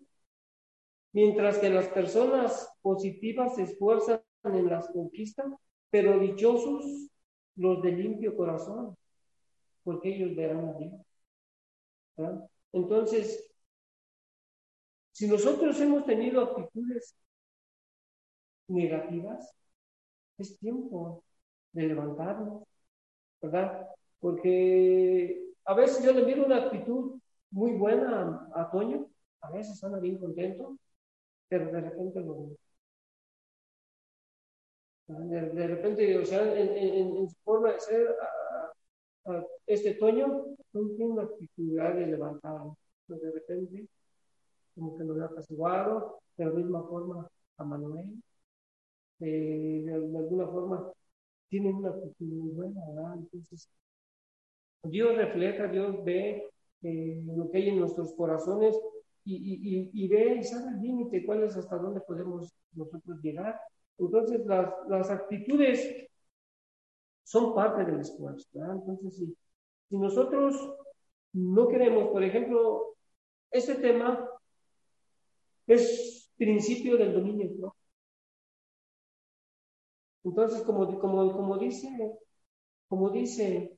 mientras 1.13 1.57
que 1.59 1.69
las 1.69 1.87
personas 1.89 2.69
positivas 2.81 3.55
se 3.55 3.63
esfuerzan 3.63 4.21
en 4.43 4.67
las 4.67 4.87
conquistas, 4.89 5.47
pero 5.89 6.19
dichosos 6.19 7.09
los 7.55 7.81
de 7.81 7.91
limpio 7.91 8.35
corazón, 8.35 8.95
porque 9.87 10.13
ellos 10.13 10.35
verán 10.35 10.67
a 10.67 10.73
Dios. 10.73 10.91
Entonces, 12.73 13.49
si 15.13 15.29
nosotros 15.29 15.79
hemos 15.79 16.05
tenido 16.05 16.41
actitudes 16.41 17.15
negativas, 18.67 19.49
es 20.37 20.59
tiempo 20.59 21.23
de 21.71 21.83
levantarnos, 21.83 22.63
¿verdad? 23.41 23.87
Porque 24.19 25.53
a 25.63 25.73
veces 25.73 26.03
yo 26.03 26.11
le 26.11 26.25
miro 26.25 26.45
una 26.45 26.65
actitud 26.65 27.21
muy 27.51 27.71
buena 27.71 28.45
a, 28.53 28.63
a 28.63 28.69
Toño, 28.69 29.07
a 29.39 29.51
veces 29.51 29.81
anda 29.85 29.99
bien 29.99 30.17
contento, 30.17 30.77
pero 31.47 31.71
de 31.71 31.79
repente 31.79 32.19
lo 32.19 32.57
de, 35.07 35.41
de 35.51 35.67
repente, 35.67 36.17
o 36.17 36.25
sea, 36.25 36.43
en, 36.43 36.67
en, 36.75 37.17
en, 37.17 37.29
su 37.29 37.37
forma 37.45 37.71
de 37.71 37.79
ser, 37.79 38.05
este 39.65 39.95
Toño 39.95 40.45
no 40.73 40.89
tiene 40.95 41.11
una 41.11 41.23
actitud 41.23 41.75
de 41.75 42.07
levantar, 42.07 42.61
pero 43.05 43.19
de 43.19 43.31
repente, 43.31 43.87
como 44.75 44.97
que 44.97 45.03
lo 45.03 45.15
veo 45.15 45.25
apaciguado, 45.25 46.19
de 46.37 46.45
la 46.45 46.51
misma 46.51 46.83
forma 46.83 47.27
a 47.57 47.63
Manuel, 47.63 48.21
de, 49.19 49.83
de 49.85 50.17
alguna 50.17 50.47
forma 50.47 50.91
tienen 51.49 51.75
una 51.75 51.89
actitud 51.89 52.25
muy 52.25 52.51
buena, 52.51 52.81
¿verdad? 52.87 53.15
Entonces, 53.15 53.69
Dios 54.83 55.15
refleja, 55.15 55.67
Dios 55.67 56.03
ve 56.03 56.49
eh, 56.83 57.21
lo 57.25 57.49
que 57.49 57.57
hay 57.57 57.69
en 57.69 57.79
nuestros 57.79 58.13
corazones 58.13 58.79
y, 59.25 59.35
y, 59.35 59.89
y, 59.93 60.07
ve 60.07 60.35
y 60.39 60.43
sabe 60.43 60.71
el 60.71 60.81
límite, 60.81 61.25
cuál 61.25 61.43
es 61.43 61.57
hasta 61.57 61.77
dónde 61.77 62.01
podemos 62.01 62.53
nosotros 62.73 63.19
llegar. 63.21 63.59
Entonces, 63.97 64.45
las, 64.45 64.71
las 64.87 65.09
actitudes 65.09 66.07
son 67.27 67.53
parte 67.53 67.83
del 67.83 67.99
esfuerzo. 67.99 68.47
Entonces, 68.53 69.17
si, 69.17 69.37
si 69.89 69.97
nosotros 69.97 70.55
no 71.33 71.67
queremos, 71.67 72.07
por 72.09 72.23
ejemplo, 72.23 72.95
este 73.51 73.75
tema 73.75 74.29
es 75.67 76.31
principio 76.37 76.97
del 76.97 77.13
dominio 77.13 77.49
¿no? 77.59 77.75
Entonces, 80.23 80.61
como, 80.61 80.99
como, 80.99 81.33
como 81.33 81.57
dice, 81.57 81.89
como 82.87 83.09
dice 83.09 83.77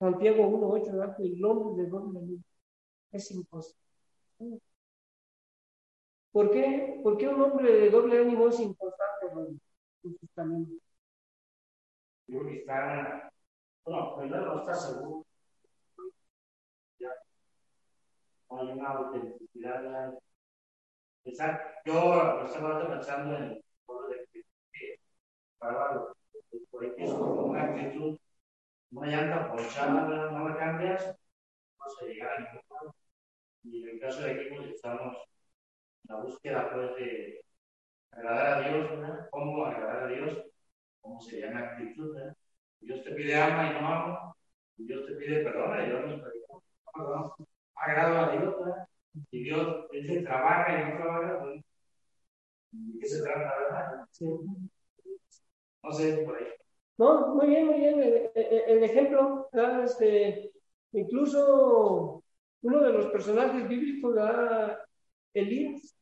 Santiago 0.00 0.44
1.8, 0.48 1.16
el 1.20 1.44
hombre 1.44 1.84
de 1.84 1.88
doble 1.90 2.20
es 3.12 3.30
imposible. 3.30 3.78
¿Por 6.32 6.50
qué? 6.50 7.00
¿Por 7.04 7.16
qué 7.18 7.28
un 7.28 7.40
hombre 7.40 7.72
de 7.72 7.90
doble 7.90 8.18
ánimo 8.18 8.48
es 8.48 8.58
importante 8.58 9.26
en 10.02 10.18
sus 10.18 10.30
caminos? 10.34 10.89
Yo 12.30 12.42
está, 12.48 13.32
bueno, 13.84 14.16
primero 14.16 14.54
no 14.54 14.60
está 14.60 14.74
seguro. 14.74 15.26
Ya. 17.00 17.08
Hay 18.50 18.68
una 18.68 18.88
autenticidad. 18.88 20.14
Exacto. 21.24 21.80
Yo 21.84 22.44
estaba 22.44 22.88
pensando 22.88 23.36
en 23.36 23.42
el 23.42 23.64
de 24.32 25.00
para 25.58 26.12
por 26.70 26.84
ejemplo, 26.84 27.44
una 27.46 27.64
actitud, 27.64 28.16
una 28.92 29.06
llanta 29.08 29.50
ponchada, 29.50 30.30
no 30.30 30.48
la 30.48 30.56
cambias, 30.56 31.06
no 31.06 31.90
se 31.98 32.06
llega 32.06 32.32
a 32.32 32.38
ningún 32.38 32.62
lado. 32.70 32.94
Y 33.64 33.82
en 33.82 33.88
el 33.88 34.00
caso 34.00 34.20
de 34.22 34.30
aquí, 34.30 34.54
pues 34.54 34.70
estamos 34.70 35.16
en 35.16 36.14
la 36.14 36.22
búsqueda 36.22 36.70
pues, 36.72 36.94
de 36.96 37.44
agradar 38.12 38.46
a 38.46 38.68
Dios, 38.68 38.90
¿verdad? 38.90 39.28
¿Cómo 39.30 39.64
agradar 39.66 40.04
a 40.04 40.06
Dios? 40.06 40.49
¿Cómo 41.00 41.20
sería 41.20 41.50
una 41.50 41.60
actitud? 41.60 42.14
¿verdad? 42.14 42.36
Dios 42.80 43.04
te 43.04 43.12
pide 43.12 43.34
ama 43.34 43.70
y 43.70 43.74
no 43.74 43.88
ama, 43.88 44.34
y 44.76 44.86
Dios 44.86 45.06
te 45.06 45.14
pide 45.14 45.42
perdona 45.42 45.84
y 45.84 45.86
Dios 45.88 46.06
nos 46.06 46.20
perdona. 46.94 47.32
Agrado 47.74 48.18
a 48.18 48.32
Dios, 48.32 48.54
¿verdad? 48.58 48.88
Y 49.30 49.42
Dios 49.42 49.90
dice 49.90 50.22
trabaja 50.22 50.80
y 50.80 50.90
no 50.92 50.96
trabaja, 50.98 51.40
pues, 51.40 51.62
¿de 52.70 52.98
qué 52.98 53.06
se 53.06 53.22
trata, 53.22 53.58
verdad? 53.58 54.06
Sí. 54.10 54.26
No 55.82 55.92
sé, 55.92 56.18
por 56.24 56.36
ahí. 56.36 56.46
No, 56.98 57.34
muy 57.34 57.46
bien, 57.46 57.66
muy 57.66 57.78
bien. 57.80 58.30
El, 58.34 58.84
ejemplo, 58.84 59.48
este, 59.82 60.52
incluso 60.92 62.22
uno 62.62 62.82
de 62.82 62.92
los 62.92 63.06
personajes 63.06 63.66
bíblicos, 63.66 64.14
Elías, 65.32 65.94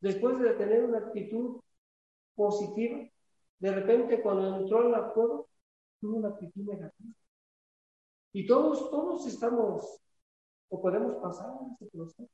después 0.00 0.38
de 0.38 0.54
tener 0.54 0.84
una 0.84 0.98
actitud 0.98 1.60
positiva, 2.36 3.08
de 3.60 3.72
repente 3.72 4.22
cuando 4.22 4.56
entró 4.56 4.84
en 4.84 4.92
la 4.92 5.12
cueva, 5.12 5.42
tuvo 6.00 6.16
una 6.16 6.28
actitud 6.30 6.62
negativa. 6.64 7.14
Y 8.32 8.46
todos, 8.46 8.90
todos 8.90 9.26
estamos, 9.26 10.00
o 10.68 10.80
podemos 10.80 11.14
pasar 11.16 11.52
en 11.60 11.72
ese 11.74 11.86
proceso. 11.86 12.28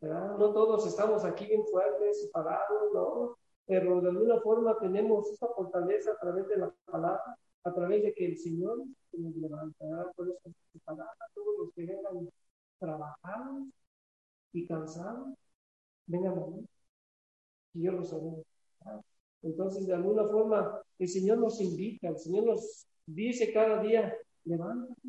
No 0.00 0.52
todos 0.52 0.86
estamos 0.86 1.24
aquí 1.24 1.46
bien 1.46 1.64
fuertes, 1.66 2.22
separados, 2.22 2.92
¿no? 2.94 3.36
pero 3.68 4.00
de 4.00 4.08
alguna 4.08 4.40
forma 4.40 4.78
tenemos 4.78 5.30
esa 5.30 5.46
fortaleza 5.48 6.12
a 6.12 6.18
través 6.18 6.48
de 6.48 6.56
la 6.56 6.72
palabra, 6.86 7.38
a 7.64 7.74
través 7.74 8.02
de 8.02 8.14
que 8.14 8.24
el 8.24 8.38
Señor 8.38 8.78
nos 9.12 9.36
levantará 9.36 10.10
por 10.16 10.26
eso 10.26 10.40
palabra, 10.84 11.12
todos 11.34 11.54
los 11.58 11.74
que 11.74 11.84
vengan 11.84 12.30
trabajados 12.78 13.68
y 14.52 14.66
cansados, 14.66 15.34
vengan 16.06 16.38
a 16.38 16.46
mí, 16.46 16.66
y 17.74 17.82
yo 17.82 17.92
los 17.92 18.10
haré. 18.14 18.42
Entonces, 19.42 19.86
de 19.86 19.94
alguna 19.94 20.24
forma, 20.24 20.82
el 20.98 21.08
Señor 21.08 21.38
nos 21.38 21.60
invita, 21.60 22.08
el 22.08 22.18
Señor 22.18 22.44
nos 22.44 22.86
dice 23.06 23.52
cada 23.52 23.82
día, 23.82 24.14
levántate, 24.44 25.00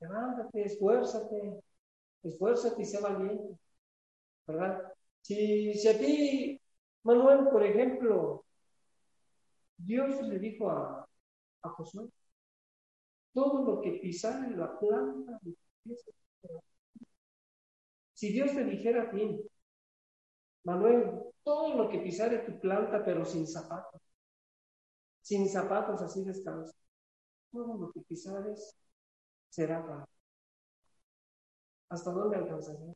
levántate, 0.00 0.62
esfuérzate, 0.64 1.60
esfuérzate 2.22 2.82
y 2.82 2.84
sé 2.84 3.00
valiente, 3.00 3.56
¿verdad? 4.46 4.92
Si, 5.22 5.74
si 5.74 5.88
a 5.88 5.98
ti 5.98 6.60
Manuel, 7.04 7.48
por 7.50 7.64
ejemplo, 7.64 8.44
Dios 9.76 10.20
le 10.22 10.38
dijo 10.38 10.70
a, 10.70 11.08
a 11.62 11.68
Josué, 11.70 12.08
todo 13.32 13.64
lo 13.64 13.80
que 13.80 13.92
pisara 13.92 14.46
en 14.46 14.58
la 14.58 14.78
planta 14.78 15.40
Si 18.18 18.32
Dios 18.32 18.52
te 18.52 18.64
dijera 18.64 19.04
a 19.04 19.10
ti, 19.12 19.40
Manuel, 20.68 21.32
todo 21.42 21.74
lo 21.74 21.88
que 21.88 21.98
pisare 22.00 22.40
tu 22.40 22.60
planta, 22.60 23.02
pero 23.04 23.24
sin 23.24 23.46
zapatos, 23.46 24.02
sin 25.22 25.48
zapatos 25.48 26.02
así 26.02 26.24
descalzo, 26.24 26.74
todo 27.52 27.76
lo 27.78 27.92
que 27.92 28.00
pisares 28.02 28.76
será 29.50 29.86
para. 29.86 30.08
¿Hasta 31.90 32.10
dónde 32.12 32.36
alcanzaría? 32.38 32.94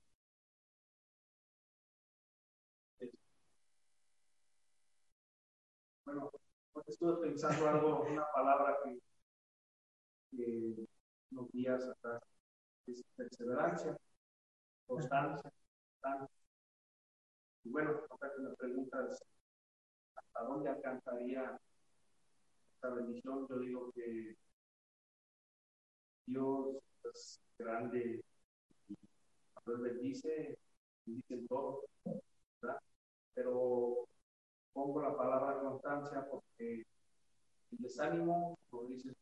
Bueno, 6.04 6.30
estuve 6.86 7.16
pensando 7.28 7.68
algo, 7.68 8.02
una 8.02 8.24
palabra 8.32 8.76
que, 8.84 8.98
que 10.30 10.86
unos 11.30 11.50
días 11.52 11.82
es 12.86 13.02
perseverancia, 13.16 13.96
constancia, 14.86 15.52
constancia. 16.00 16.41
Y 17.64 17.70
bueno, 17.70 18.00
ahora 18.10 18.32
que 18.34 18.42
me 18.42 18.54
preguntas 18.56 19.22
hasta 20.14 20.42
dónde 20.44 20.70
alcanzaría 20.70 21.58
esta 22.74 22.88
bendición, 22.90 23.46
yo 23.48 23.58
digo 23.58 23.92
que 23.92 24.36
Dios 26.26 26.76
es 27.04 27.40
grande 27.58 28.20
y 28.88 28.94
a 29.54 29.60
veces 29.64 29.82
bendice, 29.82 30.58
bendice 31.06 31.46
todo, 31.48 31.84
¿verdad? 32.60 32.80
Pero 33.34 34.08
pongo 34.72 35.02
la 35.02 35.16
palabra 35.16 35.60
constancia 35.60 36.26
porque 36.28 36.84
el 37.70 37.78
desánimo, 37.78 38.58
como 38.70 38.88
dices, 38.88 39.14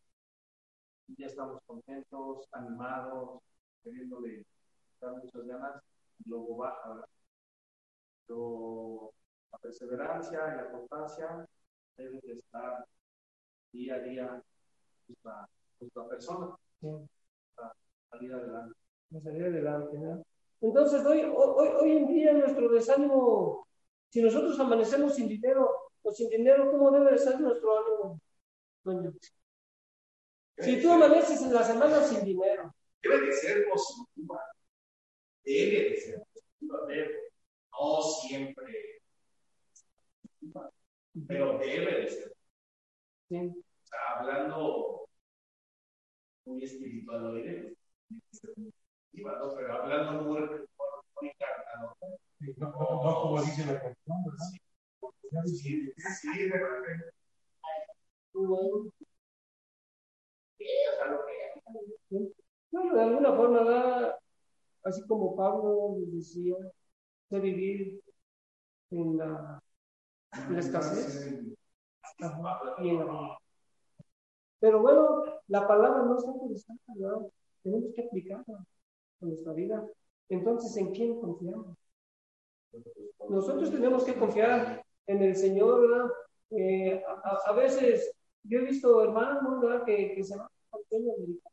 ya 1.19 1.27
estamos 1.27 1.61
contentos, 1.67 2.47
animados, 2.53 3.43
queriéndole 3.83 4.47
dar 5.01 5.13
muchas 5.17 5.47
ganas, 5.47 5.83
y 6.25 6.29
luego 6.29 6.57
baja, 6.57 6.89
¿verdad? 6.89 7.09
Pero 8.31 9.13
la 9.51 9.59
perseverancia 9.59 10.39
y 10.39 10.57
la 10.57 10.71
constancia 10.71 11.49
deben 11.97 12.21
de 12.21 12.33
estar 12.35 12.87
día 13.73 13.97
a 13.97 13.99
día 13.99 14.43
nuestra, 15.09 15.49
nuestra 15.81 16.09
persona 16.09 16.57
para 17.57 17.75
salir 18.09 18.33
adelante. 18.33 18.75
Para 19.11 19.25
salir 19.25 19.43
adelante, 19.47 19.99
¿no? 19.99 20.23
Entonces, 20.61 21.05
hoy, 21.05 21.23
hoy, 21.23 21.69
hoy 21.81 21.97
en 21.97 22.07
día 22.07 22.33
nuestro 22.35 22.69
desánimo 22.69 23.67
si 24.11 24.23
nosotros 24.23 24.61
amanecemos 24.61 25.17
sin 25.17 25.27
dinero 25.27 25.91
o 26.03 26.13
sin 26.13 26.31
dinero, 26.31 26.71
¿cómo 26.71 26.93
debe 26.93 27.19
ser 27.19 27.41
nuestro 27.41 28.21
ánimo? 28.85 29.11
Si 30.57 30.81
tú 30.81 30.93
amaneces 30.93 31.43
en 31.43 31.53
la 31.53 31.65
semana 31.65 32.05
sin 32.05 32.25
dinero. 32.25 32.73
Debe 33.03 33.27
de 33.27 33.33
ser 33.33 33.67
positiva. 33.69 34.41
Debe 35.43 35.91
de 35.91 35.97
ser 35.97 36.23
positiva, 36.33 36.87
debe. 36.87 37.20
No 37.81 38.03
siempre. 38.03 39.01
Pero 41.27 41.59
debe 41.59 42.03
de 42.03 42.09
ser. 42.09 42.33
Sí. 43.29 43.37
O 43.37 43.55
sea, 43.85 44.19
hablando 44.19 45.07
muy 46.45 46.63
espiritual, 46.63 47.23
¿no? 47.23 47.33
Pero 49.57 49.73
hablando 49.73 50.23
muy, 50.23 50.41
muy 50.41 51.33
no, 52.57 52.67
no 52.69 53.23
como 53.23 53.43
dice 53.43 53.67
la 53.67 53.81
canción, 53.81 54.25
¿verdad? 54.25 55.47
Sí, 55.47 55.93
sí, 56.21 56.49
de 56.49 56.59
repente. 56.59 57.11
Bueno, 62.71 62.95
de 62.95 63.03
alguna 63.03 63.33
forma, 63.35 63.65
da, 63.65 64.19
así 64.85 65.07
como 65.07 65.35
Pablo 65.35 65.97
decía, 66.09 66.55
de 67.31 67.41
vivir 67.41 68.03
en 68.91 69.17
la, 69.17 69.63
en 70.33 70.53
la 70.55 70.61
escasez 70.61 71.45
y 72.79 72.89
en 72.89 72.99
la 72.99 73.39
Pero 74.59 74.81
bueno, 74.83 75.25
la 75.49 75.67
palabra 75.67 76.03
no 76.03 76.17
está 76.17 76.33
interesante, 76.33 76.83
¿verdad? 76.97 77.27
Tenemos 77.63 77.95
que 77.95 78.03
aplicarla 78.03 78.65
en 79.21 79.29
nuestra 79.29 79.53
vida. 79.53 79.87
Entonces, 80.29 80.77
¿en 80.77 80.93
quién 80.93 81.21
confiamos? 81.21 81.77
Nosotros 83.29 83.71
tenemos 83.71 84.05
que 84.05 84.15
confiar 84.15 84.85
en 85.07 85.23
el 85.23 85.37
Señor, 85.37 85.81
¿verdad? 85.83 86.11
Eh, 86.51 87.03
a, 87.47 87.53
veces 87.53 88.13
yo 88.43 88.59
he 88.59 88.63
visto 88.65 89.03
hermanos, 89.03 89.61
¿verdad? 89.61 89.85
Que, 89.85 90.15
que 90.15 90.25
se 90.25 90.37
van 90.37 90.49
americano. 90.73 91.51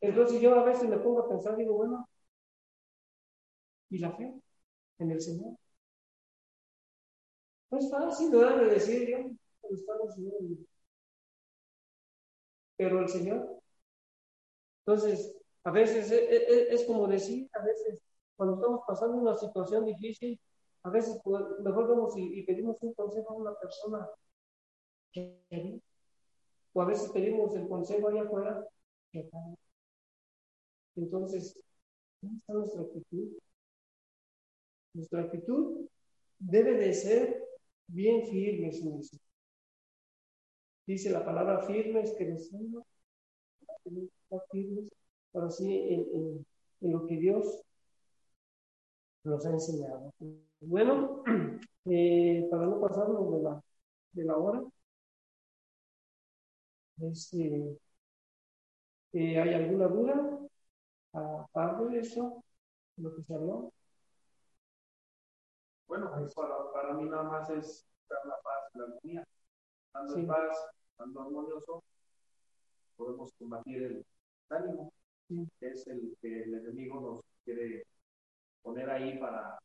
Entonces 0.00 0.40
yo 0.40 0.58
a 0.58 0.64
veces 0.64 0.88
me 0.88 0.98
pongo 0.98 1.20
a 1.20 1.28
pensar, 1.28 1.56
digo, 1.56 1.74
bueno, 1.74 2.08
¿y 3.90 3.98
la 3.98 4.12
fe 4.12 4.32
en 4.98 5.10
el 5.10 5.20
Señor? 5.20 5.56
No 7.70 7.78
es 7.78 7.90
fácil. 7.90 8.30
De 8.30 8.64
decir, 8.66 9.08
yo, 9.08 9.18
estamos 9.70 10.14
Pero 12.76 13.00
el 13.00 13.08
Señor. 13.08 13.60
Entonces, 14.86 15.36
a 15.64 15.70
veces 15.70 16.10
es, 16.10 16.30
es, 16.30 16.80
es 16.80 16.84
como 16.86 17.06
decir, 17.06 17.48
a 17.52 17.62
veces 17.62 18.02
cuando 18.36 18.56
estamos 18.56 18.80
pasando 18.86 19.18
una 19.18 19.36
situación 19.36 19.84
difícil, 19.84 20.40
a 20.82 20.90
veces 20.90 21.20
pues, 21.22 21.42
mejor 21.62 21.88
vamos 21.88 22.14
y, 22.16 22.42
pedimos 22.44 22.76
un 22.80 22.94
consejo 22.94 23.30
a 23.30 23.36
una 23.36 23.54
persona 23.54 24.08
o 26.72 26.82
a 26.82 26.86
veces 26.86 27.10
pedimos 27.10 27.54
el 27.54 27.68
consejo 27.68 28.08
allá 28.08 28.22
afuera 28.22 28.66
entonces 30.96 31.60
¿dónde 32.22 32.38
está 32.38 32.52
nuestra 32.52 32.82
actitud? 32.82 33.28
Nuestra 34.94 35.22
actitud 35.22 35.86
debe 36.38 36.74
de 36.74 36.92
ser 36.94 37.44
bien 37.86 38.26
firme 38.26 38.70
dice 40.86 41.10
la 41.10 41.24
palabra 41.24 41.62
firmes 41.62 42.14
creciendo 42.16 42.84
firmes 44.50 44.88
para 45.32 45.46
así 45.46 45.72
en, 45.72 46.46
en 46.80 46.92
lo 46.92 47.06
que 47.06 47.16
Dios 47.16 47.62
nos 49.24 49.44
ha 49.46 49.50
enseñado. 49.50 50.12
Bueno, 50.60 51.22
eh, 51.86 52.46
para 52.50 52.66
no 52.66 52.80
pasarnos 52.80 53.32
de 53.32 53.42
la, 53.42 53.62
de 54.12 54.24
la 54.24 54.36
hora, 54.36 54.62
este, 57.00 57.78
eh, 59.12 59.40
¿hay 59.40 59.54
alguna 59.54 59.88
duda 59.88 60.38
aparte 61.12 61.84
de 61.94 62.00
eso, 62.00 62.44
lo 62.96 63.14
que 63.14 63.22
se 63.24 63.34
habló? 63.34 63.72
Bueno, 65.90 66.08
pues 66.16 66.32
para, 66.36 66.70
para 66.72 66.94
mí 66.94 67.04
nada 67.06 67.24
más 67.24 67.50
es 67.50 67.84
dar 68.08 68.24
la 68.24 68.40
paz, 68.42 68.70
la 68.74 68.84
armonía. 68.84 69.26
Dando 69.92 70.14
en 70.14 70.26
paz, 70.28 70.70
dando 70.96 71.20
armonioso, 71.22 71.82
podemos 72.96 73.32
combatir 73.36 73.82
el 73.82 74.06
ánimo, 74.50 74.92
que 75.28 75.68
es 75.68 75.84
el 75.88 76.16
que 76.22 76.44
el 76.44 76.54
enemigo 76.54 77.00
nos 77.00 77.20
quiere 77.44 77.82
poner 78.62 78.88
ahí 78.88 79.18
para 79.18 79.58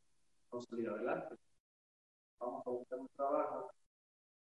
no 0.52 0.62
salir 0.64 0.90
adelante. 0.90 1.36
Vamos 2.40 2.66
a 2.66 2.72
buscar 2.72 2.98
un 2.98 3.10
trabajo, 3.10 3.70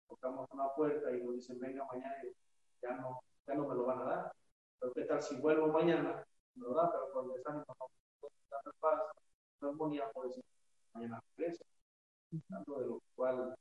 tocamos 0.08 0.48
una 0.52 0.70
puerta 0.70 1.14
y 1.14 1.22
nos 1.22 1.34
dicen, 1.34 1.60
venga 1.60 1.84
mañana, 1.84 2.16
y 2.24 2.32
ya 2.80 2.96
no, 2.96 3.20
ya 3.46 3.56
no 3.56 3.68
me 3.68 3.74
lo 3.74 3.84
van 3.84 3.98
a 3.98 4.04
dar. 4.04 4.32
Pero 4.80 4.92
qué 4.94 5.02
tal 5.02 5.22
si 5.22 5.36
vuelvo 5.36 5.66
mañana, 5.66 6.24
me 6.54 6.62
lo 6.62 6.72
da, 6.72 6.90
pero 6.90 7.12
cuando 7.12 7.36
están 7.36 7.58
en 7.58 7.64
paz, 8.80 9.02
no 9.60 9.68
armonía, 9.68 10.10
por 10.12 10.28
decir, 10.28 10.42
mañana 10.94 11.22
regresa. 11.36 11.62
Tanto 12.48 12.80
de 12.80 12.86
lo 12.86 13.00
cual 13.14 13.54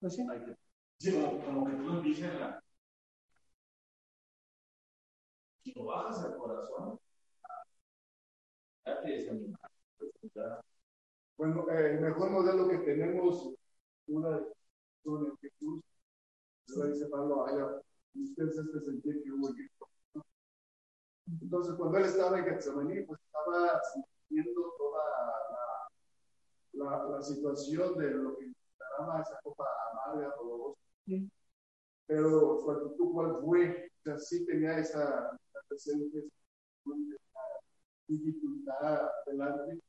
pues 0.00 0.14
sí. 0.14 0.26
hay 0.30 0.44
que... 0.44 0.56
Sí, 0.98 1.12
como, 1.44 1.66
que 1.66 1.76
tú 1.76 2.00
dices 2.02 2.34
la... 2.38 2.62
Si 5.62 5.72
lo 5.74 5.84
bajas 5.86 6.24
al 6.24 6.36
corazón, 6.36 7.00
ya 8.84 9.00
te 9.00 9.08
desanima. 9.10 9.58
Bueno, 11.36 11.68
eh, 11.70 11.94
el 11.94 12.00
mejor 12.00 12.30
modelo 12.30 12.68
que 12.68 12.78
tenemos, 12.78 13.50
una 14.06 14.38
de 14.38 14.46
Jesús, 15.40 15.82
dice 16.66 17.06
Pablo, 17.06 17.46
haya 17.46 17.80
ustedes 18.14 18.58
este 18.58 18.80
sentir 18.80 19.22
que 19.22 19.32
hubo 19.32 19.48
en 19.50 19.70
Entonces, 21.42 21.74
cuando 21.76 21.98
él 21.98 22.04
estaba 22.04 22.38
en 22.38 22.44
Getsemaní, 22.44 23.02
pues 23.02 23.20
estaba 23.20 23.80
sintiendo 23.82 24.74
toda 24.78 25.04
la, 25.04 25.67
la, 26.72 27.04
la 27.04 27.22
situación 27.22 27.96
de 27.98 28.10
lo 28.10 28.36
que 28.36 28.52
llamaba 28.98 29.22
esa 29.22 29.38
copa 29.42 29.64
amarga, 29.92 30.34
dolorosa. 30.36 30.80
Sí. 31.06 31.30
Pero 32.06 32.58
su 32.60 32.70
actitud, 32.70 33.12
¿cuál 33.12 33.36
fue? 33.42 33.90
O 34.00 34.02
sea, 34.02 34.18
sí 34.18 34.46
tenía 34.46 34.78
esa, 34.78 35.38
esa 35.70 35.92
dificultad 38.06 39.08
delante, 39.26 39.80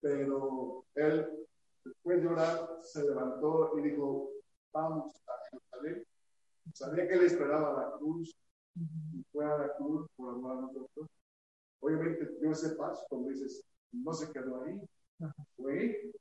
pero 0.00 0.84
él, 0.94 1.46
después 1.84 2.22
de 2.22 2.28
orar, 2.28 2.78
se 2.82 3.02
levantó 3.02 3.76
y 3.78 3.82
dijo, 3.82 4.30
vamos 4.72 5.14
a 5.26 5.32
Jerusalén. 5.50 6.06
Sabía 6.72 7.08
que 7.08 7.14
él 7.14 7.22
esperaba 7.22 7.82
la 7.82 7.98
cruz 7.98 8.34
y 8.76 9.22
fue 9.32 9.44
a 9.44 9.58
la 9.58 9.74
cruz 9.76 10.06
por 10.16 10.34
amor 10.34 10.58
a 10.58 10.60
nosotros. 10.62 11.08
Obviamente 11.80 12.36
dio 12.40 12.52
ese 12.52 12.76
paso, 12.76 13.04
como 13.08 13.28
dices, 13.28 13.64
no 13.90 14.12
se 14.12 14.30
quedó 14.32 14.62
ahí, 14.62 14.80
fue, 15.56 16.12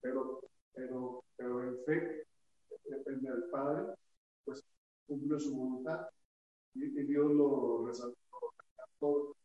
pero, 0.00 0.40
pero, 0.74 1.24
pero 1.36 1.62
en 1.64 1.84
fe, 1.84 2.26
en 2.84 3.26
el 3.26 3.44
Padre, 3.50 3.94
pues 4.44 4.64
cumplió 5.06 5.38
su 5.38 5.56
voluntad 5.56 6.08
y, 6.74 6.84
y 6.84 7.04
Dios 7.04 7.30
lo 7.32 7.86
resaltó. 7.86 9.36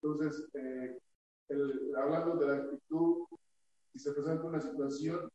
Entonces, 0.00 0.48
eh, 0.54 0.98
hablando 1.96 2.36
de 2.36 2.46
la 2.46 2.56
actitud, 2.62 3.26
si 3.92 3.98
se 3.98 4.12
presenta 4.12 4.44
una 4.44 4.60
situación, 4.60 5.28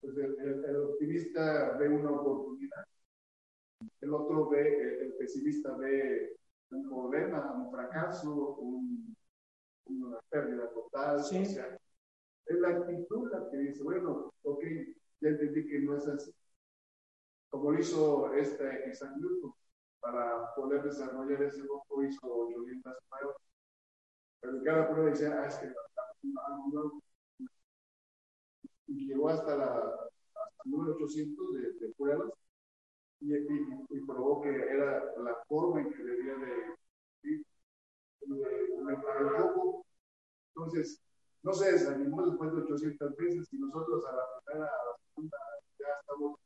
pues 0.00 0.16
el, 0.16 0.76
optimista 0.76 1.76
ve 1.78 1.88
una 1.88 2.10
oportunidad, 2.10 2.84
el 4.00 4.12
otro 4.12 4.48
ve, 4.50 5.00
el, 5.00 5.14
pesimista 5.14 5.74
ve 5.76 6.36
un 6.70 6.88
problema, 6.88 7.52
un 7.52 7.70
fracaso, 7.70 8.58
una 9.86 10.18
pérdida 10.28 10.68
total. 10.70 11.16
O 11.16 11.22
sea, 11.22 11.78
es 12.46 12.58
la 12.58 12.68
actitud 12.68 13.30
la 13.30 13.50
que 13.50 13.56
dice, 13.58 13.82
bueno, 13.82 14.32
ok, 14.42 14.62
ya 15.20 15.28
entendí 15.28 15.66
que 15.66 15.80
no 15.80 15.96
es 15.96 16.06
así. 16.08 16.32
Como 17.48 17.72
lo 17.72 17.80
hizo 17.80 18.32
este 18.34 18.90
Isaac 18.90 19.12
Newton, 19.16 19.52
para 20.00 20.54
poder 20.54 20.82
desarrollar 20.82 21.42
ese 21.42 21.62
grupo 21.62 22.02
hizo 22.02 22.26
800 22.26 22.94
pruebas 23.08 23.36
pero 24.44 24.62
cada 24.62 24.90
prueba 24.90 25.10
decía, 25.10 25.40
ah, 25.40 25.46
es 25.46 25.56
que 25.56 25.66
algo 25.66 26.68
nuevo. 26.70 27.02
Y 28.86 29.06
llegó 29.06 29.30
hasta 29.30 29.56
la 29.56 29.66
hasta 30.34 30.62
el 30.66 30.70
número 30.70 30.94
800 30.96 31.52
de, 31.54 31.72
de 31.72 31.94
pruebas 31.94 32.30
y, 33.20 33.34
y, 33.34 34.00
probó 34.06 34.42
que 34.42 34.50
era 34.50 35.02
la 35.16 35.42
forma 35.48 35.80
en 35.80 35.90
que 35.94 36.02
debía 36.02 36.34
de, 36.34 36.76
de, 37.22 37.44
el 38.90 39.30
foco. 39.38 39.86
Entonces, 40.54 41.00
no 41.44 41.52
se 41.52 41.72
desanimó 41.72 42.26
después 42.26 42.52
de 42.52 42.62
800 42.62 43.16
veces 43.16 43.48
y 43.52 43.58
nosotros 43.58 44.04
a 44.06 44.16
la 44.16 44.22
primera, 44.44 44.66
a 44.66 44.84
la 44.84 44.96
segunda, 45.06 45.38
ya 45.78 45.86
estamos 46.00 46.38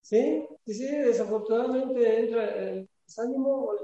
Sí, 0.00 0.46
sí, 0.66 0.74
sí, 0.74 0.86
desafortunadamente 0.86 2.20
entra 2.20 2.44
el 2.70 2.88
desánimo 3.06 3.64
o 3.64 3.72
el 3.72 3.78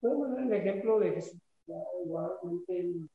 Podemos 0.00 0.30
ver 0.34 0.44
el 0.44 0.52
ejemplo 0.52 0.98
de 1.00 1.12
Jesús. 1.12 1.40
Igualmente, 2.04 3.08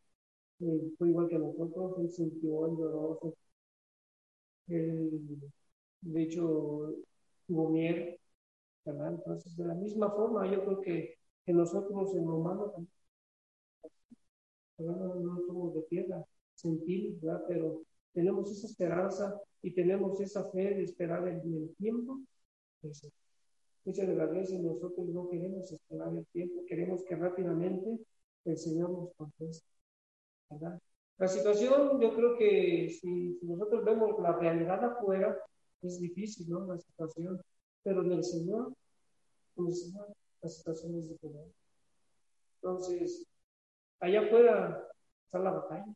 fue 0.98 1.10
igual 1.10 1.28
que 1.30 1.40
nosotros, 1.40 2.00
él 2.00 2.12
sintió, 2.12 2.66
el 2.68 2.78
dolor, 2.78 3.20
él, 4.68 5.22
de 6.02 6.24
hecho, 6.24 6.94
tuvo 7.48 7.70
miedo, 7.70 8.16
¿verdad? 8.94 9.14
Entonces, 9.14 9.56
de 9.56 9.66
la 9.66 9.76
misma 9.76 10.12
forma, 10.12 10.52
yo 10.52 10.64
creo 10.66 10.82
que, 10.82 11.16
que 11.46 11.54
nosotros 11.54 12.16
en 12.16 12.26
lo 12.26 12.72
también, 12.72 12.90
no, 14.80 15.42
somos 15.48 15.74
de 15.74 15.82
tierra, 15.84 16.24
sentimos, 16.54 17.22
¿verdad? 17.22 17.44
Pero 17.48 17.82
tenemos 18.14 18.52
esa 18.52 18.68
esperanza 18.68 19.40
y 19.62 19.72
tenemos 19.74 20.20
esa 20.22 20.50
fe 20.52 20.76
de 20.76 20.84
esperar 20.84 21.28
en 21.28 21.42
el 21.42 21.76
tiempo 21.78 22.20
Muchas 23.86 24.08
de 24.08 24.16
las 24.16 24.30
veces 24.30 24.60
nosotros 24.62 25.08
no 25.08 25.30
queremos 25.30 25.72
esperar 25.72 26.14
el 26.14 26.26
tiempo, 26.28 26.66
queremos 26.68 27.04
que 27.04 27.16
rápidamente 27.16 27.98
el 28.46 28.58
Señor 28.58 28.90
nos 28.92 29.14
conteste. 29.16 29.66
La 31.18 31.28
situación, 31.28 32.00
yo 32.00 32.14
creo 32.14 32.38
que 32.38 32.90
si, 32.90 33.40
nosotros 33.42 33.84
vemos 33.86 34.20
la 34.20 34.34
realidad 34.38 34.84
afuera, 34.84 35.38
es 35.82 36.00
difícil, 36.00 36.50
¿no? 36.50 36.66
La 36.66 36.78
situación, 36.78 37.42
pero 37.88 38.02
en 38.02 38.12
el 38.12 38.24
Señor, 38.26 38.74
en 39.56 39.68
el 39.68 39.74
Señor, 39.74 40.14
la 40.42 40.50
situación 40.50 41.00
es 41.00 41.08
diferente. 41.08 41.56
Entonces, 42.56 43.26
allá 44.02 44.26
afuera 44.26 44.90
está 45.24 45.40
la 45.40 45.52
batalla. 45.52 45.96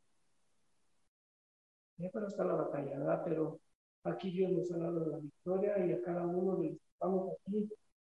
Ya 1.98 2.10
para 2.12 2.28
está 2.28 2.46
la 2.46 2.54
batalla, 2.54 2.98
¿verdad? 2.98 3.22
Pero 3.26 3.60
aquí 4.06 4.32
Dios 4.32 4.54
nos 4.54 4.72
ha 4.72 4.78
dado 4.78 5.06
la 5.06 5.18
victoria 5.18 5.86
y 5.86 5.92
a 5.92 6.02
cada 6.02 6.26
uno 6.26 6.56
de 6.56 6.70
los 6.70 6.78
que 6.78 6.88
estamos 6.94 7.34
aquí, 7.34 7.70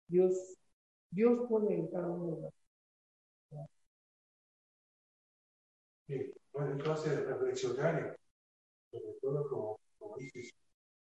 Dios, 0.08 0.58
Dios 1.10 1.48
pone 1.48 1.74
en 1.74 1.88
cada 1.88 2.08
uno 2.10 2.36
de 2.36 2.50
Sí, 6.06 6.34
bueno, 6.52 6.76
esto 6.76 6.92
hace 6.92 7.24
reflexionar, 7.24 8.14
sobre 8.90 9.14
todo 9.22 9.48
como, 9.48 9.80
como 9.98 10.16
dices, 10.18 10.52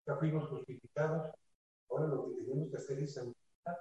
ya 0.07 0.17
fuimos 0.17 0.47
justificados, 0.51 1.33
Ahora 1.91 2.07
lo 2.07 2.35
que 2.35 2.43
tenemos 2.43 2.71
que 2.71 2.77
hacer 2.77 2.99
es 3.01 3.15
santificar. 3.15 3.79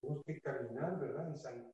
Tenemos 0.00 0.24
que 0.24 0.40
caminar, 0.40 0.98
¿verdad? 0.98 1.28
En 1.28 1.38
santidad 1.38 1.73